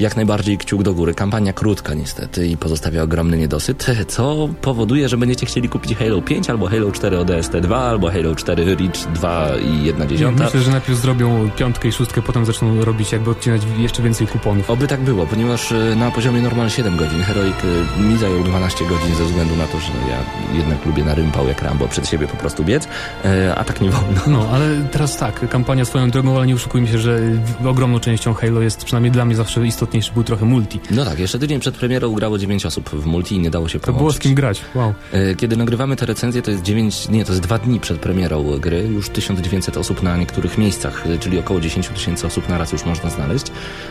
jak 0.00 0.16
najbardziej 0.16 0.58
kciuk 0.58 0.82
do 0.82 0.94
góry. 0.94 1.14
Kampania 1.14 1.52
krótka 1.52 1.94
niestety 1.94 2.46
i 2.46 2.56
pozostawia 2.56 3.02
ogromny 3.02 3.36
niedosyt, 3.36 3.86
co 4.08 4.48
powoduje, 4.60 5.08
że 5.08 5.16
będziecie 5.16 5.46
chcieli 5.46 5.68
kupić 5.68 5.98
Halo 5.98 6.22
5 6.22 6.50
albo 6.50 6.68
Halo 6.68 6.92
4 6.92 7.18
ODST 7.18 7.52
2 7.52 7.78
albo 7.78 8.10
Halo 8.10 8.34
4 8.34 8.64
Reach 8.64 9.12
2 9.14 9.48
i 9.56 9.84
1 9.84 10.08
dziesiąta. 10.08 10.44
Myślę, 10.44 10.60
że 10.60 10.70
najpierw 10.70 10.98
zrobią 10.98 11.50
piątkę 11.54 11.88
i 11.88 11.92
szóstkę, 11.92 12.22
potem 12.22 12.44
zaczną 12.44 12.84
robić 12.84 13.12
jakby 13.12 13.30
odcinać 13.30 13.62
jeszcze 13.78 14.02
więcej 14.02 14.26
kuponów. 14.26 14.70
Oby 14.70 14.86
tak 14.88 15.00
było, 15.00 15.26
ponieważ 15.26 15.72
e, 15.72 15.96
na 15.96 16.10
poziomie 16.10 16.40
normal 16.42 16.70
7 16.70 16.96
godzin, 16.96 17.22
Heroic 17.22 17.54
e, 17.98 18.02
mi 18.02 18.18
zajął 18.18 18.44
12 18.44 18.84
godzin 18.88 19.14
ze 19.16 19.24
względu 19.24 19.56
na 19.56 19.66
to, 19.66 19.80
że 19.80 19.92
ja 20.10 20.18
jednak 20.58 20.86
lubię 20.86 21.04
na 21.04 21.14
rympał 21.14 21.48
jak 21.48 21.62
Rambo 21.62 21.88
przed 21.88 22.08
siebie 22.08 22.26
po 22.26 22.36
prostu 22.36 22.64
biec, 22.64 22.88
e, 23.24 23.54
a 23.54 23.64
tak 23.64 23.80
nie 23.80 23.90
wolno. 23.90 24.20
No, 24.26 24.48
ale 24.52 24.66
teraz 24.92 25.16
tak, 25.16 25.48
kampania 25.48 25.84
swoją 25.84 26.10
drogą, 26.10 26.36
ale 26.36 26.46
nie 26.46 26.54
oszukujmy 26.54 26.88
się, 26.88 26.98
że 26.98 27.20
ogromną 27.64 28.00
częścią 28.00 28.34
Halo 28.34 28.60
jest, 28.60 28.84
przynajmniej 28.84 29.12
dla 29.12 29.24
mnie 29.24 29.36
zawsze 29.36 29.66
istotniejszy 29.66 30.12
był 30.12 30.24
trochę 30.24 30.44
multi. 30.44 30.80
No 30.90 31.04
tak, 31.04 31.18
jeszcze 31.18 31.38
tydzień 31.38 31.60
przed 31.60 31.74
premierą 31.76 32.12
grało 32.14 32.38
9 32.38 32.66
osób 32.66 32.90
w 32.90 33.06
multi 33.06 33.34
i 33.34 33.38
nie 33.38 33.50
dało 33.50 33.68
się 33.68 33.80
To 33.80 33.86
połączyć. 33.86 33.98
było 34.00 34.12
z 34.12 34.18
kim 34.18 34.34
grać, 34.34 34.60
wow. 34.74 34.94
Kiedy 35.36 35.56
nagrywamy 35.56 35.96
te 35.96 36.06
recenzje, 36.06 36.42
to 36.42 36.50
jest 36.50 36.62
9, 36.62 37.08
nie, 37.08 37.24
to 37.24 37.32
jest 37.32 37.42
2 37.42 37.58
dni 37.58 37.80
przed 37.80 37.98
premierą 37.98 38.44
gry, 38.60 38.82
już 38.82 39.08
1900 39.08 39.76
osób 39.76 40.02
na 40.02 40.16
niektórych 40.16 40.58
miejscach, 40.58 41.04
czyli 41.20 41.38
około 41.44 41.60
10 41.60 41.88
tysięcy 41.88 42.26
osób 42.26 42.48
na 42.48 42.58
raz 42.58 42.72
już 42.72 42.84
można 42.84 43.10
znaleźć. 43.10 43.46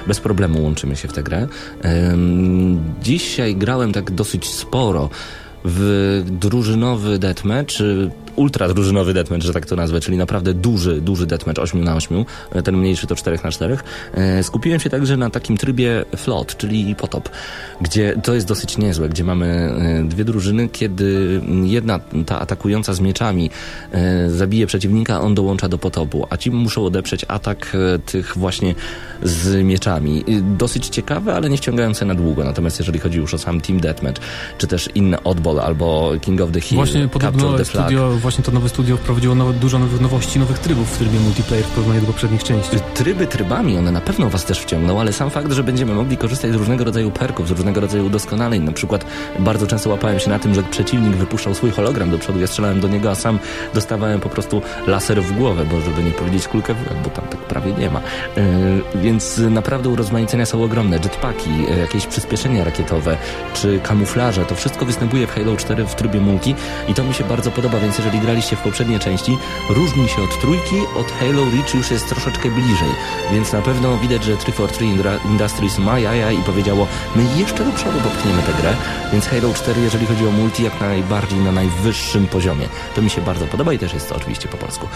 Bez 0.07 0.19
problemu 0.19 0.63
łączymy 0.63 0.95
się 0.95 1.07
w 1.07 1.13
tę 1.13 1.23
grę. 1.23 1.47
Dzisiaj 3.01 3.55
grałem 3.55 3.93
tak 3.93 4.11
dosyć 4.11 4.49
sporo 4.49 5.09
w 5.65 6.23
drużynowy 6.25 7.19
deathmatch, 7.19 7.81
y, 7.81 8.11
ultra 8.35 8.73
drużynowy 8.73 9.13
deathmatch, 9.13 9.45
że 9.45 9.53
tak 9.53 9.65
to 9.65 9.75
nazwę, 9.75 9.99
czyli 9.99 10.17
naprawdę 10.17 10.53
duży, 10.53 11.01
duży 11.01 11.25
deathmatch 11.25 11.59
8 11.59 11.83
na 11.83 11.95
8, 11.95 12.25
e, 12.51 12.61
ten 12.63 12.77
mniejszy 12.77 13.07
to 13.07 13.15
4 13.15 13.39
na 13.43 13.51
4. 13.51 13.77
E, 14.13 14.43
Skupiłem 14.43 14.79
się 14.79 14.89
także 14.89 15.17
na 15.17 15.29
takim 15.29 15.57
trybie 15.57 16.05
float, 16.17 16.57
czyli 16.57 16.95
potop, 16.95 17.29
gdzie 17.81 18.15
to 18.23 18.33
jest 18.33 18.47
dosyć 18.47 18.77
niezłe, 18.77 19.09
gdzie 19.09 19.23
mamy 19.23 19.45
e, 19.45 20.03
dwie 20.03 20.25
drużyny, 20.25 20.69
kiedy 20.69 21.41
jedna, 21.63 21.99
ta 22.25 22.39
atakująca 22.39 22.93
z 22.93 22.99
mieczami 22.99 23.49
e, 23.91 24.29
zabije 24.29 24.67
przeciwnika, 24.67 25.21
on 25.21 25.35
dołącza 25.35 25.69
do 25.69 25.77
potopu, 25.77 26.27
a 26.29 26.37
ci 26.37 26.51
muszą 26.51 26.85
odeprzeć 26.85 27.25
atak 27.27 27.77
tych 28.05 28.37
właśnie 28.37 28.75
z 29.23 29.63
mieczami. 29.63 30.23
Dosyć 30.57 30.87
ciekawe, 30.87 31.35
ale 31.35 31.49
nie 31.49 31.57
wciągające 31.57 32.05
na 32.05 32.15
długo, 32.15 32.43
natomiast 32.43 32.79
jeżeli 32.79 32.99
chodzi 32.99 33.17
już 33.17 33.33
o 33.33 33.37
sam 33.37 33.61
Team 33.61 33.79
Deathmatch, 33.79 34.21
czy 34.57 34.67
też 34.67 34.89
inne 34.95 35.23
Oddball 35.23 35.59
albo 35.59 36.11
King 36.21 36.41
of 36.41 36.51
the 36.51 36.61
Hill, 36.61 36.75
Właśnie 36.75 37.09
Capture 37.21 37.57
the 37.57 37.65
Flag. 37.65 37.85
studio, 37.85 38.17
właśnie 38.23 38.43
to 38.43 38.51
nowe 38.51 38.69
studio 38.69 38.97
wprowadziło 38.97 39.35
nowe, 39.35 39.53
dużo 39.53 39.79
nowych 39.79 40.01
nowości, 40.01 40.39
nowych 40.39 40.59
trybów 40.59 40.95
w 40.95 40.97
trybie 40.97 41.19
multiplayer 41.19 41.65
w 41.65 41.69
porównaniu 41.69 42.01
do 42.01 42.07
poprzednich 42.07 42.43
części. 42.43 42.77
Tryby 42.93 43.27
trybami, 43.27 43.77
one 43.77 43.91
na 43.91 44.01
pewno 44.01 44.29
was 44.29 44.45
też 44.45 44.59
wciągną, 44.59 44.99
ale 44.99 45.13
sam 45.13 45.29
fakt, 45.29 45.51
że 45.51 45.63
będziemy 45.63 45.93
mogli 45.93 46.17
korzystać 46.17 46.51
z 46.51 46.55
różnego 46.55 46.83
rodzaju 46.83 47.11
perków, 47.11 47.47
z 47.47 47.51
różnego 47.51 47.81
rodzaju 47.81 48.05
udoskonaleń. 48.05 48.63
Na 48.63 48.71
przykład 48.71 49.05
bardzo 49.39 49.67
często 49.67 49.89
łapałem 49.89 50.19
się 50.19 50.29
na 50.29 50.39
tym, 50.39 50.55
że 50.55 50.63
przeciwnik 50.63 51.15
wypuszczał 51.15 51.53
swój 51.53 51.71
hologram 51.71 52.11
do 52.11 52.17
przodu, 52.17 52.39
ja 52.39 52.47
strzelałem 52.47 52.79
do 52.79 52.87
niego, 52.87 53.11
a 53.11 53.15
sam 53.15 53.39
dostawałem 53.73 54.19
po 54.19 54.29
prostu 54.29 54.61
laser 54.87 55.23
w 55.23 55.37
głowę, 55.37 55.65
bo 55.71 55.81
żeby 55.81 56.03
nie 56.03 56.11
powiedzieć 56.11 56.47
kulkę 56.47 56.73
w 56.73 57.03
bo 57.03 57.09
tam 57.09 57.25
tak 57.27 57.39
prawie 57.39 57.73
nie 57.73 57.89
ma. 57.89 58.01
Yy, 58.37 59.01
więc 59.01 59.37
naprawdę 59.37 59.89
urozmaicenia 59.89 60.45
są 60.45 60.63
ogromne. 60.63 60.95
Jetpacki, 60.95 61.49
yy, 61.69 61.77
jakieś 61.77 62.07
przyspieszenia 62.07 62.63
rakietowe, 62.63 63.17
czy 63.53 63.79
kamuflaże, 63.79 64.45
to 64.45 64.55
wszystko 64.55 64.85
występuje 64.85 65.27
w 65.27 65.31
Halo 65.31 65.57
4 65.57 65.85
w 65.85 65.95
trybie 65.95 66.21
multi 66.21 66.55
i 66.87 66.93
to 66.93 67.03
mi 67.03 67.13
się 67.13 67.23
bardzo 67.23 67.51
podoba, 67.51 67.79
więc 67.79 67.97
jeżeli 67.97 68.12
graliście 68.19 68.55
w 68.55 68.59
poprzednie 68.61 68.99
części, 68.99 69.37
różni 69.69 70.09
się 70.09 70.21
od 70.21 70.39
trójki, 70.41 70.75
od 70.95 71.11
Halo 71.11 71.45
Reach 71.51 71.73
już 71.73 71.91
jest 71.91 72.09
troszeczkę 72.09 72.49
bliżej, 72.49 72.89
więc 73.31 73.53
na 73.53 73.61
pewno 73.61 73.97
widać, 73.97 74.23
że 74.23 74.37
343 74.37 74.85
Indra- 74.85 75.25
Industries 75.25 75.77
ma 75.77 75.99
jaja 75.99 76.31
i 76.31 76.43
powiedziało, 76.43 76.87
my 77.15 77.23
jeszcze 77.39 77.65
do 77.65 77.71
przodu 77.71 77.99
popchniemy 77.99 78.43
tę 78.43 78.53
grę, 78.61 78.75
więc 79.11 79.27
Halo 79.27 79.53
4, 79.53 79.81
jeżeli 79.81 80.05
chodzi 80.05 80.27
o 80.27 80.31
multi, 80.31 80.63
jak 80.63 80.81
najbardziej 80.81 81.39
na 81.39 81.51
najwyższym 81.51 82.27
poziomie. 82.27 82.67
To 82.95 83.01
mi 83.01 83.09
się 83.09 83.21
bardzo 83.21 83.47
podoba 83.47 83.73
i 83.73 83.79
też 83.79 83.93
jest 83.93 84.09
to 84.09 84.15
oczywiście 84.15 84.47
po 84.47 84.57
polsku. 84.57 84.87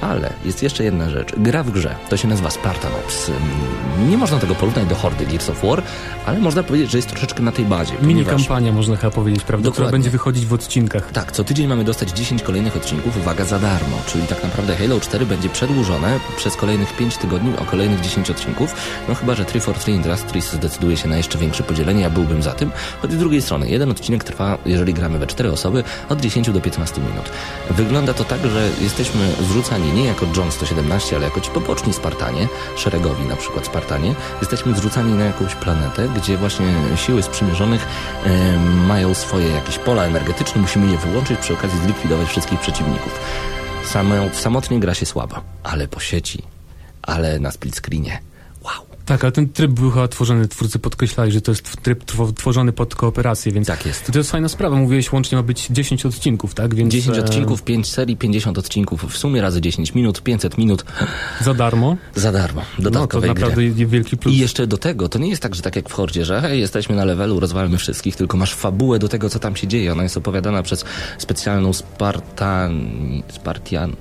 Ale 0.00 0.32
jest 0.44 0.62
jeszcze 0.62 0.84
jedna 0.84 1.10
rzecz. 1.10 1.32
Gra 1.36 1.62
w 1.62 1.70
grze. 1.70 1.94
To 2.08 2.16
się 2.16 2.28
nazywa 2.28 2.50
Spartan 2.50 2.92
Ops. 3.04 3.28
Ym, 3.28 4.10
Nie 4.10 4.16
można 4.18 4.38
tego 4.38 4.54
porównać 4.54 4.86
do 4.86 4.94
hordy 4.94 5.26
Gears 5.26 5.50
of 5.50 5.64
War, 5.64 5.82
ale 6.26 6.38
można 6.38 6.62
powiedzieć, 6.62 6.90
że 6.90 6.98
jest 6.98 7.08
troszeczkę 7.08 7.42
na 7.42 7.52
tej 7.52 7.64
bazie. 7.64 7.94
Mini 8.02 8.24
kampania, 8.24 8.72
można 8.72 8.96
chyba 8.96 9.10
powiedzieć, 9.10 9.42
prawda? 9.44 9.70
Która 9.70 9.84
Dokładnie. 9.84 9.92
będzie 9.98 10.10
wychodzić 10.10 10.46
w 10.46 10.52
odcinkach. 10.52 11.12
Tak, 11.12 11.32
co 11.32 11.44
tydzień 11.44 11.66
mamy 11.66 11.84
dostać 11.84 12.10
10 12.10 12.42
kolejnych 12.42 12.76
odcinków, 12.76 13.16
uwaga, 13.16 13.44
za 13.44 13.58
darmo. 13.58 13.96
Czyli 14.06 14.26
tak 14.26 14.42
naprawdę 14.42 14.76
Halo 14.76 15.00
4 15.00 15.26
będzie 15.26 15.48
przedłużone 15.48 16.20
przez 16.36 16.56
kolejnych 16.56 16.96
5 16.96 17.16
tygodni 17.16 17.56
o 17.58 17.64
kolejnych 17.64 18.00
10 18.00 18.30
odcinków. 18.30 18.74
No 19.08 19.14
chyba, 19.14 19.34
że 19.34 19.44
343 19.44 19.90
Industries 19.90 20.52
zdecyduje 20.52 20.96
się 20.96 21.08
na 21.08 21.16
jeszcze 21.16 21.38
większe 21.38 21.62
podzielenie, 21.62 22.02
ja 22.02 22.10
byłbym 22.10 22.42
za 22.42 22.52
tym. 22.52 22.70
Choć 23.02 23.12
z 23.12 23.16
drugiej 23.16 23.42
strony, 23.42 23.68
jeden 23.68 23.90
odcinek 23.90 24.24
trwa, 24.24 24.58
jeżeli 24.66 24.94
gramy 24.94 25.18
we 25.18 25.26
4 25.26 25.52
osoby, 25.52 25.84
od 26.08 26.20
10 26.20 26.50
do 26.50 26.60
15 26.60 27.00
minut. 27.00 27.30
Wygląda 27.70 28.14
to 28.14 28.24
tak, 28.24 28.40
że 28.46 28.68
jesteśmy 28.80 29.28
zrzucani 29.48 29.83
nie 29.92 30.04
jako 30.04 30.26
John 30.36 30.52
117, 30.52 31.16
ale 31.16 31.24
jako 31.24 31.40
ci 31.40 31.50
poboczni 31.50 31.92
Spartanie, 31.92 32.48
szeregowi 32.76 33.24
na 33.24 33.36
przykład 33.36 33.66
Spartanie. 33.66 34.14
Jesteśmy 34.40 34.74
zrzucani 34.74 35.12
na 35.12 35.24
jakąś 35.24 35.54
planetę, 35.54 36.08
gdzie 36.16 36.36
właśnie 36.36 36.66
siły 36.96 37.22
sprzymierzonych 37.22 37.86
em, 38.24 38.86
mają 38.86 39.14
swoje 39.14 39.48
jakieś 39.48 39.78
pola 39.78 40.04
energetyczne, 40.04 40.60
musimy 40.60 40.92
je 40.92 40.98
wyłączyć, 40.98 41.38
przy 41.38 41.52
okazji 41.52 41.78
zlikwidować 41.80 42.28
wszystkich 42.28 42.60
przeciwników. 42.60 43.20
Samo, 43.84 44.14
samotnie 44.32 44.80
gra 44.80 44.94
się 44.94 45.06
słabo, 45.06 45.40
ale 45.62 45.88
po 45.88 46.00
sieci, 46.00 46.42
ale 47.02 47.38
na 47.38 47.50
split 47.50 47.76
screenie. 47.76 48.33
Tak, 49.06 49.24
ale 49.24 49.32
ten 49.32 49.48
tryb 49.48 49.70
był 49.70 49.90
chyba 49.90 50.08
tworzony, 50.08 50.48
twórcy 50.48 50.78
podkreślali, 50.78 51.32
że 51.32 51.40
to 51.40 51.50
jest 51.50 51.82
tryb 51.82 52.04
tw- 52.04 52.32
tworzony 52.34 52.72
pod 52.72 52.94
kooperację, 52.94 53.52
więc 53.52 53.66
Tak 53.68 53.86
jest. 53.86 54.12
To 54.12 54.18
jest 54.18 54.30
fajna 54.30 54.48
sprawa. 54.48 54.76
Mówiłeś, 54.76 55.12
łącznie 55.12 55.36
ma 55.38 55.42
być 55.42 55.66
10 55.70 56.06
odcinków, 56.06 56.54
tak? 56.54 56.74
Więc 56.74 56.92
10 56.92 57.18
e, 57.18 57.24
odcinków, 57.24 57.62
5 57.62 57.90
serii, 57.90 58.16
50 58.16 58.58
odcinków, 58.58 59.04
w 59.12 59.16
sumie 59.18 59.42
razy 59.42 59.60
10 59.60 59.94
minut, 59.94 60.22
500 60.22 60.58
minut 60.58 60.84
za 61.40 61.54
darmo. 61.54 61.96
za 62.14 62.32
darmo, 62.32 62.60
No 62.60 62.66
to 62.76 62.82
dodatkowej 62.90 63.28
naprawdę 63.30 63.54
gry. 63.70 63.86
wielki 63.86 64.16
plus. 64.16 64.34
I 64.34 64.38
jeszcze 64.38 64.66
do 64.66 64.78
tego, 64.78 65.08
to 65.08 65.18
nie 65.18 65.28
jest 65.28 65.42
tak, 65.42 65.54
że 65.54 65.62
tak 65.62 65.76
jak 65.76 65.88
w 65.88 65.92
Hordzie, 65.92 66.24
że 66.24 66.40
hej, 66.40 66.60
jesteśmy 66.60 66.96
na 66.96 67.04
levelu, 67.04 67.40
rozwalamy 67.40 67.78
wszystkich, 67.78 68.16
tylko 68.16 68.36
masz 68.36 68.54
fabułę 68.54 68.98
do 68.98 69.08
tego, 69.08 69.30
co 69.30 69.38
tam 69.38 69.56
się 69.56 69.66
dzieje. 69.66 69.92
Ona 69.92 70.02
jest 70.02 70.16
opowiadana 70.16 70.62
przez 70.62 70.84
specjalną 71.18 71.72
Spartan... 71.72 72.88
Spartian... 73.32 73.96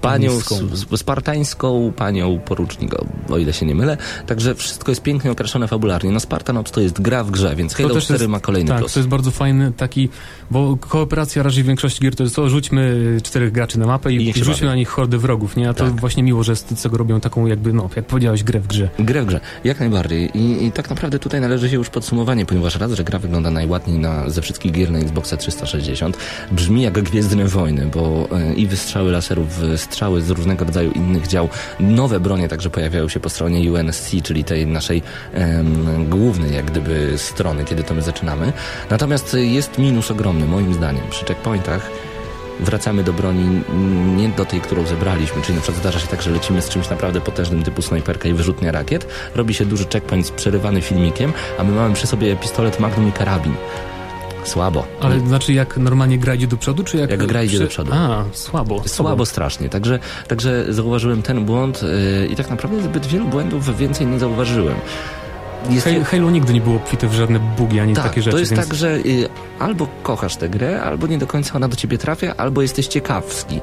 Panią 0.00 0.40
Spartańską. 0.40 0.56
s- 0.72 1.00
spartańską, 1.00 1.92
panią 1.96 2.38
porucznik, 2.38 2.92
o 3.28 3.38
ile 3.38 3.52
się 3.52 3.66
nie 3.66 3.74
mylę. 3.74 3.96
Także 4.26 4.54
wszystko 4.54 4.90
jest 4.92 5.02
pięknie 5.02 5.30
określone 5.30 5.68
fabularnie. 5.68 6.10
No 6.10 6.20
Spartan 6.20 6.56
Ops 6.56 6.72
to 6.72 6.80
jest 6.80 7.00
gra 7.02 7.24
w 7.24 7.30
grze, 7.30 7.56
więc 7.56 7.74
Halo 7.74 8.00
4 8.00 8.18
jest, 8.20 8.30
ma 8.30 8.40
kolejny 8.40 8.68
tak, 8.68 8.78
plus. 8.78 8.92
to 8.92 9.00
jest 9.00 9.08
bardzo 9.08 9.30
fajny 9.30 9.72
taki, 9.72 10.08
bo 10.50 10.76
kooperacja 10.76 11.42
raczej 11.42 11.62
w 11.62 11.66
większości 11.66 12.00
gier 12.00 12.16
to 12.16 12.22
jest 12.22 12.36
to, 12.36 12.48
rzućmy 12.50 13.16
czterech 13.22 13.52
graczy 13.52 13.78
na 13.78 13.86
mapę 13.86 14.12
I 14.12 14.28
i, 14.28 14.44
rzućmy 14.44 14.66
na 14.66 14.74
nich 14.74 14.88
hordę 14.88 15.18
wrogów, 15.18 15.56
nie? 15.56 15.68
A 15.68 15.74
to 15.74 15.84
Tak. 15.84 16.00
właśnie 16.00 16.22
miło, 16.22 16.42
że 16.42 16.56
z 16.56 16.64
tego 16.64 16.96
robią 16.98 17.20
taką 17.20 17.46
jakby, 17.46 17.72
no, 17.72 17.90
jak 17.96 18.04
powiedziałeś, 18.06 18.42
grę 18.44 18.60
w 18.60 18.66
grze. 18.66 18.88
Grę 18.98 19.22
w 19.22 19.26
grze, 19.26 19.40
jak 19.64 19.80
najbardziej. 19.80 20.38
I, 20.38 20.66
I 20.66 20.72
tak 20.72 20.90
naprawdę 20.90 21.18
tutaj 21.18 21.40
należy 21.40 21.70
się 21.70 21.76
już 21.76 21.88
podsumowanie, 21.90 22.46
ponieważ 22.46 22.76
raz, 22.76 22.92
że 22.92 23.04
gra 23.04 23.18
wygląda 23.18 23.50
najładniej 23.50 23.98
na, 23.98 24.30
ze 24.30 24.42
wszystkich 24.42 24.72
gier 24.72 24.90
na 24.90 24.98
Xboxa 24.98 25.36
360, 25.36 26.18
brzmi 26.52 26.82
jak 26.82 27.02
Gwiezdne 27.02 27.44
Wojny, 27.44 27.86
bo 27.94 28.28
e, 28.32 28.54
i 28.54 28.66
wystrzały 28.66 29.12
laserów, 29.12 29.60
strzały 29.76 30.22
z 30.22 30.30
różnego 30.30 30.64
rodzaju 30.64 30.90
innych 30.92 31.26
dział, 31.26 31.48
nowe 31.80 32.20
bronie 32.20 32.48
także 32.48 32.70
pojawiają 32.70 33.08
się 33.08 33.20
po 33.20 33.28
stronie 33.28 33.72
UNSC, 33.72 34.07
czyli 34.22 34.44
tej 34.44 34.66
naszej 34.66 35.02
em, 35.32 36.06
głównej 36.10 36.54
jak 36.54 36.64
gdyby 36.64 37.12
strony, 37.16 37.64
kiedy 37.64 37.84
to 37.84 37.94
my 37.94 38.02
zaczynamy. 38.02 38.52
Natomiast 38.90 39.36
jest 39.40 39.78
minus 39.78 40.10
ogromny, 40.10 40.46
moim 40.46 40.74
zdaniem. 40.74 41.02
Przy 41.10 41.24
checkpointach 41.24 41.90
wracamy 42.60 43.04
do 43.04 43.12
broni 43.12 43.62
nie 44.16 44.28
do 44.28 44.44
tej, 44.44 44.60
którą 44.60 44.86
zebraliśmy, 44.86 45.42
czyli 45.42 45.54
na 45.54 45.62
przykład 45.62 45.80
zdarza 45.80 46.00
się 46.00 46.06
tak, 46.06 46.22
że 46.22 46.30
lecimy 46.30 46.62
z 46.62 46.68
czymś 46.68 46.90
naprawdę 46.90 47.20
potężnym 47.20 47.62
typu 47.62 47.82
snajperka 47.82 48.28
i 48.28 48.32
wyrzutnia 48.32 48.72
rakiet, 48.72 49.06
robi 49.34 49.54
się 49.54 49.66
duży 49.66 49.84
checkpoint 49.92 50.30
przerywany 50.30 50.82
filmikiem, 50.82 51.32
a 51.58 51.64
my 51.64 51.72
mamy 51.72 51.94
przy 51.94 52.06
sobie 52.06 52.36
pistolet 52.36 52.80
Magnum 52.80 53.08
i 53.08 53.12
karabin. 53.12 53.54
Słabo. 54.48 54.86
Ale 55.00 55.20
znaczy 55.20 55.52
jak 55.52 55.76
normalnie 55.76 56.18
gra 56.18 56.34
idzie 56.34 56.46
do 56.46 56.56
przodu, 56.56 56.84
czy 56.84 56.96
jak... 56.96 57.10
Jak 57.10 57.26
gra 57.26 57.42
idzie 57.42 57.56
przy- 57.56 57.64
do 57.64 57.70
przodu. 57.70 57.92
A, 57.94 58.24
słabo. 58.32 58.82
Słabo 58.86 59.26
strasznie, 59.26 59.68
także, 59.68 59.98
także 60.28 60.64
zauważyłem 60.68 61.22
ten 61.22 61.44
błąd 61.44 61.82
yy, 61.82 62.26
i 62.26 62.36
tak 62.36 62.50
naprawdę 62.50 62.82
zbyt 62.82 63.06
wielu 63.06 63.24
błędów 63.24 63.78
więcej 63.78 64.06
nie 64.06 64.18
zauważyłem. 64.18 64.74
Jest 65.70 65.88
Halo 66.04 66.30
nigdy 66.30 66.52
nie 66.52 66.60
było 66.60 66.76
obfite 66.76 67.08
w 67.08 67.14
żadne 67.14 67.40
bugi, 67.56 67.80
ani 67.80 67.94
tak, 67.94 68.04
takie 68.04 68.22
rzeczy, 68.22 68.34
to 68.34 68.38
jest 68.38 68.52
więc... 68.52 68.68
tak, 68.68 68.74
że 68.74 68.96
y, 68.96 69.28
albo 69.58 69.88
kochasz 70.02 70.36
tę 70.36 70.48
grę, 70.48 70.82
albo 70.82 71.06
nie 71.06 71.18
do 71.18 71.26
końca 71.26 71.54
ona 71.54 71.68
do 71.68 71.76
ciebie 71.76 71.98
trafia, 71.98 72.34
albo 72.36 72.62
jesteś 72.62 72.86
ciekawski. 72.86 73.60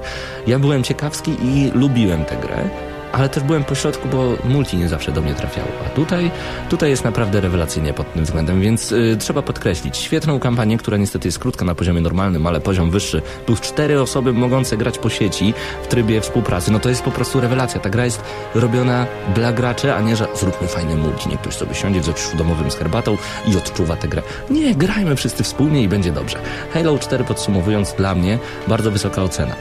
Ja 0.48 0.60
byłem 0.60 0.84
ciekawski 0.84 1.32
i 1.44 1.72
lubiłem 1.74 2.26
tę 2.26 2.36
grę, 2.36 2.70
ale 3.16 3.30
też 3.30 3.44
byłem 3.44 3.64
pośrodku, 3.64 4.08
bo 4.08 4.34
multi 4.46 4.78
nie 4.78 4.90
zawsze 4.90 5.12
do 5.12 5.22
mnie 5.22 5.34
trafiało. 5.34 5.68
A 5.86 5.90
tutaj, 5.90 6.32
tutaj 6.70 6.90
jest 6.90 7.04
naprawdę 7.04 7.42
rewelacyjnie 7.42 7.94
pod 7.94 8.14
tym 8.14 8.24
względem, 8.24 8.62
więc 8.62 8.92
y, 8.92 9.18
trzeba 9.20 9.42
podkreślić 9.42 9.98
świetną 9.98 10.40
kampanię, 10.40 10.78
która 10.78 10.98
niestety 10.98 11.28
jest 11.28 11.40
krótka 11.40 11.66
na 11.66 11.76
poziomie 11.76 12.02
normalnym, 12.02 12.48
ale 12.48 12.62
poziom 12.62 12.92
wyższy, 12.92 13.22
plus 13.46 13.62
cztery 13.62 14.02
osoby 14.02 14.34
mogące 14.34 14.78
grać 14.78 14.98
po 14.98 15.10
sieci 15.10 15.54
w 15.84 15.88
trybie 15.88 16.22
współpracy, 16.22 16.72
no 16.72 16.80
to 16.80 16.90
jest 16.90 17.04
po 17.04 17.12
prostu 17.12 17.42
rewelacja. 17.42 17.80
Ta 17.80 17.90
gra 17.90 18.06
jest 18.06 18.22
robiona 18.56 19.06
dla 19.36 19.54
graczy, 19.54 19.94
a 19.94 20.02
nie, 20.02 20.16
że 20.16 20.28
zróbmy 20.36 20.68
fajne 20.68 20.96
multi. 20.96 21.30
Niech 21.30 21.42
ktoś 21.42 21.54
sobie 21.54 21.76
siądzie 21.76 22.02
w 22.02 22.06
zaciszu 22.06 22.38
domowym 22.38 22.72
z 22.72 22.76
herbatą 22.76 23.18
i 23.48 23.58
odczuwa 23.58 23.96
tę 23.96 24.08
grę. 24.08 24.22
Nie, 24.50 24.76
grajmy 24.76 25.16
wszyscy 25.16 25.44
wspólnie 25.44 25.84
i 25.84 25.88
będzie 25.88 26.12
dobrze. 26.12 26.38
Halo 26.74 27.00
4 27.00 27.24
podsumowując 27.24 27.94
dla 27.94 28.16
mnie, 28.16 28.40
bardzo 28.68 28.92
wysoka 28.92 29.24
ocena. 29.24 29.56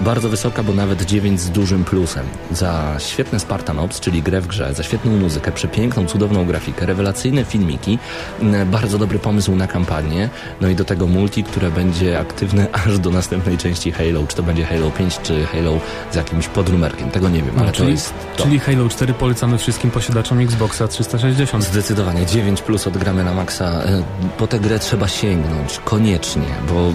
Bardzo 0.00 0.28
wysoka, 0.28 0.62
bo 0.62 0.72
nawet 0.72 1.02
9 1.02 1.40
z 1.40 1.50
dużym 1.50 1.84
plusem. 1.84 2.26
Za 2.52 2.94
świetne 2.98 3.40
Spartan 3.40 3.78
Ops, 3.78 4.00
czyli 4.00 4.22
grę 4.22 4.40
w 4.40 4.46
grze, 4.46 4.74
za 4.74 4.82
świetną 4.82 5.16
muzykę, 5.16 5.52
przepiękną, 5.52 6.06
cudowną 6.06 6.44
grafikę, 6.46 6.86
rewelacyjne 6.86 7.44
filmiki, 7.44 7.98
bardzo 8.66 8.98
dobry 8.98 9.18
pomysł 9.18 9.56
na 9.56 9.66
kampanię, 9.66 10.28
no 10.60 10.68
i 10.68 10.74
do 10.74 10.84
tego 10.84 11.06
multi, 11.06 11.44
które 11.44 11.70
będzie 11.70 12.18
aktywne 12.20 12.66
aż 12.86 12.98
do 12.98 13.10
następnej 13.10 13.58
części 13.58 13.92
Halo. 13.92 14.26
Czy 14.28 14.36
to 14.36 14.42
będzie 14.42 14.64
Halo 14.64 14.90
5, 14.90 15.18
czy 15.22 15.46
Halo 15.46 15.72
z 16.12 16.16
jakimś 16.16 16.48
podnumerkiem, 16.48 17.10
tego 17.10 17.28
nie 17.28 17.42
wiem, 17.42 17.52
No, 17.56 17.62
ale 17.62 17.70
to 17.72 17.76
czyli, 17.76 17.90
jest 17.90 18.14
to. 18.36 18.42
czyli 18.42 18.58
Halo 18.58 18.88
4 18.88 19.14
polecamy 19.14 19.58
wszystkim 19.58 19.90
posiadaczom 19.90 20.38
Xboxa 20.40 20.88
360. 20.88 21.64
Zdecydowanie 21.64 22.26
9 22.26 22.62
plus 22.62 22.86
odgramy 22.86 23.24
na 23.24 23.34
maksa. 23.34 23.64
E, 23.64 24.02
Po 24.38 24.46
tę 24.46 24.58
grę 24.60 24.78
trzeba 24.78 25.08
sięgnąć, 25.08 25.80
koniecznie, 25.84 26.46
bo 26.68 26.92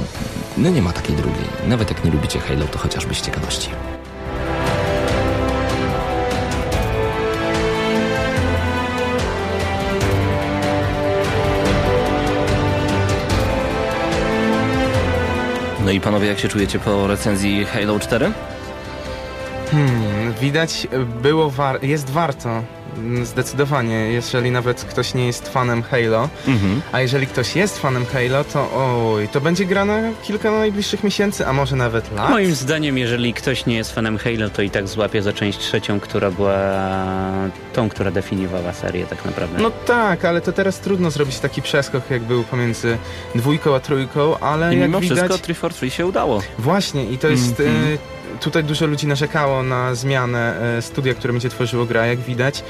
no 0.58 0.70
nie 0.70 0.82
ma 0.82 0.92
takiej 0.92 1.16
drugiej. 1.16 1.46
Nawet 1.68 1.90
jak 1.90 2.06
nie 2.06 2.12
lubicie 2.12 2.40
Halo, 2.40 2.66
to 2.66 2.80
chociażby 2.92 3.16
z 3.16 3.22
ciekawości. 3.22 3.70
No 15.86 15.92
i 15.92 16.00
panowie, 16.02 16.28
jak 16.28 16.40
się 16.40 16.48
czujecie 16.48 16.80
po 16.80 17.08
recenzji 17.08 17.66
Halo 17.66 18.00
4? 18.00 18.32
Hmm, 19.72 20.34
widać 20.42 20.88
było 21.22 21.50
war- 21.50 21.84
jest 21.84 22.10
warto. 22.10 22.64
Mm, 22.98 23.26
Zdecydowanie, 23.26 23.96
jeżeli 23.96 24.52
nawet 24.52 24.84
ktoś 24.84 25.14
nie 25.14 25.26
jest 25.28 25.50
fanem 25.50 25.84
Halo, 25.84 26.30
Mhm. 26.48 26.82
a 26.92 27.02
jeżeli 27.02 27.28
ktoś 27.28 27.56
jest 27.56 27.80
fanem 27.80 28.06
Halo, 28.06 28.44
to 28.44 28.70
oj, 29.14 29.28
to 29.28 29.42
będzie 29.42 29.66
gra 29.66 29.86
na 29.86 30.00
kilka 30.24 30.52
najbliższych 30.52 31.04
miesięcy, 31.04 31.48
a 31.48 31.54
może 31.54 31.76
nawet 31.76 32.12
lat. 32.16 32.30
Moim 32.30 32.56
zdaniem, 32.56 32.98
jeżeli 32.98 33.34
ktoś 33.34 33.66
nie 33.66 33.76
jest 33.76 33.96
fanem 33.96 34.18
Halo, 34.18 34.50
to 34.50 34.62
i 34.62 34.70
tak 34.70 34.88
złapie 34.88 35.22
za 35.22 35.34
część 35.34 35.60
trzecią, 35.60 36.00
która 36.00 36.32
była 36.32 36.58
tą, 37.74 37.90
która 37.90 38.12
definiowała 38.12 38.74
serię 38.74 39.06
tak 39.06 39.26
naprawdę. 39.26 39.62
No 39.62 39.72
tak, 39.72 40.26
ale 40.26 40.42
to 40.42 40.52
teraz 40.52 40.80
trudno 40.80 41.12
zrobić 41.12 41.40
taki 41.40 41.62
przeskok, 41.62 42.10
jak 42.10 42.22
był 42.22 42.44
pomiędzy 42.44 42.98
dwójką 43.36 43.76
a 43.76 43.80
trójką, 43.80 44.38
ale 44.40 44.76
I 44.76 44.80
jak 44.80 44.88
mimo 44.90 45.00
widać... 45.00 45.18
wszystko 45.18 45.38
343 45.38 45.90
się 45.90 46.06
udało. 46.06 46.42
Właśnie 46.60 47.06
i 47.06 47.18
to 47.18 47.28
jest... 47.28 47.60
Mhm. 47.60 47.94
e, 47.94 48.21
Tutaj 48.42 48.64
dużo 48.64 48.86
ludzi 48.86 49.08
narzekało 49.08 49.64
na 49.64 49.96
zmianę 49.96 50.62
e, 50.78 50.82
studia, 50.82 51.14
które 51.14 51.34
będzie 51.34 51.50
tworzyło 51.50 51.86
gra, 51.86 52.06
jak 52.06 52.20
widać. 52.20 52.64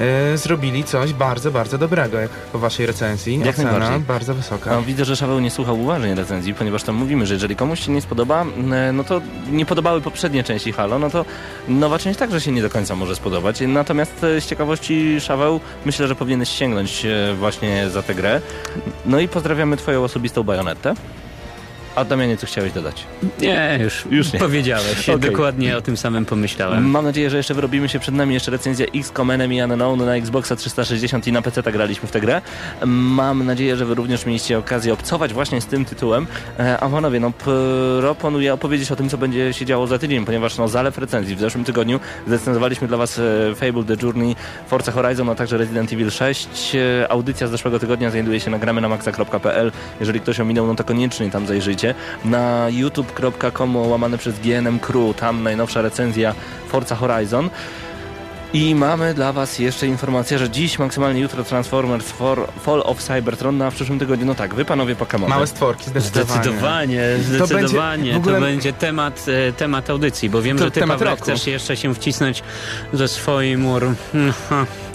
E, 0.00 0.36
zrobili 0.38 0.84
coś 0.84 1.12
bardzo, 1.12 1.50
bardzo 1.50 1.78
dobrego, 1.78 2.18
jak 2.18 2.30
po 2.30 2.58
waszej 2.58 2.86
recenzji. 2.86 3.38
Jak 3.38 3.48
Ocena 3.48 3.70
najbardziej. 3.70 4.00
bardzo 4.00 4.34
wysoka. 4.34 4.76
A 4.76 4.80
widzę, 4.80 5.04
że 5.04 5.16
Szaweł 5.16 5.40
nie 5.40 5.50
słuchał 5.50 5.80
uważnie 5.80 6.14
recenzji, 6.14 6.54
ponieważ 6.54 6.82
tam 6.82 6.94
mówimy, 6.94 7.26
że 7.26 7.34
jeżeli 7.34 7.56
komuś 7.56 7.80
się 7.80 7.92
nie 7.92 8.00
spodoba, 8.00 8.44
e, 8.72 8.92
no 8.92 9.04
to 9.04 9.20
nie 9.50 9.66
podobały 9.66 10.00
poprzednie 10.00 10.44
części 10.44 10.72
Halo, 10.72 10.98
no 10.98 11.10
to 11.10 11.24
nowa 11.68 11.98
część 11.98 12.18
także 12.18 12.40
się 12.40 12.52
nie 12.52 12.62
do 12.62 12.70
końca 12.70 12.96
może 12.96 13.16
spodobać. 13.16 13.60
Natomiast 13.68 14.20
z 14.20 14.46
ciekawości 14.46 15.20
Szaweł, 15.20 15.60
myślę, 15.84 16.08
że 16.08 16.14
powinieneś 16.14 16.48
sięgnąć 16.48 17.06
właśnie 17.34 17.90
za 17.90 18.02
tę 18.02 18.14
grę. 18.14 18.40
No 19.06 19.20
i 19.20 19.28
pozdrawiamy 19.28 19.76
twoją 19.76 20.04
osobistą 20.04 20.42
bajonetę. 20.42 20.94
A 21.94 22.04
Damianie, 22.04 22.36
co 22.36 22.46
chciałeś 22.46 22.72
dodać? 22.72 23.04
Nie, 23.40 23.78
już, 23.82 24.04
Już 24.10 24.32
nie. 24.32 24.38
powiedziałeś. 24.38 25.08
Okej. 25.08 25.30
Dokładnie 25.30 25.76
o 25.76 25.80
tym 25.80 25.96
samym 25.96 26.24
pomyślałem. 26.24 26.90
Mam 26.90 27.04
nadzieję, 27.04 27.30
że 27.30 27.36
jeszcze 27.36 27.54
wyrobimy 27.54 27.88
się 27.88 27.98
przed 27.98 28.14
nami 28.14 28.34
jeszcze 28.34 28.50
recenzja 28.50 28.86
XCOM 28.94 29.30
Enemy 29.30 29.64
Unknown 29.64 30.04
na 30.06 30.16
Xboxa 30.16 30.56
360 30.56 31.26
i 31.26 31.32
na 31.32 31.42
PC 31.42 31.62
graliśmy 31.72 32.08
w 32.08 32.12
tę 32.12 32.20
grę. 32.20 32.42
Mam 32.86 33.46
nadzieję, 33.46 33.76
że 33.76 33.86
wy 33.86 33.94
również 33.94 34.26
mieliście 34.26 34.58
okazję 34.58 34.92
obcować 34.92 35.32
właśnie 35.32 35.60
z 35.60 35.66
tym 35.66 35.84
tytułem. 35.84 36.26
E, 36.58 36.80
A 36.80 36.88
panowie, 36.88 37.20
no 37.20 37.30
proponuję 37.98 38.54
opowiedzieć 38.54 38.92
o 38.92 38.96
tym, 38.96 39.08
co 39.08 39.18
będzie 39.18 39.52
się 39.52 39.66
działo 39.66 39.86
za 39.86 39.98
tydzień, 39.98 40.24
ponieważ 40.24 40.58
no 40.58 40.68
zalew 40.68 40.98
recenzji. 40.98 41.36
W 41.36 41.40
zeszłym 41.40 41.64
tygodniu 41.64 42.00
zrecenzowaliśmy 42.28 42.88
dla 42.88 42.96
was 42.96 43.18
e, 43.18 43.54
Fable 43.54 43.84
The 43.84 43.96
Journey, 44.06 44.36
Forza 44.68 44.92
Horizon, 44.92 45.28
a 45.30 45.34
także 45.34 45.58
Resident 45.58 45.92
Evil 45.92 46.10
6. 46.10 46.48
E, 46.74 47.08
Audycja 47.12 47.46
z 47.46 47.50
zeszłego 47.50 47.78
tygodnia 47.78 48.10
znajduje 48.10 48.40
się 48.40 48.50
na 48.50 48.58
gramy 48.58 48.80
na 48.80 48.88
maxa.pl. 48.88 49.72
Jeżeli 50.00 50.20
ktoś 50.20 50.40
ominął, 50.40 50.66
no 50.66 50.74
to 50.74 50.84
koniecznie 50.84 51.30
tam 51.30 51.46
zajrzyjcie. 51.46 51.83
Na 52.24 52.66
youtube.com 52.70 53.76
łamane 53.76 54.18
przez 54.18 54.38
GNM 54.40 54.78
Crew, 54.78 55.16
tam 55.16 55.42
najnowsza 55.42 55.82
recenzja 55.82 56.34
Forza 56.68 56.94
Horizon. 56.96 57.50
I 58.52 58.74
mamy 58.74 59.14
dla 59.14 59.32
Was 59.32 59.58
jeszcze 59.58 59.86
informację, 59.86 60.38
że 60.38 60.50
dziś, 60.50 60.78
maksymalnie 60.78 61.20
jutro 61.20 61.44
Transformers 61.44 62.06
for, 62.12 62.48
Fall 62.60 62.82
of 62.84 63.02
Cybertron, 63.02 63.58
no 63.58 63.64
a 63.64 63.70
w 63.70 63.74
przyszłym 63.74 63.98
tygodniu, 63.98 64.26
no 64.26 64.34
tak, 64.34 64.54
wy 64.54 64.64
panowie 64.64 64.96
Pokémon. 64.96 65.28
Małe 65.28 65.46
stworki, 65.46 65.84
zdecydowanie. 65.90 66.34
Zdecydowanie, 66.42 66.98
To 67.38 67.46
zdecydowanie. 67.46 68.02
będzie- 68.02 68.12
To, 68.12 68.20
w 68.20 68.22
ogóle- 68.22 68.40
będzie 68.40 68.72
temat, 68.72 69.26
e, 69.48 69.52
temat 69.52 69.90
audycji, 69.90 70.30
bo 70.30 70.42
wiem, 70.42 70.58
To 70.58 70.64
że 70.64 70.70
ty, 70.70 70.80
roku. 70.80 71.22
chcesz 71.22 71.46
jeszcze 71.46 71.76
się 71.76 71.94
wcisnąć 71.94 72.42
ze 72.92 73.08
swoim 73.08 73.66
ur... 73.66 73.86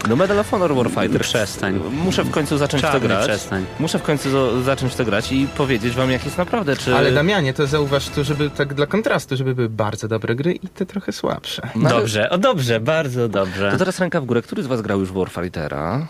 No 0.08 0.16
Medal 0.16 0.39
of 0.39 0.50
Honor 0.52 0.76
Warfighter. 0.76 1.22
Przestań. 1.22 1.80
Muszę 1.91 2.24
w 2.24 2.32
końcu 2.32 2.58
zacząć 2.58 2.84
w 2.84 2.86
to 2.86 2.91
Czarny 2.91 3.08
grać. 3.08 3.28
przestań. 3.28 3.66
Muszę 3.80 4.00
w 4.00 4.04
końcu 4.04 4.30
zo- 4.30 4.62
zacząć 4.64 4.93
w 4.93 4.95
to 4.95 5.06
grać 5.06 5.32
i 5.32 5.47
powiedzieć 5.58 5.93
Wam, 5.95 6.12
jak 6.12 6.26
jest 6.26 6.38
naprawdę, 6.38 6.76
czy... 6.76 6.95
Ale 6.95 7.12
Damianie, 7.12 7.54
to 7.54 7.68
zauważ 7.68 8.10
tu, 8.10 8.24
żeby 8.24 8.50
tak 8.50 8.74
dla 8.74 8.86
kontrastu, 8.86 9.36
żeby 9.38 9.56
były 9.56 9.70
bardzo 9.70 10.08
dobre 10.08 10.36
gry 10.36 10.54
i 10.54 10.68
te 10.68 10.86
trochę 10.86 11.12
słabsze. 11.12 11.62
No, 11.76 11.89
ale- 11.89 12.00
Dobrze, 12.00 12.30
o 12.30 12.38
dobrze, 12.38 12.80
bardzo 12.80 13.28
dobrze. 13.30 13.72
To 13.72 13.78
teraz 13.78 14.00
ręka 14.00 14.22
w 14.22 14.26
górę. 14.26 14.41
Który 14.41 14.64
z 14.64 14.68
Was 14.68 14.82
grał 14.82 15.00
już 15.00 15.10
w 15.10 15.14
Warfightera? 15.14 16.08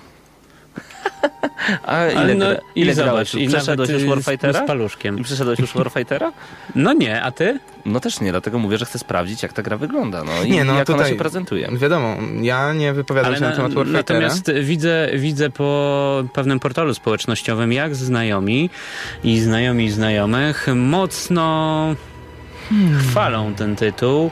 A 1.83 2.05
ile, 2.07 2.19
Ale 2.19 2.35
no, 2.35 2.45
gra- 2.45 2.59
ile 2.75 2.91
i 2.91 2.95
grałeś? 2.95 3.35
Przeszedłeś 3.47 3.89
już 3.89 4.03
y, 4.03 4.05
Warfightera? 4.07 4.53
Z, 4.59 4.63
z 4.63 4.67
paluszkiem. 4.67 5.19
I 5.19 5.23
przeszedłeś 5.23 5.59
już 5.59 5.73
Warfightera? 5.77 6.31
No 6.75 6.93
nie, 6.93 7.21
a 7.21 7.31
ty? 7.31 7.59
No 7.85 7.99
też 7.99 8.21
nie, 8.21 8.31
dlatego 8.31 8.59
mówię, 8.59 8.77
że 8.77 8.85
chcę 8.85 8.99
sprawdzić, 8.99 9.43
jak 9.43 9.53
ta 9.53 9.61
gra 9.63 9.77
wygląda, 9.77 10.23
no 10.23 10.43
i 10.43 10.51
Nie, 10.51 10.63
no, 10.63 10.77
jak 10.77 10.89
ona 10.89 10.97
tutaj- 10.97 11.11
się 11.11 11.17
prezentuje. 11.17 11.69
Wiadomo, 11.71 12.17
ja 12.41 12.73
nie 12.73 12.93
wypowiadam 12.93 13.35
się 13.35 13.41
na 13.41 13.51
temat 13.51 13.73
Warfightera. 13.73 14.19
natomiast 14.19 14.51
widzę, 14.53 15.09
widzę 15.15 15.49
po 15.49 16.23
pewnym 16.33 16.59
portalu 16.59 16.93
społecznościowym, 16.93 17.73
jak 17.73 17.95
znajomi 17.95 18.69
i 19.23 19.39
znajomi 19.39 19.91
znajomych 19.91 20.67
mocno 20.75 21.95
chwalą 22.99 23.53
ten 23.53 23.75
tytuł. 23.75 24.31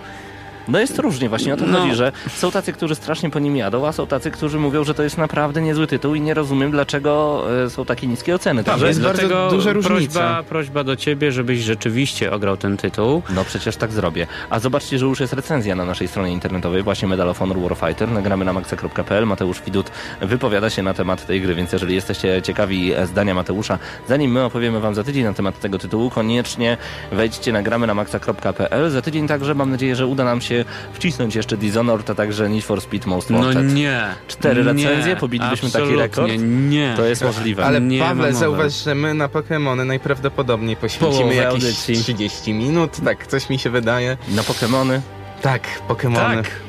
No 0.67 0.79
jest 0.79 0.99
różnie, 0.99 1.29
właśnie 1.29 1.53
o 1.53 1.57
to 1.57 1.65
No. 1.65 1.79
chodzi, 1.79 1.95
że 1.95 2.11
są 2.35 2.51
tacy, 2.51 2.73
którzy 2.73 2.95
strasznie 2.95 3.29
po 3.29 3.39
nim 3.39 3.55
jadą, 3.57 3.87
a 3.87 3.91
są 3.91 4.07
tacy, 4.07 4.31
którzy 4.31 4.59
mówią, 4.59 4.83
że 4.83 4.93
to 4.93 5.03
jest 5.03 5.17
naprawdę 5.17 5.61
niezły 5.61 5.87
tytuł 5.87 6.15
i 6.15 6.21
nie 6.21 6.33
rozumiem, 6.33 6.71
dlaczego 6.71 7.43
e, 7.65 7.69
są 7.69 7.85
takie 7.85 8.07
niskie 8.07 8.35
oceny. 8.35 8.63
Tam 8.63 8.71
Także 8.73 8.87
jest 8.87 9.01
bardzo 9.01 9.21
Dlatego 9.27 9.49
duża 9.51 9.73
różnica. 9.73 10.19
prośba, 10.19 10.43
prośba 10.43 10.83
do 10.83 10.95
ciebie, 10.95 11.31
żebyś 11.31 11.59
rzeczywiście 11.59 12.31
ograł 12.31 12.57
ten 12.57 12.77
tytuł. 12.77 13.21
No 13.35 13.45
przecież 13.45 13.75
tak 13.77 13.91
zrobię. 13.91 14.27
A 14.49 14.59
zobaczcie, 14.59 14.99
że 14.99 15.05
już 15.05 15.19
jest 15.19 15.33
recenzja 15.33 15.75
na 15.75 15.85
naszej 15.85 16.07
stronie 16.07 16.31
internetowej, 16.33 16.83
właśnie 16.83 17.07
Medal 17.07 17.29
of 17.29 17.39
Honor 17.39 17.57
Warfighter. 17.59 18.11
Nagramy 18.11 18.45
na 18.45 18.53
maxa.pl. 18.53 19.25
Mateusz 19.25 19.61
Widut 19.61 19.91
wypowiada 20.21 20.69
się 20.69 20.83
na 20.83 20.93
temat 20.93 21.25
tej 21.25 21.41
gry, 21.41 21.55
więc 21.55 21.71
jeżeli 21.71 21.95
jesteście 21.95 22.41
ciekawi 22.41 22.93
e, 22.93 23.05
zdania 23.07 23.33
Mateusza, 23.33 23.79
zanim 24.07 24.31
my 24.31 24.43
opowiemy 24.43 24.79
wam 24.79 24.95
za 24.95 25.03
tydzień 25.03 25.23
na 25.23 25.33
temat 25.33 25.59
tego 25.59 25.79
tytułu, 25.79 26.09
koniecznie 26.09 26.77
wejdźcie 27.11 27.51
na 27.53 27.61
gramy 27.63 27.87
na 27.87 27.93
maxa.pl. 27.93 28.89
Za 28.91 29.01
tydzień 29.01 29.27
także 29.27 29.55
mam 29.55 29.69
nadzieję, 29.71 29.95
że 29.95 30.07
uda 30.07 30.23
nam 30.23 30.41
się 30.41 30.56
wcisnąć 30.93 31.35
jeszcze 31.35 31.57
Dishonored, 31.57 32.09
a 32.09 32.15
także 32.15 32.49
Need 32.49 32.63
for 32.63 32.81
Speed 32.81 33.09
Most 33.09 33.29
No 33.29 33.39
Wanted. 33.43 33.73
nie. 33.73 34.01
Cztery 34.27 34.63
nie, 34.73 34.73
recenzje? 34.89 35.15
Pobilibyśmy 35.15 35.69
taki 35.71 35.95
rekord? 35.95 36.31
Nie. 36.69 36.93
To 36.97 37.05
jest 37.05 37.23
możliwe. 37.23 37.65
Ale 37.65 37.81
Nie 37.81 37.99
Paweł, 37.99 38.33
zauważ, 38.33 38.83
że 38.83 38.95
my 38.95 39.13
na 39.13 39.27
Pokémony 39.27 39.85
najprawdopodobniej 39.85 40.75
poświęcimy 40.75 41.19
Połowę 41.19 41.35
jakieś 41.35 41.63
audycji. 41.63 41.95
30 41.95 42.53
minut, 42.53 42.91
tak, 43.05 43.27
coś 43.27 43.49
mi 43.49 43.59
się 43.59 43.69
wydaje. 43.69 44.17
Na 44.29 44.41
Pokémony 44.41 44.99
Tak, 45.41 45.61
Pokémony. 45.89 46.15
Tak. 46.35 46.66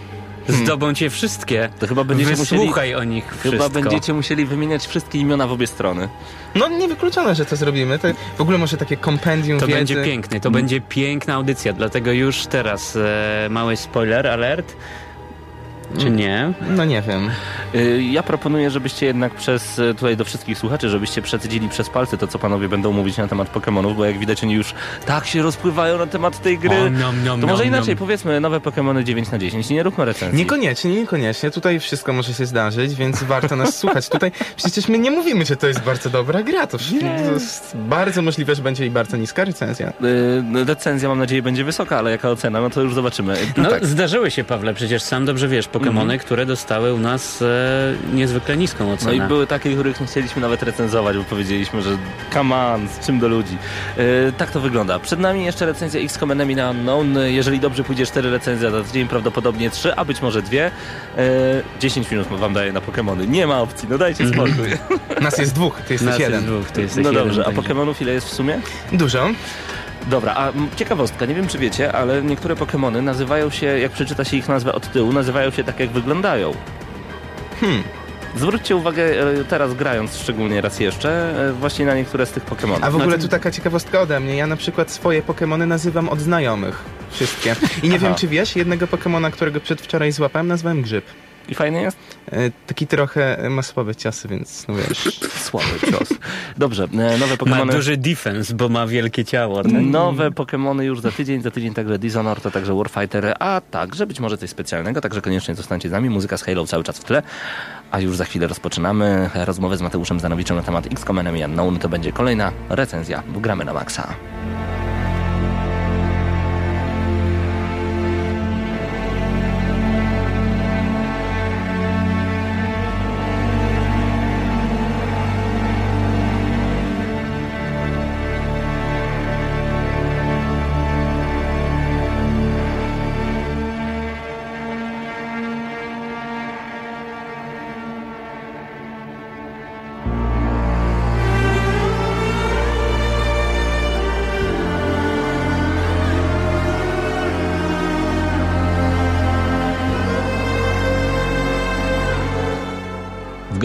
Zdobą 0.48 0.94
cię 0.94 1.10
wszystkie. 1.10 1.68
to 1.78 1.86
chyba 1.86 2.04
będziecie 2.04 2.30
musieli... 2.36 2.60
Wysłuchaj 2.60 2.94
o 2.94 3.04
nich 3.04 3.24
Chyba 3.42 3.58
wszystko. 3.58 3.70
będziecie 3.80 4.12
musieli 4.14 4.46
wymieniać 4.46 4.86
wszystkie 4.86 5.18
imiona 5.18 5.46
w 5.46 5.52
obie 5.52 5.66
strony. 5.66 6.08
No 6.54 6.68
niewykluczone, 6.68 7.34
że 7.34 7.44
to 7.44 7.56
zrobimy. 7.56 7.98
To 7.98 8.08
w 8.38 8.40
ogóle 8.40 8.58
może 8.58 8.76
takie 8.76 8.96
kompendium 8.96 9.60
To 9.60 9.66
wiedzy. 9.66 9.78
będzie 9.78 10.04
piękny, 10.04 10.40
to 10.40 10.50
będzie 10.50 10.80
piękna 10.80 11.34
audycja, 11.34 11.72
dlatego 11.72 12.12
już 12.12 12.46
teraz 12.46 12.96
e, 12.96 13.48
mały 13.50 13.76
spoiler 13.76 14.26
alert. 14.26 14.76
Czy 15.98 16.10
nie? 16.10 16.52
No 16.76 16.84
nie 16.84 17.02
wiem. 17.02 17.30
Y, 17.74 18.02
Ja 18.02 18.22
proponuję, 18.22 18.70
żebyście 18.70 19.06
jednak 19.06 19.34
przez, 19.34 19.78
y, 19.78 19.94
tutaj 19.94 20.16
do 20.16 20.24
wszystkich 20.24 20.58
słuchaczy, 20.58 20.88
żebyście 20.88 21.22
przedzili 21.22 21.68
przez 21.68 21.88
palce 21.90 22.18
to, 22.18 22.26
co 22.26 22.38
panowie 22.38 22.68
będą 22.68 22.92
mówić 22.92 23.16
na 23.16 23.28
temat 23.28 23.52
Pokémonów, 23.54 23.96
bo 23.96 24.04
jak 24.04 24.18
widać 24.18 24.44
oni 24.44 24.54
już 24.54 24.74
tak 25.06 25.26
się 25.26 25.42
rozpływają 25.42 25.98
na 25.98 26.06
temat 26.06 26.42
tej 26.42 26.58
gry. 26.58 26.76
O, 26.76 26.88
niam, 26.88 27.24
niam, 27.24 27.40
To 27.40 27.46
może 27.46 27.64
niam, 27.64 27.74
inaczej, 27.74 27.96
powiedzmy 27.96 28.40
nowe 28.40 28.60
Pokémony 28.60 29.02
9 29.04 29.30
na 29.30 29.38
10 29.38 29.70
i 29.70 29.74
nie 29.74 29.82
róbmy 29.82 30.04
recenzji. 30.04 30.38
Niekoniecznie, 30.38 30.90
niekoniecznie. 30.90 31.50
Tutaj 31.50 31.80
wszystko 31.80 32.12
może 32.12 32.34
się 32.34 32.46
zdarzyć, 32.46 32.94
więc 32.94 33.22
warto 33.22 33.56
nas 33.56 33.76
słuchać. 33.80 34.08
Tutaj 34.08 34.32
przecież 34.56 34.88
my 34.88 34.98
nie 34.98 35.10
mówimy, 35.10 35.44
że 35.44 35.56
to 35.56 35.66
jest 35.66 35.80
bardzo 35.80 36.10
dobra 36.10 36.42
gra. 36.42 36.66
To, 36.66 36.78
to 36.78 37.32
jest 37.32 37.76
bardzo 37.76 38.22
możliwe, 38.22 38.54
że 38.54 38.62
będzie 38.62 38.86
i 38.86 38.90
bardzo 38.90 39.16
niska 39.16 39.44
recenzja. 39.44 39.88
Y, 39.88 40.64
Recenzja 40.64 41.08
mam 41.08 41.18
nadzieję 41.18 41.42
będzie 41.42 41.64
wysoka, 41.64 41.98
ale 41.98 42.10
jaka 42.10 42.30
ocena, 42.30 42.60
no 42.60 42.70
to 42.70 42.80
już 42.82 42.94
zobaczymy. 42.94 43.36
No, 43.56 43.70
tak. 43.70 43.86
zdarzyły 43.86 44.30
się, 44.30 44.44
Pawle, 44.44 44.74
przecież 44.74 45.02
sam 45.02 45.24
dobrze 45.24 45.48
wiesz, 45.48 45.68
Pokémony, 45.80 46.18
które 46.18 46.46
dostały 46.46 46.94
u 46.94 46.98
nas 46.98 47.42
e, 47.42 47.46
niezwykle 48.14 48.56
niską 48.56 48.86
No 48.86 48.92
ocenę. 48.92 49.16
i 49.16 49.20
były 49.20 49.46
takie, 49.46 49.72
których 49.72 50.00
nie 50.00 50.06
chcieliśmy 50.06 50.42
nawet 50.42 50.62
recenzować, 50.62 51.16
bo 51.16 51.24
powiedzieliśmy, 51.24 51.82
że 51.82 51.90
come 52.34 52.56
on, 52.56 52.88
z 52.88 53.06
czym 53.06 53.18
do 53.18 53.28
ludzi. 53.28 53.56
Yy, 53.96 54.32
tak 54.38 54.50
to 54.50 54.60
wygląda. 54.60 54.98
Przed 54.98 55.20
nami 55.20 55.44
jeszcze 55.44 55.66
recenzja 55.66 56.00
XCOM 56.00 56.30
Enemy 56.30 56.54
na 56.56 56.70
Unknown. 56.70 57.18
Jeżeli 57.26 57.60
dobrze 57.60 57.84
pójdzie 57.84 58.06
4 58.06 58.30
recenzje 58.30 58.70
za 58.70 58.82
tydzień, 58.82 59.08
prawdopodobnie 59.08 59.70
3, 59.70 59.94
a 59.96 60.04
być 60.04 60.22
może 60.22 60.42
2. 60.42 60.52
Yy, 60.56 60.70
10 61.80 62.10
minut 62.10 62.26
wam 62.28 62.52
daję 62.54 62.72
na 62.72 62.80
Pokémony. 62.80 63.28
Nie 63.28 63.46
ma 63.46 63.60
opcji, 63.60 63.88
no 63.90 63.98
dajcie 63.98 64.28
spokój. 64.28 64.68
Nas 65.20 65.38
jest 65.38 65.54
dwóch, 65.54 65.80
ty 65.80 65.92
jesteś 65.94 66.08
Nas 66.10 66.18
jest 66.18 66.32
jeden. 66.32 66.46
dwóch, 66.46 66.70
ty 66.70 66.80
jesteś 66.82 67.04
No 67.04 67.10
jeden, 67.10 67.24
dobrze, 67.24 67.46
a. 67.46 67.50
Pokémonów 67.50 67.94
ile 68.02 68.12
jest 68.12 68.26
w 68.28 68.32
sumie? 68.32 68.60
Dużo. 68.92 69.28
Dobra, 70.08 70.34
a 70.36 70.52
ciekawostka, 70.76 71.26
nie 71.26 71.34
wiem 71.34 71.48
czy 71.48 71.58
wiecie, 71.58 71.92
ale 71.92 72.22
niektóre 72.22 72.54
Pokémony 72.54 73.02
nazywają 73.02 73.50
się, 73.50 73.66
jak 73.66 73.92
przeczyta 73.92 74.24
się 74.24 74.36
ich 74.36 74.48
nazwę 74.48 74.72
od 74.72 74.92
tyłu, 74.92 75.12
nazywają 75.12 75.50
się 75.50 75.64
tak 75.64 75.80
jak 75.80 75.90
wyglądają. 75.90 76.52
Hmm. 77.60 77.82
Zwróćcie 78.36 78.76
uwagę 78.76 79.02
e, 79.02 79.44
teraz 79.44 79.74
grając 79.74 80.16
szczególnie 80.16 80.60
raz 80.60 80.80
jeszcze 80.80 81.40
e, 81.48 81.52
właśnie 81.52 81.86
na 81.86 81.94
niektóre 81.94 82.26
z 82.26 82.30
tych 82.30 82.44
Pokémonów. 82.44 82.78
A 82.80 82.90
w 82.90 82.94
ogóle 82.94 83.04
Znaczy- 83.04 83.22
tu 83.22 83.28
taka 83.28 83.50
ciekawostka 83.50 84.00
ode 84.00 84.20
mnie. 84.20 84.36
Ja 84.36 84.46
na 84.46 84.56
przykład 84.56 84.90
swoje 84.90 85.22
Pokémony 85.22 85.66
nazywam 85.66 86.08
od 86.08 86.20
znajomych. 86.20 86.84
Wszystkie. 87.10 87.56
I 87.82 87.88
nie 87.88 87.98
wiem, 87.98 88.14
czy 88.14 88.28
wiesz, 88.28 88.56
jednego 88.56 88.86
Pokémona, 88.86 89.30
którego 89.30 89.60
przedwczoraj 89.60 90.12
złapałem, 90.12 90.46
nazwałem 90.46 90.82
Grzyb. 90.82 91.04
I 91.48 91.54
fajny 91.54 91.82
jest? 91.82 91.96
E, 92.32 92.50
taki 92.66 92.86
trochę 92.86 93.38
e, 93.38 93.50
ma 93.50 93.62
słabe 93.62 93.94
ciosy, 93.94 94.28
więc 94.28 94.68
no 94.68 94.74
wiesz. 94.74 95.20
Słaby 95.48 95.80
cios. 95.90 96.08
Dobrze, 96.58 96.84
e, 96.84 97.18
nowe 97.18 97.26
Ma 97.26 97.36
Pokémony. 97.36 97.72
duży 97.72 97.96
defense, 97.96 98.54
bo 98.54 98.68
ma 98.68 98.86
wielkie 98.86 99.24
ciało. 99.24 99.62
tak? 99.62 99.72
Nowe 99.72 100.30
Pokémony 100.30 100.80
już 100.82 101.00
za 101.00 101.10
tydzień, 101.12 101.42
za 101.42 101.50
tydzień 101.50 101.74
także 101.74 101.98
Dishonored, 101.98 102.46
a 102.46 102.50
także 102.50 102.74
Warfighter, 102.74 103.34
a 103.38 103.60
także 103.70 104.06
być 104.06 104.20
może 104.20 104.38
coś 104.38 104.50
specjalnego, 104.50 105.00
także 105.00 105.20
koniecznie 105.20 105.54
zostańcie 105.54 105.88
z 105.88 105.92
nami. 105.92 106.10
Muzyka 106.10 106.36
z 106.36 106.42
Halo 106.42 106.66
cały 106.66 106.84
czas 106.84 106.98
w 106.98 107.04
tle, 107.04 107.22
a 107.90 108.00
już 108.00 108.16
za 108.16 108.24
chwilę 108.24 108.46
rozpoczynamy 108.46 109.30
rozmowę 109.34 109.76
z 109.76 109.82
Mateuszem 109.82 110.20
Zanowiczem 110.20 110.56
na 110.56 110.62
temat 110.62 110.86
XCOM 110.86 111.18
Enemy 111.18 111.44
Unknown. 111.44 111.78
To 111.78 111.88
będzie 111.88 112.12
kolejna 112.12 112.52
recenzja, 112.68 113.22
bo 113.28 113.40
gramy 113.40 113.64
na 113.64 113.72
maksa. 113.72 114.14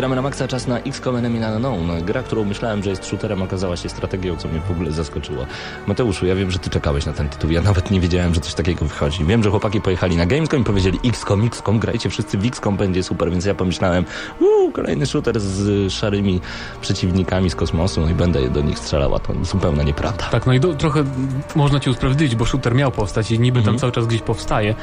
Gramy 0.03 0.15
na 0.15 0.21
maksa 0.21 0.47
czas 0.47 0.67
na 0.67 0.79
XCOM 0.79 1.15
Enemy 1.15 1.55
Unknown. 1.55 2.05
Gra, 2.05 2.23
którą 2.23 2.43
myślałem, 2.45 2.83
że 2.83 2.89
jest 2.89 3.05
shooterem, 3.05 3.41
okazała 3.41 3.77
się 3.77 3.89
strategią, 3.89 4.37
co 4.37 4.47
mnie 4.47 4.59
w 4.67 4.71
ogóle 4.71 4.91
zaskoczyło. 4.91 5.45
Mateuszu, 5.87 6.25
ja 6.25 6.35
wiem, 6.35 6.51
że 6.51 6.59
ty 6.59 6.69
czekałeś 6.69 7.05
na 7.05 7.13
ten 7.13 7.29
tytuł. 7.29 7.51
Ja 7.51 7.61
nawet 7.61 7.91
nie 7.91 7.99
wiedziałem, 7.99 8.33
że 8.33 8.41
coś 8.41 8.53
takiego 8.53 8.85
wychodzi. 8.85 9.25
Wiem, 9.25 9.43
że 9.43 9.49
chłopaki 9.49 9.81
pojechali 9.81 10.17
na 10.17 10.25
Gamescom 10.25 10.61
i 10.61 10.63
powiedzieli 10.63 10.99
XCOM, 11.05 11.45
XCOM, 11.45 11.79
grajcie 11.79 12.09
wszyscy 12.09 12.37
w 12.37 12.45
XCOM, 12.45 12.77
będzie 12.77 13.03
super, 13.03 13.31
więc 13.31 13.45
ja 13.45 13.55
pomyślałem, 13.55 14.05
uuu, 14.39 14.71
kolejny 14.71 15.05
shooter 15.05 15.39
z 15.39 15.91
szarymi 15.93 16.41
przeciwnikami 16.81 17.49
z 17.49 17.55
kosmosu 17.55 18.01
no 18.01 18.09
i 18.09 18.13
będę 18.13 18.49
do 18.49 18.61
nich 18.61 18.79
strzelała. 18.79 19.19
To 19.19 19.33
zupełna 19.43 19.83
nieprawda. 19.83 20.23
Tak, 20.29 20.45
no 20.45 20.53
i 20.53 20.59
do, 20.59 20.73
trochę 20.73 21.03
można 21.55 21.79
cię 21.79 21.91
usprawiedliwić, 21.91 22.35
bo 22.35 22.45
shooter 22.45 22.75
miał 22.75 22.91
powstać 22.91 23.31
i 23.31 23.39
niby 23.39 23.59
Mhm. 23.59 23.75
tam 23.75 23.79
cały 23.79 23.91
czas 23.91 24.07
gdzieś 24.07 24.21
powstaje, 24.21 24.75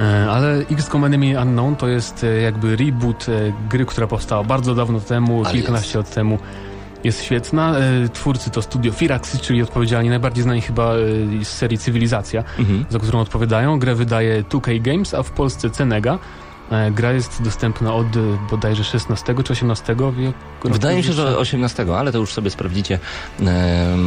e, 0.00 0.26
ale 0.30 0.58
XCOM 0.70 1.04
Enemy 1.04 1.42
Unknown 1.42 1.76
to 1.76 1.88
jest 1.88 2.24
e, 2.24 2.40
jakby 2.40 2.76
reboot 2.76 3.26
e, 3.28 3.52
gry, 3.70 3.86
która 3.86 4.06
powstała 4.06 4.44
bardzo 4.44 4.67
dawno 4.74 5.00
temu, 5.00 5.42
Ale 5.44 5.54
kilkanaście 5.54 5.98
lat 5.98 6.14
temu. 6.14 6.38
Jest 7.04 7.22
świetna. 7.24 7.78
E, 7.78 8.08
Twórcy 8.08 8.50
to 8.50 8.62
studio 8.62 8.92
Firaxis, 8.92 9.40
czyli 9.40 9.62
odpowiedzialni, 9.62 10.08
najbardziej 10.10 10.42
znani 10.44 10.60
chyba 10.60 10.92
e, 10.94 10.98
z 11.44 11.48
serii 11.48 11.78
Cywilizacja, 11.78 12.44
Mhm. 12.58 12.84
za 12.90 12.98
którą 12.98 13.20
odpowiadają. 13.20 13.78
Grę 13.78 13.94
wydaje 13.94 14.42
2K 14.44 14.80
Games, 14.82 15.14
a 15.14 15.22
w 15.22 15.30
Polsce 15.30 15.70
Cenega. 15.70 16.18
E, 16.70 16.90
Gra 16.90 17.12
jest 17.12 17.42
dostępna 17.42 17.94
od 17.94 18.06
e, 18.16 18.20
bodajże 18.50 18.84
16 18.84 19.34
czy 19.44 19.52
18 19.52 19.96
wieku. 19.96 20.38
Wydaje 20.64 20.96
mi 20.96 21.04
się, 21.04 21.12
że 21.12 21.38
18, 21.38 21.86
ale 21.96 22.12
to 22.12 22.18
już 22.18 22.32
sobie 22.32 22.50
sprawdzicie 22.50 22.98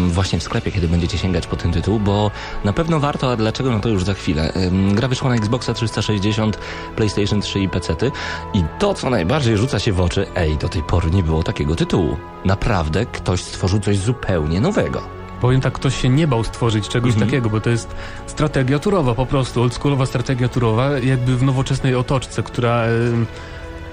właśnie 0.08 0.40
w 0.40 0.44
sklepie, 0.44 0.72
kiedy 0.72 0.88
będziecie 0.88 1.18
sięgać 1.18 1.48
po 1.48 1.56
ten 1.56 1.72
tytuł, 1.72 2.00
bo 2.00 2.32
na 2.64 2.74
pewno 2.74 3.00
warto, 3.00 3.32
a 3.32 3.36
dlaczego, 3.36 3.72
no 3.72 3.80
to 3.80 3.90
już 3.90 4.04
za 4.04 4.14
chwilę. 4.14 4.54
Gra 4.94 5.08
wyszła 5.08 5.30
na 5.30 5.36
Xboxa 5.36 5.74
360, 5.74 6.60
PlayStation 6.96 7.42
3 7.42 7.60
i 7.60 7.70
PC. 7.70 7.96
I 8.54 8.64
to, 8.80 8.94
co 8.94 9.10
najbardziej 9.10 9.58
rzuca 9.58 9.80
się 9.80 9.94
w 9.94 10.02
oczy, 10.02 10.28
ej, 10.36 10.58
do 10.58 10.70
tej 10.70 10.84
pory 10.84 11.12
nie 11.12 11.24
było 11.24 11.44
takiego 11.44 11.76
tytułu. 11.76 12.18
Naprawdę 12.46 13.06
ktoś 13.06 13.44
stworzył 13.44 13.80
coś 13.80 13.98
zupełnie 13.98 14.62
nowego. 14.62 15.21
Powiem 15.42 15.62
tak, 15.62 15.74
ktoś 15.74 16.02
się 16.02 16.10
nie 16.10 16.28
bał 16.28 16.44
stworzyć 16.44 16.88
czegoś 16.90 17.12
Mhm. 17.12 17.28
takiego, 17.28 17.50
bo 17.50 17.62
to 17.62 17.70
jest 17.70 17.96
strategia 18.28 18.80
turowa, 18.80 19.16
po 19.16 19.26
prostu 19.26 19.62
oldschoolowa 19.62 20.06
strategia 20.06 20.48
turowa, 20.50 20.90
jakby 21.00 21.38
w 21.38 21.44
nowoczesnej 21.44 21.96
otoczce, 21.96 22.44
która 22.44 22.84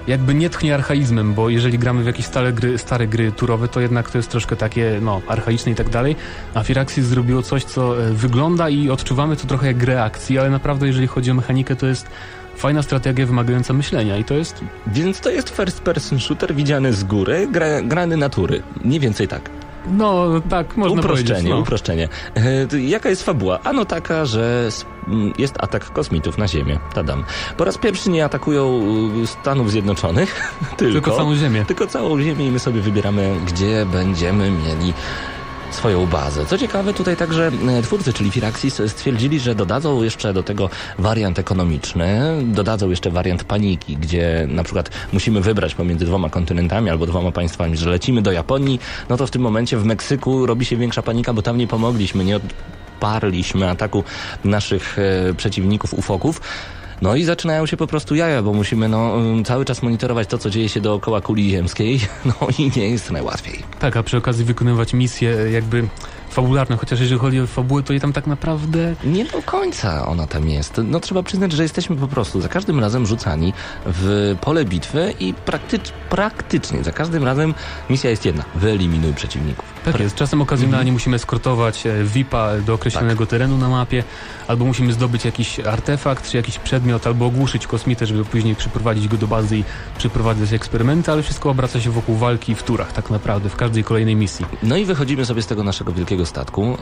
jakby 0.07 0.33
nie 0.33 0.49
tchnie 0.49 0.75
archaizmem, 0.75 1.33
bo 1.33 1.49
jeżeli 1.49 1.79
gramy 1.79 2.03
w 2.03 2.05
jakieś 2.05 2.25
stare 2.25 2.53
gry, 2.53 2.77
stare 2.77 3.07
gry 3.07 3.31
turowe, 3.31 3.67
to 3.67 3.79
jednak 3.79 4.11
to 4.11 4.17
jest 4.17 4.29
troszkę 4.31 4.55
takie, 4.55 4.99
no, 5.01 5.21
archaiczne 5.27 5.71
i 5.71 5.75
tak 5.75 5.89
dalej, 5.89 6.15
a 6.53 6.63
Firaxis 6.63 7.05
zrobiło 7.05 7.41
coś, 7.41 7.63
co 7.63 8.03
e, 8.03 8.13
wygląda 8.13 8.69
i 8.69 8.89
odczuwamy 8.89 9.35
to 9.35 9.47
trochę 9.47 9.67
jak 9.67 9.77
grę 9.77 10.03
akcji, 10.03 10.39
ale 10.39 10.49
naprawdę 10.49 10.87
jeżeli 10.87 11.07
chodzi 11.07 11.31
o 11.31 11.33
mechanikę, 11.33 11.75
to 11.75 11.85
jest 11.85 12.07
fajna 12.55 12.81
strategia 12.81 13.25
wymagająca 13.25 13.73
myślenia 13.73 14.17
i 14.17 14.23
to 14.23 14.33
jest 14.33 14.63
Więc 14.87 15.19
to 15.19 15.29
jest 15.29 15.49
first 15.49 15.81
person 15.81 16.19
shooter 16.19 16.55
widziany 16.55 16.93
z 16.93 17.03
góry, 17.03 17.47
gra, 17.51 17.81
grany 17.81 18.17
natury. 18.17 18.63
Nie 18.85 18.99
więcej 18.99 19.27
tak. 19.27 19.49
No 19.89 20.25
tak, 20.49 20.77
można 20.77 20.99
uproszczenie, 20.99 21.29
powiedzieć. 21.29 21.49
No. 21.51 21.59
uproszczenie. 21.59 22.09
E, 22.73 22.79
Jaka 22.81 23.09
jest 23.09 23.23
fabuła? 23.23 23.59
Ano 23.63 23.85
taka, 23.85 24.25
że 24.25 24.69
jest 25.37 25.55
atak 25.59 25.93
kosmitów 25.93 26.37
na 26.37 26.47
Ziemię. 26.47 26.79
Tadam. 26.93 27.23
Po 27.57 27.65
raz 27.65 27.77
pierwszy 27.77 28.09
nie 28.09 28.25
atakują 28.25 28.81
y, 29.23 29.27
Stanów 29.27 29.71
Zjednoczonych, 29.71 30.53
tylko, 30.77 30.93
Tylko 30.93 31.11
całą 31.17 31.35
ziemię. 31.35 31.65
tylko 31.67 31.87
całą 31.87 32.21
Ziemię 32.21 32.47
i 32.47 32.51
my 32.51 32.59
sobie 32.59 32.81
wybieramy, 32.81 33.35
gdzie 33.47 33.85
będziemy 33.85 34.51
mieli 34.51 34.93
swoją 35.71 36.05
bazę. 36.05 36.45
Co 36.45 36.57
ciekawe, 36.57 36.93
tutaj 36.93 37.17
także 37.17 37.51
e, 37.67 37.81
twórcy, 37.81 38.13
czyli 38.13 38.31
Firaxis, 38.31 38.81
stwierdzili, 38.87 39.39
że 39.39 39.55
dodadzą 39.55 40.03
jeszcze 40.03 40.33
do 40.33 40.43
tego 40.43 40.69
wariant 40.97 41.39
ekonomiczny, 41.39 42.37
dodadzą 42.43 42.89
jeszcze 42.89 43.11
wariant 43.11 43.43
paniki, 43.43 43.97
gdzie 43.97 44.47
na 44.49 44.63
przykład 44.63 44.89
musimy 45.13 45.41
wybrać 45.41 45.75
pomiędzy 45.75 46.05
dwoma 46.05 46.29
kontynentami 46.29 46.89
albo 46.89 47.05
dwoma 47.05 47.31
państwami, 47.31 47.77
że 47.77 47.89
lecimy 47.89 48.21
do 48.21 48.31
Japonii, 48.31 48.79
no 49.09 49.17
to 49.17 49.27
w 49.27 49.31
tym 49.31 49.41
momencie 49.41 49.77
w 49.77 49.85
Meksyku 49.85 50.45
robi 50.45 50.65
się 50.65 50.77
większa 50.77 51.01
panika, 51.01 51.33
bo 51.33 51.41
tam 51.41 51.57
nie 51.57 51.67
pomogliśmy, 51.67 52.25
nie 52.25 52.39
odparliśmy 52.99 53.69
ataku 53.69 54.03
naszych 54.43 54.99
e, 54.99 55.33
przeciwników 55.33 55.93
ufoków. 55.93 56.41
No 57.01 57.15
i 57.15 57.23
zaczynają 57.23 57.65
się 57.65 57.77
po 57.77 57.87
prostu 57.87 58.15
jaja, 58.15 58.41
bo 58.41 58.53
musimy 58.53 58.89
no, 58.89 59.15
cały 59.45 59.65
czas 59.65 59.83
monitorować 59.83 60.27
to, 60.27 60.37
co 60.37 60.49
dzieje 60.49 60.69
się 60.69 60.81
dookoła 60.81 61.21
kuli 61.21 61.49
ziemskiej, 61.49 61.99
no 62.25 62.33
i 62.57 62.71
nie 62.75 62.89
jest 62.89 63.11
najłatwiej. 63.11 63.63
Tak, 63.79 63.97
a 63.97 64.03
przy 64.03 64.17
okazji 64.17 64.45
wykonywać 64.45 64.93
misje 64.93 65.39
e, 65.39 65.51
jakby 65.51 65.87
fabularne, 66.29 66.77
chociaż 66.77 66.99
jeżeli 66.99 67.19
chodzi 67.19 67.41
o 67.41 67.47
fabułę, 67.47 67.83
to 67.83 67.93
i 67.93 67.99
tam 67.99 68.13
tak 68.13 68.27
naprawdę 68.27 68.95
Nie 69.03 69.25
do 69.25 69.41
końca 69.41 70.07
ona 70.07 70.27
tam 70.27 70.49
jest. 70.49 70.81
No 70.83 70.99
trzeba 70.99 71.23
przyznać, 71.23 71.51
że 71.51 71.63
jesteśmy 71.63 71.95
po 71.95 72.07
prostu 72.07 72.41
za 72.41 72.49
każdym 72.49 72.79
razem 72.79 73.05
rzucani 73.05 73.53
w 73.85 74.35
pole 74.41 74.65
bitwy 74.65 75.13
i 75.19 75.33
praktycz, 75.33 75.91
praktycznie 76.09 76.83
za 76.83 76.91
każdym 76.91 77.23
razem 77.23 77.53
misja 77.89 78.09
jest 78.09 78.25
jedna. 78.25 78.43
Wyeliminuj 78.55 79.13
przeciwników. 79.13 79.78
Tak 79.91 80.01
jest. 80.01 80.15
Czasem 80.15 80.41
okazjonalnie 80.41 80.79
Mhm. 80.79 80.93
musimy 80.93 81.15
eskortować 81.15 81.85
e, 81.85 82.03
VIP-a 82.03 82.49
do 82.65 82.73
określonego 82.73 83.19
Tak. 83.25 83.29
terenu 83.29 83.57
na 83.57 83.69
mapie, 83.69 84.03
albo 84.47 84.65
musimy 84.65 84.93
zdobyć 84.93 85.25
jakiś 85.25 85.59
artefakt, 85.59 86.29
czy 86.29 86.37
jakiś 86.37 86.59
przedmiot, 86.59 87.07
albo 87.07 87.25
ogłuszyć 87.25 87.67
kosmitę, 87.67 88.05
żeby 88.05 88.25
później 88.25 88.55
przyprowadzić 88.55 89.07
go 89.07 89.17
do 89.17 89.27
bazy 89.27 89.57
i 89.57 89.63
przeprowadzać 89.97 90.53
eksperymenty, 90.53 91.11
ale 91.11 91.23
wszystko 91.23 91.49
obraca 91.49 91.81
się 91.81 91.91
wokół 91.91 92.15
walki 92.15 92.55
w 92.55 92.63
turach 92.63 92.93
tak 92.93 93.09
naprawdę, 93.09 93.49
w 93.49 93.55
każdej 93.55 93.83
kolejnej 93.83 94.15
misji. 94.15 94.45
No 94.63 94.77
i 94.77 94.85
wychodzimy 94.85 95.25
sobie 95.25 95.41
z 95.41 95.47
tego 95.47 95.63
naszego 95.63 95.93
wielkiego 95.93 96.25
statku. 96.25 96.77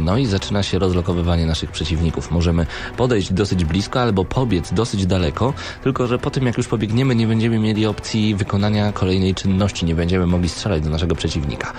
No 0.00 0.18
i 0.18 0.26
zaczyna 0.26 0.62
się 0.62 0.78
rozlokowywanie 0.78 1.46
naszych 1.46 1.70
przeciwników. 1.70 2.30
Możemy 2.30 2.66
podejść 2.96 3.32
dosyć 3.32 3.64
blisko 3.64 4.00
albo 4.02 4.24
pobiec 4.24 4.72
dosyć 4.72 5.06
daleko, 5.06 5.52
tylko 5.82 6.06
że 6.06 6.18
po 6.18 6.30
tym 6.30 6.46
jak 6.46 6.56
już 6.56 6.68
pobiegniemy, 6.68 7.14
nie 7.14 7.26
będziemy 7.26 7.58
mieli 7.58 7.86
opcji 7.86 8.34
wykonania 8.34 8.92
kolejnej 8.92 9.34
czynności, 9.34 9.84
nie 9.86 9.94
będziemy 9.94 10.26
mogli 10.26 10.48
strzelać 10.48 10.82
do 10.82 10.90
naszego 10.90 11.14
przeciwnika. 11.14 11.72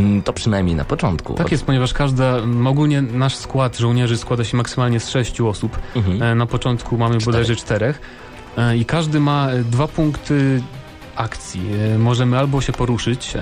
Mm, 0.00 0.22
To 0.22 0.32
przynajmniej 0.32 0.76
na 0.76 0.84
początku. 0.84 1.34
Tak 1.34 1.52
jest, 1.52 1.64
ponieważ 1.64 1.92
każda, 1.92 2.36
ogólnie 2.66 3.02
nasz 3.02 3.34
skład 3.36 3.78
żołnierzy 3.78 4.16
składa 4.18 4.44
się 4.44 4.56
maksymalnie 4.56 5.00
z 5.00 5.08
sześciu 5.10 5.48
osób. 5.48 5.78
Mhm. 5.96 6.22
E, 6.22 6.34
Na 6.34 6.46
początku 6.46 6.96
mamy 6.98 7.10
Czterech. 7.14 7.24
bodajże 7.26 7.56
czterech 7.56 8.00
E, 8.58 8.76
i 8.76 8.84
każdy 8.84 9.20
ma 9.20 9.50
e, 9.50 9.64
dwa 9.64 9.88
punkty 9.88 10.62
akcji. 11.16 11.62
Możemy 11.98 12.38
albo 12.38 12.60
się 12.60 12.72
poruszyć, 12.72 13.34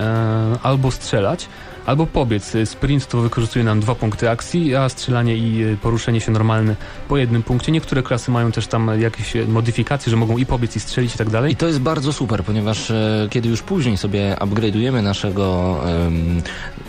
albo 0.63 0.91
strzelać, 0.91 1.47
albo 1.89 2.05
pobiec. 2.05 2.55
E, 2.55 2.65
Sprint 2.65 3.07
to 3.07 3.21
wykorzystuje 3.21 3.65
nam 3.65 3.79
dwa 3.79 3.95
punkty 3.95 4.29
akcji, 4.29 4.75
a 4.75 4.89
strzelanie 4.89 5.37
i 5.37 5.63
e, 5.63 5.77
poruszenie 5.77 6.21
się 6.21 6.31
normalne 6.31 6.75
po 7.07 7.17
jednym 7.17 7.43
punkcie. 7.43 7.71
Niektóre 7.71 8.03
klasy 8.03 8.31
mają 8.31 8.51
też 8.51 8.67
tam 8.67 9.01
jakieś 9.01 9.35
e, 9.35 9.45
modyfikacje, 9.45 10.09
że 10.09 10.15
mogą 10.15 10.37
i 10.37 10.45
pobiec, 10.45 10.75
i 10.75 10.79
strzelić 10.79 11.15
i 11.15 11.17
tak 11.17 11.29
dalej. 11.29 11.53
I 11.53 11.55
to 11.55 11.67
jest 11.67 11.79
bardzo 11.79 12.13
super, 12.13 12.43
ponieważ 12.43 12.91
e, 12.91 13.27
kiedy 13.29 13.49
już 13.49 13.61
później 13.61 13.97
sobie 13.97 14.35
upgrade'ujemy 14.39 15.03
naszego 15.03 15.77
em, 15.87 16.41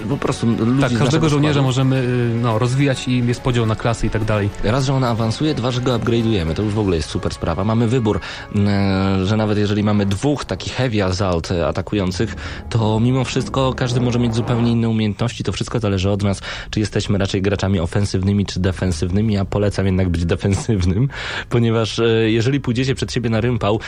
po 0.09 0.17
prostu 0.17 0.47
ludzi 0.47 0.81
Tak, 0.81 0.99
każdego 0.99 1.29
żołnierza 1.29 1.53
składu, 1.53 1.67
możemy 1.67 1.97
e, 1.97 2.35
no, 2.43 2.59
rozwijać 2.59 3.09
i 3.09 3.27
jest 3.27 3.41
podział 3.41 3.67
na 3.67 3.77
klasy 3.77 4.07
i 4.07 4.11
tak 4.11 4.25
dalej. 4.25 4.51
Raz, 4.65 4.85
że 4.85 4.95
on 4.95 5.05
awansuje, 5.05 5.55
dwa, 5.55 5.71
że 5.71 5.81
go 5.81 5.99
upgrade'ujemy. 5.99 6.55
To 6.55 6.63
już 6.63 6.75
w 6.75 6.79
ogóle 6.79 6.97
jest 6.97 7.09
super 7.09 7.35
sprawa. 7.35 7.65
Mamy 7.65 7.89
wybór, 7.89 8.21
e, 8.57 9.27
że 9.27 9.37
nawet 9.37 9.59
jeżeli 9.59 9.83
mamy 9.83 10.07
dwóch 10.07 10.45
takich 10.45 10.73
heavy 10.73 11.05
assault 11.05 11.51
e, 11.51 11.67
atakujących, 11.67 12.37
to 12.71 13.01
mimo 13.01 13.25
wszystko 13.25 13.73
każdy 13.77 14.01
może 14.01 14.19
mieć 14.19 14.35
zupełnie 14.35 14.73
inne 14.73 14.90
umiejętności. 14.91 15.45
To 15.45 15.53
wszystko 15.53 15.81
zależy 15.81 16.11
od 16.11 16.23
nas, 16.23 16.41
czy 16.71 16.81
jesteśmy 16.81 17.19
raczej 17.19 17.43
graczami 17.43 17.81
ofensywnymi, 17.81 18.47
czy 18.47 18.61
defensywnymi. 18.61 19.35
Ja 19.35 19.45
polecam 19.45 19.87
jednak 19.87 20.09
być 20.09 20.25
defensywnym, 20.25 21.09
ponieważ 21.49 21.99
e, 21.99 22.31
jeżeli 22.31 22.61
pójdziecie 22.61 22.95
przed 22.95 23.13
siebie 23.13 23.31
na 23.31 23.41
rympał, 23.41 23.81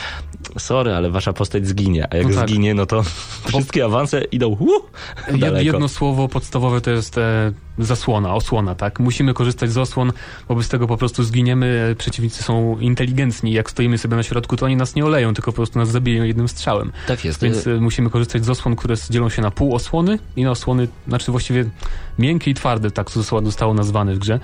sorry, 0.57 0.93
ale 0.93 1.11
wasza 1.11 1.33
postać 1.33 1.67
zginie, 1.67 2.07
a 2.09 2.17
jak 2.17 2.27
No 2.27 2.35
tak. 2.35 2.49
zginie, 2.49 2.73
no 2.73 2.85
to 2.85 3.03
wszystkie 3.47 3.85
awanse 3.85 4.23
idą 4.23 4.47
uh, 4.47 5.61
jedno 5.61 5.87
słowo 5.87 6.27
podstawowe 6.27 6.81
to 6.81 6.91
jest 6.91 7.17
e, 7.17 7.53
zasłona, 7.79 8.35
osłona, 8.35 8.75
tak? 8.75 8.99
Musimy 8.99 9.33
korzystać 9.33 9.71
z 9.71 9.77
osłon, 9.77 10.11
wobec 10.47 10.69
tego 10.69 10.87
po 10.87 10.97
prostu 10.97 11.23
zginiemy. 11.23 11.95
Przeciwnicy 11.97 12.43
są 12.43 12.79
inteligentni. 12.79 13.53
Jak 13.53 13.71
stoimy 13.71 13.97
sobie 13.97 14.17
na 14.17 14.23
środku, 14.23 14.57
to 14.57 14.65
oni 14.65 14.75
nas 14.75 14.95
nie 14.95 15.05
oleją, 15.05 15.33
tylko 15.33 15.51
po 15.51 15.55
prostu 15.55 15.79
nas 15.79 15.89
zabiją 15.89 16.23
jednym 16.23 16.47
strzałem. 16.47 16.91
Tak 17.07 17.25
jest. 17.25 17.41
Więc 17.43 17.67
e, 17.67 17.73
musimy 17.73 18.09
korzystać 18.09 18.45
z 18.45 18.49
osłon, 18.49 18.75
które 18.75 18.95
dzielą 19.09 19.29
się 19.29 19.41
na 19.41 19.51
pół 19.51 19.75
osłony 19.75 20.19
i 20.35 20.43
na 20.43 20.51
osłony, 20.51 20.87
znaczy 21.07 21.31
właściwie 21.31 21.65
miękkie 22.19 22.51
i 22.51 22.53
twarde, 22.53 22.91
tak 22.91 23.11
to 23.11 23.21
zostało 23.43 23.73
nazwane 23.73 24.15
w 24.15 24.19
grze. 24.19 24.39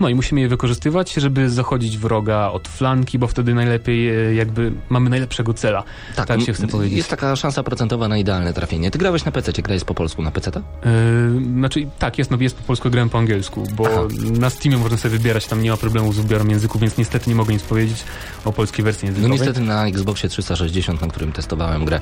No 0.00 0.08
i 0.08 0.14
musimy 0.14 0.40
je 0.40 0.48
wykorzystywać, 0.48 1.14
żeby 1.14 1.50
zachodzić 1.50 1.98
wroga 1.98 2.48
od 2.50 2.68
flanki, 2.68 3.18
bo 3.18 3.26
wtedy 3.26 3.54
najlepiej 3.54 4.08
e, 4.28 4.34
jakby 4.34 4.72
mamy 4.88 5.10
najlepszego 5.10 5.54
cela. 5.54 5.82
Tak, 6.16 6.40
się 6.42 6.52
chce 6.52 6.66
powiedzieć. 6.66 6.96
Jest 6.96 7.10
taka 7.10 7.36
szansa 7.36 7.62
procentowa 7.62 8.08
na 8.08 8.18
idealne 8.18 8.52
trafienie. 8.52 8.90
Ty 8.90 8.98
grałeś 8.98 9.24
na 9.24 9.32
PC, 9.32 9.52
grałeś 9.52 9.84
po 9.84 9.94
polsku 9.94 10.22
na 10.22 10.30
PC? 10.30 10.50
Yy, 10.50 11.42
znaczy 11.54 11.86
tak, 11.98 12.18
jest, 12.18 12.30
no, 12.30 12.36
jest 12.40 12.56
po 12.56 12.62
polsku, 12.62 12.90
grałem 12.90 13.08
po 13.10 13.18
angielsku, 13.18 13.66
bo 13.76 13.86
Aha. 13.86 14.02
na 14.38 14.50
Steamie 14.50 14.78
można 14.78 14.96
sobie 14.98 15.18
wybierać, 15.18 15.46
tam 15.46 15.62
nie 15.62 15.70
ma 15.70 15.76
problemu 15.76 16.12
z 16.12 16.16
wyborem 16.18 16.50
języku, 16.50 16.78
więc 16.78 16.98
niestety 16.98 17.30
nie 17.30 17.36
mogę 17.36 17.52
nic 17.52 17.62
powiedzieć 17.62 18.04
o 18.44 18.52
polskiej 18.52 18.84
wersji 18.84 19.06
No 19.08 19.10
językowej. 19.10 19.38
niestety 19.38 19.60
na 19.60 19.86
Xboxie 19.86 20.28
360, 20.28 21.00
na 21.00 21.08
którym 21.08 21.32
testowałem 21.32 21.84
grę, 21.84 22.00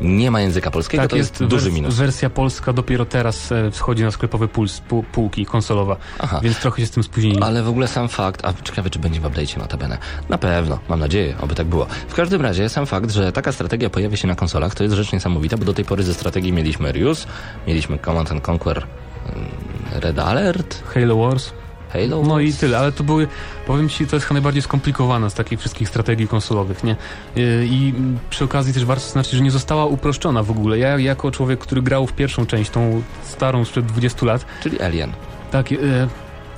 nie 0.00 0.30
ma 0.30 0.40
języka 0.40 0.70
polskiego, 0.70 1.02
tak, 1.02 1.10
to 1.10 1.16
jest, 1.16 1.44
duży 1.44 1.70
wers- 1.70 1.74
minus. 1.74 1.94
Wersja 1.94 2.30
polska 2.30 2.72
dopiero 2.72 3.04
teraz 3.04 3.52
e, 3.52 3.70
wschodzi 3.70 4.02
na 4.02 4.10
sklepowe 4.10 4.48
puls, 4.48 4.80
pół, 4.80 5.02
półki 5.02 5.46
konsolowa, 5.46 5.96
Aha. 6.18 6.40
więc 6.42 6.58
trochę 6.60 6.80
się 6.82 6.86
z 6.86 6.90
tym 6.90 7.02
spóźniłem. 7.02 7.36
ludzi. 7.36 7.46
Ale 7.48 7.62
w 7.62 7.68
ogóle 7.68 7.88
sam 7.88 8.08
fakt, 8.08 8.44
a 8.44 8.52
ciekawe 8.64 8.90
czy 8.90 8.98
będzie 8.98 9.20
w 9.20 9.22
update'cie 9.24 9.58
notabene. 9.58 9.98
Na 10.28 10.38
pewno, 10.38 10.78
mam 10.88 11.00
nadzieję, 11.00 11.34
oby 11.40 11.54
tak 11.54 11.66
było. 11.66 11.86
W 12.08 12.14
każdym 12.14 12.42
razie 12.42 12.68
sam 12.68 12.86
fakt, 12.86 13.10
że 13.10 13.32
taka 13.32 13.52
strategia 13.52 13.90
pojawia 13.90 14.16
się 14.16 14.28
na 14.28 14.34
konsolach, 14.34 14.74
to 14.74 14.82
jest 14.84 14.94
rzecz 14.96 15.12
niesamowita, 15.12 15.56
bo 15.56 15.64
do 15.64 15.74
tej 15.74 15.84
pory 15.84 16.02
ze 16.02 16.14
strategii 16.14 16.52
mieliśmy 16.52 16.92
Rius, 16.92 17.26
mieliśmy 17.66 17.98
Command 17.98 18.32
and 18.32 18.48
Conquer 18.48 18.86
mm, 19.26 19.46
Red 19.92 20.18
Alert, 20.18 20.82
Halo 20.94 21.16
Wars. 21.16 21.52
Halo. 21.92 22.22
No 22.22 22.40
i 22.40 22.52
tyle, 22.52 22.78
ale 22.78 22.92
to 22.92 23.04
były, 23.04 23.28
powiem 23.66 23.88
ci, 23.88 24.06
to 24.06 24.16
jest 24.16 24.26
chyba 24.26 24.34
najbardziej 24.34 24.62
skomplikowana 24.62 25.30
z 25.30 25.34
takich 25.34 25.58
wszystkich 25.60 25.88
strategii 25.88 26.28
konsolowych, 26.28 26.84
nie? 26.84 26.96
Yy, 27.36 27.66
I 27.66 27.94
przy 28.30 28.44
okazji 28.44 28.74
też 28.74 28.84
warto 28.84 29.04
zaznaczyć, 29.04 29.32
że 29.32 29.42
nie 29.42 29.50
została 29.50 29.86
uproszczona 29.86 30.42
w 30.42 30.50
ogóle. 30.50 30.78
Ja 30.78 30.98
jako 30.98 31.30
człowiek, 31.30 31.60
który 31.60 31.82
grał 31.82 32.06
w 32.06 32.12
pierwszą 32.12 32.46
część, 32.46 32.70
tą 32.70 33.02
starą 33.24 33.64
sprzed 33.64 33.86
20 33.86 34.26
lat, 34.26 34.46
Czyli 34.62 34.80
Alien. 34.80 35.12
tak, 35.50 35.70
yy, 35.70 36.08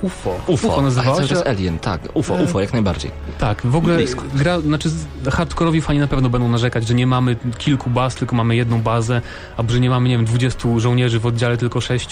UFO. 0.03 0.39
UFO, 0.47 0.81
nazywała 0.81 1.17
Ach, 1.17 1.23
się. 1.23 1.27
to 1.29 1.35
jest 1.35 1.47
Alien, 1.47 1.79
tak. 1.79 2.01
UFO, 2.13 2.33
UFO, 2.33 2.61
jak 2.61 2.73
najbardziej. 2.73 3.11
Tak, 3.39 3.61
w 3.67 3.75
ogóle 3.75 3.95
Blisko. 3.95 4.23
gra, 4.33 4.59
znaczy 4.59 4.89
hardkorowi 5.31 5.81
fani 5.81 5.99
na 5.99 6.07
pewno 6.07 6.29
będą 6.29 6.49
narzekać, 6.49 6.87
że 6.87 6.93
nie 6.93 7.07
mamy 7.07 7.35
kilku 7.57 7.89
baz, 7.89 8.15
tylko 8.15 8.35
mamy 8.35 8.55
jedną 8.55 8.81
bazę, 8.81 9.21
albo 9.57 9.73
że 9.73 9.79
nie 9.79 9.89
mamy, 9.89 10.09
nie 10.09 10.17
wiem, 10.17 10.25
20 10.25 10.69
żołnierzy 10.77 11.19
w 11.19 11.25
oddziale, 11.25 11.57
tylko 11.57 11.81
6, 11.81 12.09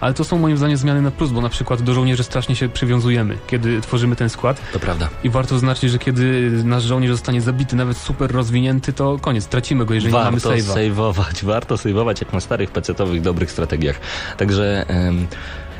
ale 0.00 0.14
to 0.14 0.24
są 0.24 0.38
moim 0.38 0.56
zdaniem 0.56 0.76
zmiany 0.76 1.02
na 1.02 1.10
plus, 1.10 1.30
bo 1.30 1.40
na 1.40 1.48
przykład 1.48 1.82
do 1.82 1.94
żołnierzy 1.94 2.24
strasznie 2.24 2.56
się 2.56 2.68
przywiązujemy, 2.68 3.38
kiedy 3.46 3.80
tworzymy 3.80 4.16
ten 4.16 4.28
skład 4.28 4.60
To 4.72 4.78
prawda. 4.80 5.08
i 5.24 5.30
warto 5.30 5.54
zaznaczyć, 5.54 5.90
że 5.90 5.98
kiedy 5.98 6.50
nasz 6.64 6.82
żołnierz 6.82 7.10
zostanie 7.12 7.40
zabity, 7.40 7.76
nawet 7.76 7.96
super 7.96 8.30
rozwinięty, 8.32 8.92
to 8.92 9.18
koniec, 9.18 9.46
tracimy 9.46 9.84
go, 9.84 9.94
jeżeli 9.94 10.14
nie 10.14 10.18
mamy 10.20 10.38
warto 10.38 10.50
save'a. 10.50 10.74
sejwować, 10.74 11.44
warto 11.44 11.78
sejwować 11.78 12.20
jak 12.20 12.32
na 12.32 12.40
starych 12.40 12.70
pecetowych 12.70 13.20
dobrych 13.22 13.50
strategiach. 13.50 14.00
Także 14.36 14.86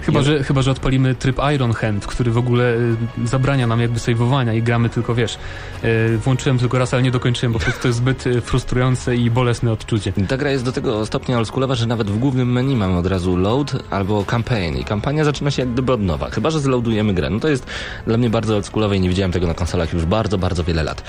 Chyba, 0.06 0.22
że, 0.22 0.44
chyba, 0.44 0.62
że 0.62 0.70
odpalimy 0.70 1.14
tryb 1.14 1.36
Iron 1.54 1.72
Hand, 1.72 2.06
który 2.06 2.30
w 2.30 2.38
ogóle 2.38 2.74
y, 2.74 2.96
zabrania 3.24 3.66
nam 3.66 3.80
jakby 3.80 3.98
sejwowania 3.98 4.54
i 4.54 4.62
gramy 4.62 4.88
tylko, 4.88 5.14
wiesz, 5.14 5.38
y, 5.84 6.18
włączyłem 6.18 6.58
tylko 6.58 6.78
raz, 6.78 6.94
ale 6.94 7.02
nie 7.02 7.10
dokończyłem, 7.10 7.52
bo 7.52 7.58
to 7.58 7.88
jest 7.88 7.98
zbyt 7.98 8.26
y, 8.26 8.40
frustrujące 8.40 9.16
i 9.16 9.30
bolesne 9.30 9.72
odczucie. 9.72 10.12
ta 10.28 10.36
gra 10.36 10.50
jest 10.50 10.64
do 10.64 10.72
tego 10.72 11.06
stopnia 11.06 11.38
oldschoolowa, 11.38 11.74
że 11.74 11.86
nawet 11.86 12.10
w 12.10 12.18
głównym 12.18 12.52
menu 12.52 12.76
mamy 12.76 12.98
od 12.98 13.06
razu 13.06 13.36
load 13.36 13.76
albo 13.90 14.24
campaign 14.24 14.76
i 14.76 14.84
kampania 14.84 15.24
zaczyna 15.24 15.50
się 15.50 15.62
jak 15.62 15.72
gdyby 15.72 15.92
od 15.92 16.00
nowa, 16.00 16.30
chyba 16.30 16.50
że 16.50 16.60
zloadujemy 16.60 17.14
grę. 17.14 17.30
No 17.30 17.40
to 17.40 17.48
jest 17.48 17.66
dla 18.06 18.18
mnie 18.18 18.30
bardzo 18.30 18.54
oldschoolowe 18.54 18.96
i 18.96 19.00
nie 19.00 19.08
widziałem 19.08 19.32
tego 19.32 19.46
na 19.46 19.54
konsolach 19.54 19.92
już 19.92 20.04
bardzo, 20.04 20.38
bardzo 20.38 20.64
wiele 20.64 20.82
lat. 20.82 21.02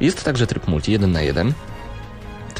Jest 0.00 0.24
także 0.24 0.46
tryb 0.46 0.68
multi, 0.68 0.92
jeden 0.92 1.12
na 1.12 1.22
jeden. 1.22 1.52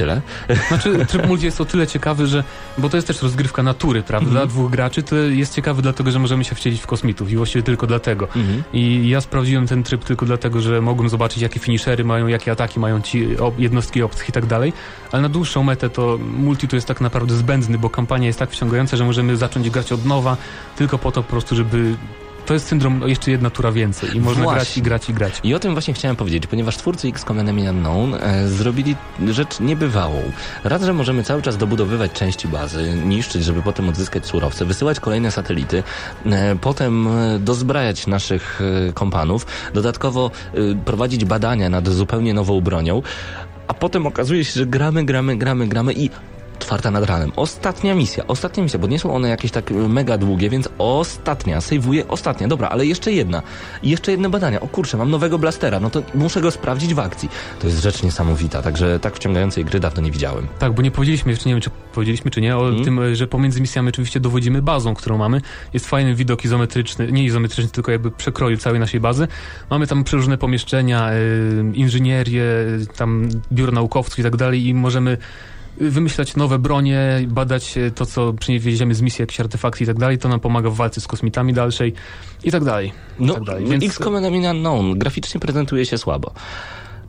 Tyle. 0.02 0.20
Znaczy, 0.68 1.06
tryb 1.06 1.26
multi 1.28 1.44
jest 1.44 1.60
o 1.60 1.64
tyle 1.64 1.86
ciekawy, 1.86 2.26
że, 2.26 2.44
bo 2.78 2.88
to 2.88 2.96
jest 2.96 3.06
też 3.06 3.22
rozgrywka 3.22 3.62
natury, 3.62 4.02
prawda, 4.02 4.28
Mhm. 4.28 4.46
dla 4.46 4.54
dwóch 4.54 4.70
graczy, 4.70 5.02
to 5.02 5.16
jest 5.16 5.54
ciekawy 5.54 5.82
dlatego, 5.82 6.10
że 6.10 6.18
możemy 6.18 6.44
się 6.44 6.54
wcielić 6.54 6.80
w 6.80 6.86
kosmitów 6.86 7.30
i 7.30 7.36
właściwie 7.36 7.62
tylko 7.62 7.86
dlatego. 7.86 8.28
I 8.72 9.08
ja 9.08 9.20
sprawdziłem 9.20 9.66
ten 9.66 9.82
tryb 9.82 10.04
tylko 10.04 10.26
dlatego, 10.26 10.60
że 10.60 10.80
mogłem 10.80 11.08
zobaczyć, 11.08 11.42
jakie 11.42 11.60
finishery 11.60 12.04
mają, 12.04 12.26
jakie 12.26 12.52
ataki 12.52 12.80
mają 12.80 13.00
ci 13.00 13.36
ob- 13.38 13.58
jednostki 13.58 14.02
obcych 14.02 14.28
i 14.28 14.32
tak 14.32 14.46
dalej, 14.46 14.72
ale 15.12 15.22
na 15.22 15.28
dłuższą 15.28 15.62
metę 15.62 15.90
to 15.90 16.18
multi 16.36 16.68
to 16.68 16.76
jest 16.76 16.88
tak 16.88 17.00
naprawdę 17.00 17.34
zbędny, 17.34 17.78
bo 17.78 17.90
kampania 17.90 18.26
jest 18.26 18.38
tak 18.38 18.50
wciągająca, 18.50 18.96
że 18.96 19.04
możemy 19.04 19.36
zacząć 19.36 19.70
grać 19.70 19.92
od 19.92 20.04
nowa, 20.06 20.36
tylko 20.76 20.98
po 20.98 21.12
to 21.12 21.22
po 21.22 21.30
prostu, 21.30 21.56
żeby... 21.56 21.94
To 22.46 22.54
jest 22.54 22.66
syndrom 22.66 23.02
o 23.02 23.06
jeszcze 23.06 23.30
jedna 23.30 23.50
tura 23.50 23.72
więcej 23.72 24.16
i 24.16 24.20
można 24.20 24.42
grać 24.42 24.54
Właśnie. 24.54 24.80
i 24.80 24.82
grać 24.82 25.10
i 25.10 25.14
grać. 25.14 25.40
I 25.44 25.54
o 25.54 25.58
tym 25.58 25.72
właśnie 25.72 25.94
chciałem 25.94 26.16
powiedzieć, 26.16 26.46
ponieważ 26.46 26.76
twórcy 26.76 27.08
XCOM 27.08 27.38
Enemy 27.38 27.70
Unknown 27.70 28.14
e, 28.14 28.48
zrobili 28.48 28.96
rzecz 29.28 29.60
niebywałą. 29.60 30.22
Raz, 30.64 30.82
że 30.82 30.92
możemy 30.92 31.22
cały 31.24 31.42
czas 31.42 31.56
dobudowywać 31.56 32.12
części 32.12 32.48
bazy, 32.48 32.94
niszczyć, 33.06 33.44
żeby 33.44 33.62
potem 33.62 33.88
odzyskać 33.88 34.26
surowce, 34.26 34.64
wysyłać 34.64 35.00
kolejne 35.00 35.30
satelity, 35.30 35.82
e, 36.26 36.56
potem 36.56 37.08
e, 37.08 37.38
dozbrajać 37.38 38.06
naszych 38.06 38.60
e, 38.88 38.92
kompanów, 38.92 39.46
dodatkowo 39.74 40.30
e, 40.54 40.58
prowadzić 40.84 41.24
badania 41.24 41.68
nad 41.68 41.88
zupełnie 41.88 42.34
nową 42.34 42.60
bronią, 42.60 43.02
a 43.68 43.74
potem 43.74 44.06
okazuje 44.06 44.44
się, 44.44 44.52
że 44.52 44.66
gramy, 44.66 45.04
gramy, 45.04 45.36
gramy, 45.36 45.66
gramy 45.66 45.92
i 45.92 46.10
czwarta 46.62 46.90
nad 46.90 47.04
ranem. 47.04 47.32
Ostatnia 47.36 47.94
misja, 47.94 48.26
ostatnia 48.26 48.62
misja, 48.62 48.78
bo 48.78 48.86
nie 48.86 48.98
są 48.98 49.14
one 49.14 49.28
jakieś 49.28 49.50
tak 49.50 49.70
mega 49.70 50.18
długie, 50.18 50.50
więc 50.50 50.68
ostatnia, 50.78 51.60
sejwuję 51.60 52.08
ostatnia, 52.08 52.48
dobra, 52.48 52.68
ale 52.68 52.86
jeszcze 52.86 53.12
jedna. 53.12 53.42
Jeszcze 53.82 54.10
jedne 54.10 54.30
badania. 54.30 54.60
O 54.60 54.68
kurczę, 54.68 54.96
mam 54.96 55.10
nowego 55.10 55.38
blastera, 55.38 55.80
no 55.80 55.90
to 55.90 56.02
muszę 56.14 56.40
go 56.40 56.50
sprawdzić 56.50 56.94
w 56.94 56.98
akcji. 56.98 57.28
To 57.60 57.66
jest 57.66 57.82
rzecz 57.82 58.02
niesamowita, 58.02 58.62
także 58.62 59.00
tak 59.00 59.16
wciągającej 59.16 59.64
gry 59.64 59.80
dawno 59.80 60.02
nie 60.02 60.10
widziałem. 60.10 60.46
Tak, 60.58 60.72
bo 60.72 60.82
nie 60.82 60.90
powiedzieliśmy 60.90 61.30
jeszcze, 61.32 61.48
nie 61.48 61.54
wiem 61.54 61.62
czy 61.62 61.70
powiedzieliśmy 61.94 62.30
czy 62.30 62.40
nie, 62.40 62.56
o 62.56 62.66
Mhm. 62.68 62.84
tym, 62.84 63.14
że 63.14 63.26
pomiędzy 63.26 63.60
misjami 63.60 63.88
oczywiście 63.88 64.20
dowodzimy 64.20 64.62
bazą, 64.62 64.94
którą 64.94 65.18
mamy. 65.18 65.40
Jest 65.72 65.86
fajny 65.88 66.14
widok 66.14 66.44
izometryczny, 66.44 67.12
nie 67.12 67.24
izometryczny, 67.24 67.70
tylko 67.70 67.92
jakby 67.92 68.10
przekroju 68.10 68.56
całej 68.56 68.80
naszej 68.80 69.00
bazy. 69.00 69.28
Mamy 69.70 69.86
tam 69.86 70.04
przeróżne 70.04 70.38
pomieszczenia, 70.38 71.10
inżynierię, 71.74 72.44
tam 72.96 73.28
biuro 73.52 73.72
naukowców 73.72 74.18
i 74.18 74.22
tak 74.22 74.36
dalej 74.36 74.66
i 74.66 74.74
możemy 74.74 75.16
wymyślać 75.80 76.36
nowe 76.36 76.58
bronie, 76.58 77.24
badać 77.28 77.76
y, 77.78 77.90
to, 77.90 78.06
co 78.06 78.32
przywieziemy 78.32 78.94
z 78.94 79.00
misji, 79.02 79.22
jakieś 79.22 79.40
artefakty 79.40 79.84
i 79.84 79.86
tak 79.86 79.98
dalej. 79.98 80.18
To 80.18 80.28
nam 80.28 80.40
pomaga 80.40 80.70
w 80.70 80.74
walce 80.76 81.00
z 81.00 81.06
kosmitami 81.06 81.52
dalszej 81.52 81.92
i 82.44 82.50
tak 82.50 82.64
dalej. 82.64 82.92
I 83.18 83.24
No, 83.24 83.34
tak 83.34 83.44
dalej. 83.44 83.64
Więc 83.66 83.84
XCOM 83.84 84.16
Enemy 84.16 84.50
Unknown 84.50 84.98
graficznie 84.98 85.40
prezentuje 85.40 85.86
się 85.86 85.98
słabo. 85.98 86.32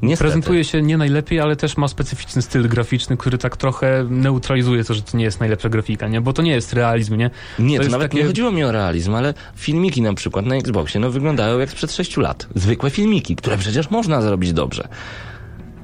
Niestety. 0.01 0.23
prezentuje 0.29 0.63
się 0.63 0.81
nie 0.81 0.97
najlepiej, 0.97 1.39
ale 1.39 1.55
też 1.55 1.77
ma 1.77 1.87
specyficzny 1.87 2.41
styl 2.41 2.67
graficzny, 2.69 3.17
który 3.17 3.37
tak 3.37 3.57
trochę 3.57 4.05
neutralizuje 4.09 4.83
to, 4.83 4.93
że 4.93 5.01
to 5.01 5.17
nie 5.17 5.23
jest 5.23 5.39
najlepsza 5.39 5.69
grafika, 5.69 6.07
nie? 6.07 6.21
Bo 6.21 6.33
to 6.33 6.41
nie 6.41 6.51
jest 6.51 6.73
realizm, 6.73 7.15
nie? 7.17 7.29
Nie, 7.59 7.77
To 7.79 7.85
to, 7.85 7.91
nawet 7.91 8.11
takie- 8.11 8.21
nie 8.21 8.27
chodziło 8.27 8.51
mi 8.51 8.63
o 8.63 8.71
realizm, 8.71 9.15
ale 9.15 9.33
filmiki 9.55 10.01
na 10.01 10.13
przykład 10.13 10.45
na 10.45 10.55
Xboxie 10.55 10.99
no, 11.01 11.11
wyglądają 11.11 11.59
jak 11.59 11.69
sprzed 11.69 11.91
6 11.91 12.17
lat. 12.17 12.47
Zwykłe 12.55 12.89
filmiki, 12.89 13.35
które 13.35 13.57
przecież 13.57 13.89
można 13.89 14.21
zrobić 14.21 14.53
dobrze. 14.53 14.87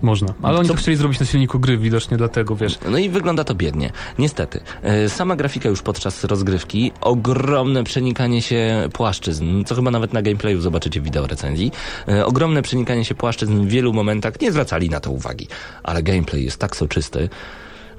Można. 0.02 0.34
Ale 0.42 0.58
oni 0.58 0.68
Co- 0.68 0.74
to 0.74 0.80
chcieli 0.80 0.98
zrobić 0.98 1.20
na 1.20 1.26
silniku 1.26 1.60
gry, 1.60 1.78
widocznie 1.78 2.18
dlatego, 2.18 2.56
wiesz. 2.56 2.78
No 2.92 2.98
i 2.98 3.10
wygląda 3.10 3.44
to 3.44 3.56
biednie. 3.56 3.92
Niestety. 4.20 4.60
E, 4.84 5.10
Sama 5.10 5.36
grafika 5.36 5.70
już 5.70 5.82
podczas 5.82 6.24
rozgrywki, 6.24 6.92
ogromne 7.02 7.84
przenikanie 7.84 8.42
się 8.42 8.90
płaszczyzn, 8.94 9.64
co 9.64 9.76
chyba 9.76 9.92
nawet 9.92 10.14
na 10.14 10.22
gameplayu 10.22 10.62
zobaczycie 10.62 11.02
w 11.02 11.04
wideo 11.04 11.28
recenzji. 11.28 11.72
E, 12.08 12.26
Ogromne 12.26 12.62
przenikanie 12.62 13.06
się 13.06 13.16
płaszczyzn 13.16 13.62
w 13.64 13.68
wielu 13.68 13.94
momentach, 13.94 14.42
nie 14.42 14.52
zwracali 14.52 14.90
na 14.90 15.00
to 15.00 15.12
uwagi. 15.12 15.48
Ale 15.84 16.04
gameplay 16.04 16.44
jest 16.44 16.58
tak 16.60 16.76
soczysty, 16.76 17.30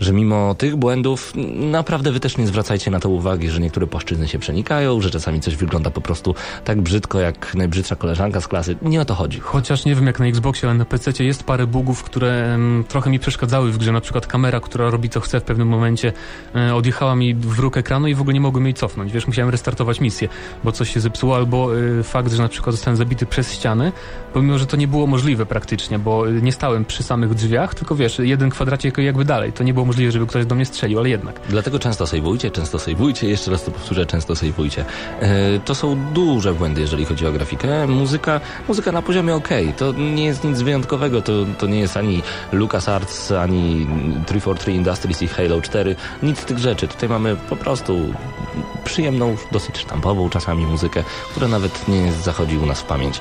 że 0.01 0.13
mimo 0.13 0.55
tych 0.55 0.77
błędów 0.77 1.33
naprawdę 1.55 2.13
wy 2.13 2.21
też 2.21 2.37
nie 2.37 2.47
zwracajcie 2.47 2.91
na 2.91 3.01
to 3.01 3.09
uwagi, 3.09 3.51
że 3.51 3.61
niektóre 3.61 3.87
płaszczyzny 3.87 4.29
się 4.29 4.39
przenikają, 4.39 5.01
że 5.01 5.11
czasami 5.11 5.41
coś 5.41 5.57
wygląda 5.57 5.91
po 5.91 6.01
prostu 6.01 6.35
tak 6.65 6.81
brzydko 6.81 7.21
jak 7.21 7.55
najbrzydsza 7.55 7.97
koleżanka 7.97 8.41
z 8.41 8.49
klasy. 8.49 8.77
Nie 8.83 9.01
o 9.01 9.05
to 9.05 9.15
chodzi. 9.15 9.41
Chociaż 9.41 9.85
nie 9.85 9.95
wiem 9.95 10.07
jak 10.07 10.21
na 10.21 10.27
Xboxie, 10.27 10.69
ale 10.69 10.79
na 10.79 10.85
PC 10.85 11.25
jest 11.25 11.45
parę 11.45 11.67
bugów, 11.67 12.03
które 12.03 12.55
em, 12.55 12.85
trochę 12.89 13.11
mi 13.11 13.19
przeszkadzały 13.19 13.73
w 13.73 13.79
grze. 13.79 13.93
Na 13.93 14.01
przykład 14.01 14.27
kamera, 14.27 14.61
która 14.61 14.91
robi 14.91 15.09
co 15.09 15.21
chce 15.21 15.41
w 15.41 15.43
pewnym 15.43 15.69
momencie, 15.69 16.13
e, 16.55 16.75
odjechała 16.75 17.17
mi 17.17 17.35
w 17.35 17.59
róg 17.59 17.77
ekranu 17.77 18.09
i 18.09 18.15
w 18.15 18.21
ogóle 18.21 18.35
nie 18.35 18.41
mogłem 18.41 18.65
jej 18.65 18.75
cofnąć. 18.75 19.13
Wiesz, 19.13 19.27
musiałem 19.27 19.51
restartować 19.51 20.01
misję, 20.01 20.29
bo 20.65 20.73
coś 20.73 20.95
się 20.95 21.01
zepsuło, 21.01 21.37
albo 21.37 21.79
e, 21.79 22.03
fakt, 22.03 22.33
że 22.33 22.43
na 22.43 22.49
przykład 22.49 22.77
zostałem 22.77 22.97
zabity 22.97 23.27
przez 23.27 23.53
ściany, 23.53 23.93
pomimo, 24.33 24.59
że 24.59 24.67
to 24.67 24.77
nie 24.77 24.89
było 24.89 25.07
możliwe 25.07 25.47
praktycznie, 25.47 25.99
bo 25.99 26.29
e, 26.29 26.33
nie 26.33 26.53
stałem 26.53 26.85
przy 26.85 27.03
samych 27.03 27.35
drzwiach, 27.35 27.75
tylko 27.75 27.95
wiesz, 27.95 28.19
jeden 28.19 28.51
kwadracik 28.51 28.99
jakby 28.99 29.25
dalej. 29.25 29.53
To 29.53 29.65
nie 29.65 29.75
było 29.75 29.87
możliwe, 29.91 30.13
żeby 30.13 30.27
ktoś 30.27 30.47
do 30.47 30.55
mnie 30.55 30.67
strzelił, 30.67 30.99
ale 30.99 31.09
jednak. 31.09 31.41
Dlatego 31.49 31.79
często 31.79 32.07
sejwujcie, 32.07 32.51
często 32.51 32.79
sejwujcie, 32.79 33.29
jeszcze 33.29 33.51
raz 33.51 33.65
to 33.65 33.71
powtórzę, 33.71 34.07
często 34.07 34.37
sejwujcie. 34.37 34.85
E, 35.21 35.61
to 35.65 35.75
są 35.75 36.13
duże 36.13 36.55
błędy, 36.55 36.81
jeżeli 36.81 37.05
chodzi 37.05 37.27
o 37.27 37.33
grafikę. 37.33 37.87
Muzyka, 37.87 38.41
muzyka 38.69 38.93
na 38.93 39.03
poziomie 39.03 39.35
ok, 39.35 39.49
to 39.77 39.93
nie 39.93 40.25
jest 40.25 40.45
nic 40.45 40.63
wyjątkowego, 40.63 41.23
to, 41.23 41.33
to 41.59 41.67
nie 41.67 41.81
jest 41.81 41.97
ani 41.97 42.23
LucasArts, 42.53 43.33
ani 43.33 43.87
343 44.27 44.73
Industries 44.73 45.23
i 45.23 45.29
Halo 45.29 45.61
4, 45.61 45.97
nic 46.23 46.39
z 46.39 46.45
tych 46.45 46.59
rzeczy. 46.59 46.89
Tutaj 46.89 47.09
mamy 47.09 47.37
po 47.37 47.57
prostu 47.57 47.99
przyjemną, 48.85 49.37
dosyć 49.53 49.79
sztampową 49.79 50.31
czasami 50.31 50.67
muzykę, 50.67 51.05
która 51.31 51.49
nawet 51.49 51.89
nie 51.89 52.13
zachodzi 52.13 52.59
u 52.59 52.67
nas 52.67 52.81
w 52.81 52.85
pamięć. 52.85 53.21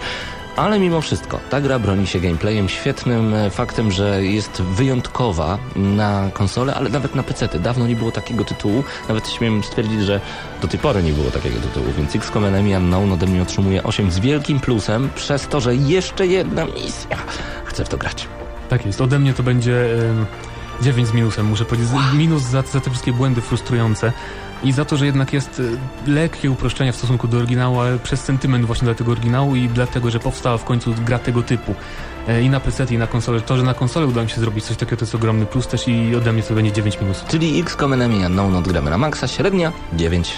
Ale 0.55 0.79
mimo 0.79 1.01
wszystko, 1.01 1.39
ta 1.49 1.61
gra 1.61 1.79
broni 1.79 2.07
się 2.07 2.19
gameplayem, 2.19 2.69
świetnym 2.69 3.33
e, 3.33 3.49
faktem, 3.49 3.91
że 3.91 4.25
jest 4.25 4.61
wyjątkowa 4.61 5.57
na 5.75 6.29
konsole, 6.33 6.75
ale 6.75 6.89
nawet 6.89 7.15
na 7.15 7.23
PC. 7.23 7.59
Dawno 7.59 7.87
nie 7.87 7.95
było 7.95 8.11
takiego 8.11 8.43
tytułu, 8.43 8.83
nawet 9.07 9.29
śmiem 9.29 9.63
stwierdzić, 9.63 10.01
że 10.01 10.21
do 10.61 10.67
tej 10.67 10.79
pory 10.79 11.03
nie 11.03 11.13
było 11.13 11.31
takiego 11.31 11.59
tytułu, 11.59 11.85
więc 11.97 12.15
XCOM 12.15 12.45
Enemy 12.45 12.77
Unknown 12.77 13.11
ode 13.11 13.27
mnie 13.27 13.41
otrzymuje 13.41 13.83
8 13.83 14.11
z 14.11 14.19
wielkim 14.19 14.59
plusem, 14.59 15.09
przez 15.15 15.47
to, 15.47 15.59
że 15.59 15.75
jeszcze 15.75 16.27
jedna 16.27 16.65
misja. 16.65 17.17
Chcę 17.65 17.85
w 17.85 17.89
to 17.89 17.97
grać. 17.97 18.27
Tak 18.69 18.85
jest. 18.85 19.01
Ode 19.01 19.19
mnie 19.19 19.33
to 19.33 19.43
będzie 19.43 20.01
em, 20.09 20.25
9 20.81 21.07
z 21.07 21.13
minusem, 21.13 21.45
muszę 21.45 21.65
powiedzieć. 21.65 21.89
Minus 22.13 22.43
za, 22.43 22.61
za 22.61 22.81
te 22.81 22.89
wszystkie 22.89 23.13
błędy 23.13 23.41
frustrujące 23.41 24.13
i 24.63 24.71
za 24.71 24.85
to, 24.85 24.97
że 24.97 25.05
jednak 25.05 25.33
jest 25.33 25.61
e, 26.07 26.11
lekkie 26.11 26.51
uproszczenia 26.51 26.91
w 26.91 26.95
stosunku 26.95 27.27
do 27.27 27.37
oryginału, 27.37 27.79
ale 27.79 27.99
przez 27.99 28.21
sentyment 28.21 28.65
właśnie 28.65 28.85
dla 28.85 28.95
tego 28.95 29.11
oryginału 29.11 29.55
i 29.55 29.69
dlatego, 29.69 30.11
że 30.11 30.19
powstała 30.19 30.57
w 30.57 30.63
końcu 30.63 30.93
gra 31.05 31.19
tego 31.19 31.43
typu. 31.43 31.75
E, 32.27 32.41
I 32.41 32.49
na 32.49 32.59
PC, 32.59 32.85
i 32.91 32.97
na 32.97 33.07
konsolę. 33.07 33.41
To, 33.41 33.57
że 33.57 33.63
na 33.63 33.73
konsolę 33.73 34.07
udało 34.07 34.23
mi 34.23 34.29
się 34.29 34.41
zrobić 34.41 34.65
coś 34.65 34.77
takiego, 34.77 34.97
to 34.97 35.03
jest 35.03 35.15
ogromny 35.15 35.45
plus 35.45 35.67
też 35.67 35.87
i 35.87 36.15
ode 36.15 36.33
mnie 36.33 36.43
to 36.43 36.53
będzie 36.53 36.71
9 36.71 37.01
minus. 37.01 37.23
Czyli 37.27 37.59
XCOM 37.59 37.93
Enemy 37.93 38.25
Unknown 38.25 38.55
odgramy 38.55 38.89
na 38.89 38.97
maksa, 38.97 39.27
średnia 39.27 39.71
9. 39.93 40.33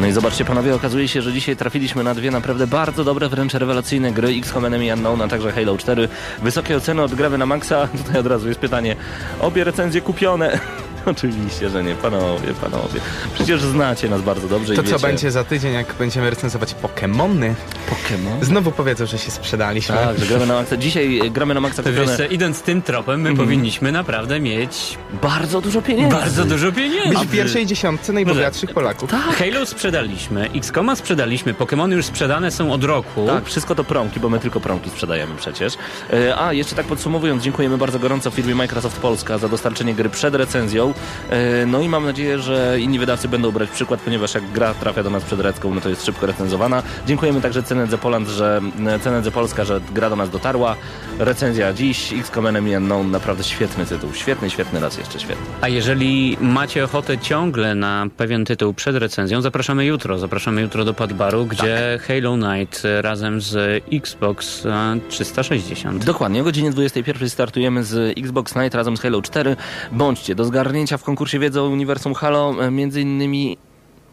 No 0.00 0.06
i 0.06 0.12
zobaczcie 0.12 0.44
panowie, 0.44 0.74
okazuje 0.74 1.08
się, 1.08 1.22
że 1.22 1.32
dzisiaj 1.32 1.56
trafiliśmy 1.56 2.04
na 2.04 2.14
dwie 2.14 2.30
naprawdę 2.30 2.66
bardzo 2.66 3.04
dobre, 3.04 3.28
wręcz 3.28 3.54
rewelacyjne 3.54 4.12
gry 4.12 4.28
XCOM 4.28 4.64
Enemy 4.64 4.94
Unknown, 4.94 5.22
a 5.22 5.28
także 5.28 5.52
Halo 5.52 5.78
4. 5.78 6.08
Wysokie 6.42 6.76
oceny 6.76 7.02
od 7.02 7.14
gramy 7.14 7.38
na 7.38 7.46
maksa. 7.46 7.88
Tutaj 7.98 8.20
od 8.20 8.26
razu 8.26 8.48
jest 8.48 8.60
pytanie, 8.60 8.96
obie 9.40 9.64
recenzje 9.64 10.00
kupione. 10.00 10.58
Oczywiście, 11.12 11.70
że 11.70 11.84
nie, 11.84 11.94
panowie, 11.94 12.54
panowie. 12.60 13.00
Przecież 13.34 13.62
znacie 13.62 14.08
nas 14.08 14.22
bardzo 14.22 14.48
dobrze 14.48 14.74
To 14.74 14.82
i 14.82 14.84
co 14.84 14.92
wiecie. 14.92 15.06
będzie 15.06 15.30
za 15.30 15.44
tydzień, 15.44 15.72
jak 15.74 15.94
będziemy 15.94 16.30
recenzować 16.30 16.74
Pokemony? 16.74 17.54
Pokémon? 17.90 18.44
Znowu 18.44 18.72
powiedzą, 18.72 19.06
że 19.06 19.18
się 19.18 19.30
sprzedaliśmy. 19.30 19.94
Tak, 19.96 20.18
że 20.18 20.26
gramy 20.26 20.46
na 20.46 20.54
maksa. 20.54 20.76
Dzisiaj 20.76 21.20
e, 21.26 21.30
gramy 21.30 21.54
na 21.54 21.60
maksa 21.60 21.82
To 21.82 21.92
wiesz, 21.92 22.10
co, 22.16 22.24
idąc 22.24 22.62
tym 22.62 22.82
tropem, 22.82 23.20
my 23.20 23.34
powinniśmy 23.36 23.92
naprawdę 23.92 24.40
mieć 24.40 24.98
bardzo 25.22 25.60
dużo 25.60 25.82
pieniędzy. 25.82 26.16
bardzo 26.16 26.44
dużo 26.44 26.72
pieniędzy. 26.72 27.08
Być 27.08 27.28
w 27.28 27.32
pierwszej 27.32 27.66
dziesiątce 27.66 28.12
najbogatszych 28.12 28.70
Polaków. 28.72 29.10
Halo 29.38 29.66
sprzedaliśmy, 29.66 30.50
XCOMa 30.54 30.96
sprzedaliśmy, 30.96 31.54
Pokémony 31.54 31.92
już 31.92 32.06
sprzedane 32.06 32.50
są 32.50 32.72
od 32.72 32.84
roku. 32.84 33.26
Tak, 33.26 33.44
wszystko 33.44 33.74
to 33.74 33.84
promki, 33.84 34.20
bo 34.20 34.28
my 34.28 34.38
tylko 34.38 34.60
promki 34.60 34.90
sprzedajemy 34.90 35.34
przecież. 35.36 35.74
E, 36.12 36.36
A, 36.38 36.52
jeszcze 36.52 36.76
tak 36.76 36.86
podsumowując, 36.86 37.42
dziękujemy 37.42 37.78
bardzo 37.78 37.98
gorąco 37.98 38.30
firmie 38.30 38.54
Microsoft 38.54 38.98
Polska 39.00 39.38
za 39.38 39.48
dostarczenie 39.48 39.94
gry 39.94 40.10
przed 40.10 40.34
recenzją. 40.34 40.94
E, 41.30 41.66
No 41.66 41.80
i 41.80 41.88
mam 41.88 42.04
nadzieję, 42.04 42.38
że 42.38 42.80
inni 42.80 42.98
wydawcy 42.98 43.28
będą 43.28 43.50
brać 43.50 43.70
przykład, 43.70 44.00
ponieważ 44.00 44.34
jak 44.34 44.52
gra 44.52 44.74
trafia 44.74 45.02
do 45.02 45.10
nas 45.10 45.24
przed 45.24 45.40
recką, 45.40 45.74
no 45.74 45.80
to 45.80 45.88
jest 45.88 46.04
szybko 46.06 46.26
recenzowana. 46.26 46.82
Dziękujemy 47.06 47.40
także 47.40 47.62
CNZ 47.62 47.94
Poland, 47.94 48.28
że 48.28 48.60
CNZ 49.04 49.28
Polska, 49.30 49.64
że 49.64 49.80
gra 49.92 50.10
do 50.10 50.16
nas 50.16 50.30
dotarła. 50.30 50.76
Recenzja 51.18 51.72
dziś, 51.72 52.12
XCOM 52.12 52.46
Enemy 52.46 52.76
Unknown, 52.76 53.10
naprawdę 53.10 53.44
świetny 53.44 53.86
tytuł. 53.86 54.12
Świetny, 54.14 54.50
świetny, 54.50 54.80
raz 54.80 54.98
jeszcze 54.98 55.20
świetny. 55.20 55.46
A 55.60 55.68
jeżeli 55.68 56.36
macie 56.40 56.84
ochotę 56.84 57.18
ciągle 57.18 57.74
na 57.74 58.06
pewien 58.16 58.44
tytuł 58.44 58.74
przed 58.74 58.96
recenzją, 58.96 59.40
zapraszamy 59.42 59.84
jutro. 59.84 60.18
Zapraszamy 60.18 60.60
jutro 60.62 60.84
do 60.84 60.94
Padbaru, 60.94 61.46
gdzie 61.46 61.98
Halo 62.08 62.36
Night 62.36 62.84
e, 62.84 63.02
razem 63.02 63.40
z 63.40 63.82
Xbox 63.92 64.66
e, 64.66 64.98
360. 65.08 66.04
Dokładnie, 66.04 66.40
o 66.40 66.44
godzinie 66.44 66.70
21 66.70 67.30
startujemy 67.30 67.84
z 67.84 68.18
Xbox 68.18 68.54
Night 68.56 68.74
razem 68.74 68.96
z 68.96 69.00
Halo 69.00 69.22
4. 69.22 69.56
Bądźcie 69.92 70.34
do 70.34 70.44
zgarnięcia 70.44 70.85
w 70.86 71.04
konkursie 71.04 71.38
wiedzy 71.38 71.60
o 71.60 71.64
uniwersum 71.64 72.14
Halo, 72.14 72.54
e, 72.60 72.70
między 72.70 73.00
innymi 73.00 73.58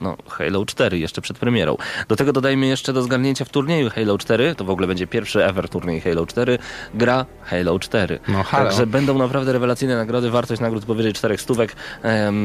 no, 0.02 0.18
Halo 0.28 0.66
4 0.66 1.00
jeszcze 1.00 1.22
przed 1.22 1.38
premierą. 1.38 1.78
Do 2.08 2.16
tego 2.16 2.34
dodajmy 2.34 2.66
jeszcze 2.66 2.94
do 2.94 3.02
zgarnięcia 3.02 3.46
w 3.46 3.50
turnieju 3.50 3.90
Halo 3.90 4.18
4, 4.18 4.56
to 4.56 4.66
w 4.66 4.70
ogóle 4.70 4.88
będzie 4.88 5.08
pierwszy 5.08 5.46
ever 5.46 5.70
turniej 5.70 6.02
Halo 6.02 6.26
4, 6.26 6.58
gra 6.94 7.26
Halo 7.44 7.80
4. 7.80 8.20
No, 8.28 8.44
halo. 8.44 8.70
Także 8.70 8.88
będą 8.88 9.18
naprawdę 9.18 9.54
rewelacyjne 9.54 9.96
nagrody, 9.96 10.30
wartość 10.30 10.62
nagród 10.62 10.86
powyżej 10.86 11.14
4 11.14 11.38
stówek. 11.38 11.76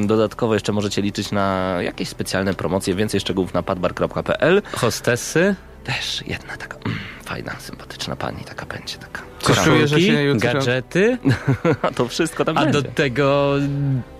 Dodatkowo 0.07 0.55
jeszcze 0.55 0.73
możecie 0.73 1.03
liczyć 1.03 1.33
na 1.33 1.77
jakieś 1.81 2.09
specjalne 2.09 2.55
promocje, 2.55 2.95
więcej 2.95 3.21
szczegółów 3.21 3.55
na 3.55 3.63
padbar.pl. 3.63 4.63
Hostessy, 4.73 5.55
Też 5.89 6.23
jedna 6.27 6.57
taka 6.57 6.77
mm, 6.77 6.99
fajna, 7.25 7.57
sympatyczna 7.59 8.17
pani 8.17 8.45
taka 8.45 8.67
będzie, 8.67 8.99
taka. 8.99 9.28
Koszulki, 9.43 10.13
gadżety, 10.35 11.19
A 11.83 11.91
to 11.91 12.09
wszystko 12.09 12.45
tam 12.45 12.59
a 12.59 12.65
będzie. 12.65 12.83
do 12.83 12.89
tego 12.89 13.55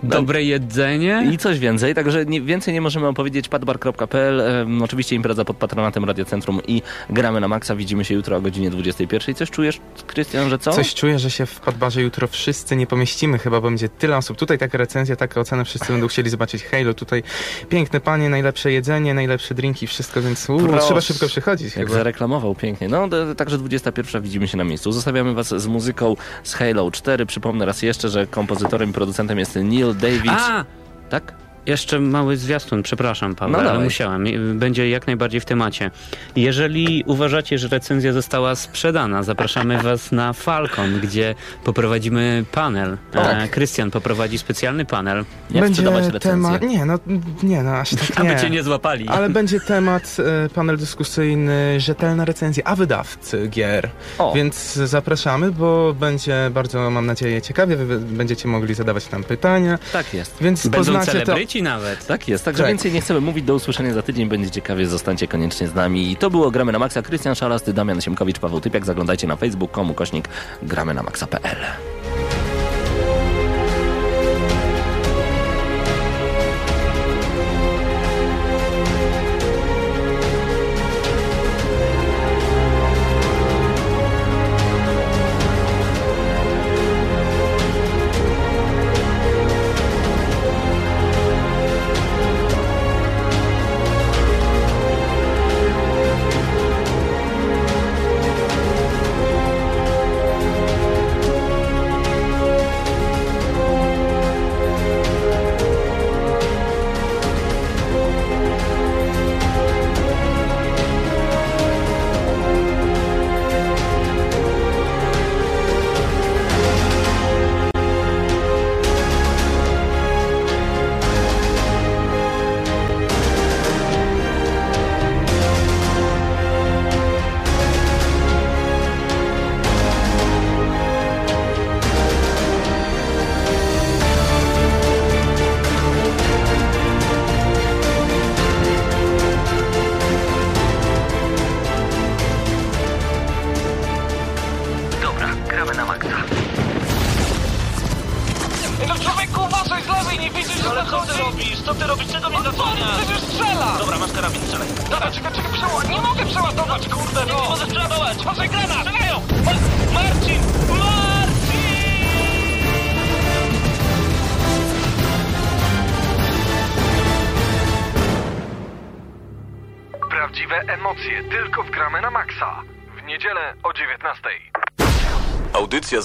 dobre 0.03 0.43
jedzenie. 0.45 1.29
I 1.33 1.39
coś 1.39 1.59
więcej, 1.59 1.95
także 1.95 2.27
nie, 2.27 2.41
więcej 2.41 2.75
nie 2.75 2.81
możemy 2.81 3.07
opowiedzieć. 3.07 3.49
padbar.pl, 3.49 4.41
em, 4.41 4.83
oczywiście 4.83 5.17
impreza 5.17 5.45
pod 5.45 5.57
patronatem 5.57 6.05
Radiocentrum 6.05 6.61
i 6.69 6.83
gramy 7.11 7.41
na 7.41 7.49
maksa. 7.49 7.77
Widzimy 7.77 8.05
się 8.05 8.15
jutro 8.15 8.37
o 8.37 8.41
godzinie 8.41 8.71
21. 8.71 9.35
Coś 9.35 9.51
czujesz, 9.51 9.81
Krystian, 10.07 10.51
że 10.51 10.59
co? 10.59 10.73
Coś 10.73 10.95
czuję, 10.95 11.19
że 11.19 11.31
się 11.31 11.47
w 11.47 11.61
Podbarze 11.61 12.03
jutro 12.03 12.27
wszyscy 12.29 12.77
nie 12.77 12.87
pomieścimy, 12.87 13.39
chyba 13.39 13.61
bo 13.61 13.69
będzie 13.69 13.89
tyle 13.89 14.17
osób. 14.17 14.37
Tutaj 14.37 14.59
taka 14.59 14.79
recenzja, 14.79 15.17
taka 15.17 15.41
ocena, 15.41 15.65
wszyscy 15.65 15.93
będą 15.93 16.09
chcieli 16.09 16.31
zobaczyć 16.31 16.65
Halo. 16.65 16.95
Tutaj 16.95 17.23
piękne 17.69 18.01
panie, 18.01 18.29
najlepsze 18.29 18.73
jedzenie, 18.73 19.15
najlepsze 19.15 19.55
drinki, 19.55 19.87
wszystko, 19.87 20.23
więc 20.23 20.51
uu, 20.51 20.59
Proszę. 20.61 20.87
trzeba 20.87 21.01
szybko 21.01 21.27
przychodzić 21.27 21.77
Jak 21.77 21.87
chyba. 21.87 21.99
zareklamował 21.99 22.55
pięknie. 22.55 22.89
No, 22.89 23.09
także 23.37 23.59
21 23.59 24.23
widzimy 24.23 24.49
się 24.49 24.57
na 24.57 24.65
miejscu. 24.65 24.93
Zostawiamy 25.09 25.35
was 25.35 25.49
z 25.49 25.67
muzyką 25.67 26.17
z 26.43 26.55
Halo 26.55 26.91
4. 26.91 27.27
Przypomnę 27.27 27.67
raz 27.67 27.83
jeszcze, 27.83 28.09
że 28.09 28.27
kompozytorem 28.27 28.91
i 28.91 28.93
producentem 28.93 29.39
jest 29.39 29.57
Neil 29.57 29.95
David. 29.95 30.31
A! 30.31 30.65
Tak? 31.09 31.35
Jeszcze 31.69 32.01
mały 32.01 32.37
zwiastun, 32.37 32.83
przepraszam 32.83 33.35
Paweł, 33.35 33.53
No 33.53 33.59
ale 33.59 33.69
dawaj. 33.69 33.85
musiałem. 33.85 34.25
Będzie 34.59 34.89
jak 34.89 35.07
najbardziej 35.07 35.41
w 35.41 35.45
temacie. 35.45 35.91
Jeżeli 36.37 37.05
uważacie, 37.07 37.59
że 37.59 37.69
recenzja 37.69 38.13
została 38.13 38.55
sprzedana, 38.55 39.23
zapraszamy 39.23 39.83
was 39.83 40.13
na 40.13 40.33
Falcon, 40.33 41.01
gdzie 41.01 41.35
poprowadzimy 41.65 42.45
panel. 42.53 42.97
Tak. 43.13 43.43
E, 43.45 43.49
Krystian 43.49 43.91
poprowadzi 43.91 44.39
specjalny 44.39 44.85
panel, 44.85 45.25
Jak 45.51 45.69
sprzedawać 45.69 46.01
będzie 46.03 46.13
recenzję? 46.13 46.43
temat... 46.59 46.63
Nie, 46.63 46.85
no, 46.87 46.99
nie, 47.43 47.63
no 47.63 47.71
aż 47.77 47.91
tak 47.91 48.19
nie. 48.25 48.31
aby 48.31 48.41
cię 48.41 48.51
nie 48.51 48.63
złapali. 48.63 49.09
Ale 49.09 49.31
będzie 49.31 49.61
temat, 49.61 50.17
e, 50.45 50.49
panel 50.49 50.77
dyskusyjny, 50.77 51.81
rzetelna 51.81 52.25
recenzja, 52.25 52.65
a 52.65 52.77
wydawcy 52.77 53.49
gier. 53.49 53.91
O. 54.19 54.33
Więc 54.35 54.73
zapraszamy, 54.75 55.53
bo 55.53 55.95
będzie 55.95 56.51
bardzo, 56.55 56.91
mam 56.91 57.07
nadzieję, 57.07 57.43
ciekawie. 57.43 57.77
Wy 57.77 57.99
będziecie 57.99 58.49
mogli 58.49 58.75
zadawać 58.75 59.11
nam 59.11 59.25
pytania, 59.25 59.79
Tak 59.93 60.15
jest. 60.15 60.37
więc 60.41 60.63
Będą 60.63 60.79
poznacie 60.79 61.21
to. 61.21 61.33
Nawet. 61.63 62.07
Tak 62.07 62.29
jest, 62.29 62.45
także 62.45 62.63
Tak. 62.63 62.69
więcej 62.71 62.93
nie 62.93 63.01
chcemy 63.01 63.21
mówić. 63.21 63.45
Do 63.45 63.55
usłyszenia 63.55 63.95
za 63.95 64.03
tydzień, 64.03 64.29
będzie 64.29 64.51
ciekawie, 64.51 64.87
zostańcie 64.87 65.29
koniecznie 65.29 65.69
z 65.69 65.75
nami. 65.75 66.13
I 66.13 66.17
to 66.17 66.31
było 66.31 66.51
Gramy 66.51 66.73
na 66.73 66.79
Maxa. 66.79 67.03
Krystian 67.03 67.35
Szalasty, 67.35 67.73
Damian 67.73 68.01
Siemkowicz, 68.01 68.39
Paweł 68.39 68.61
Typiak. 68.61 68.85
Zaglądajcie 68.87 69.27
na 69.27 69.37
facebook.com 69.37 69.95
kośnik 69.95 70.29
gramy 70.63 70.95
na 70.95 71.03
maxa.pl. 71.03 71.57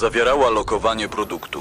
zawierała 0.04 0.50
lokowanie 0.50 1.08
produktów. 1.10 1.53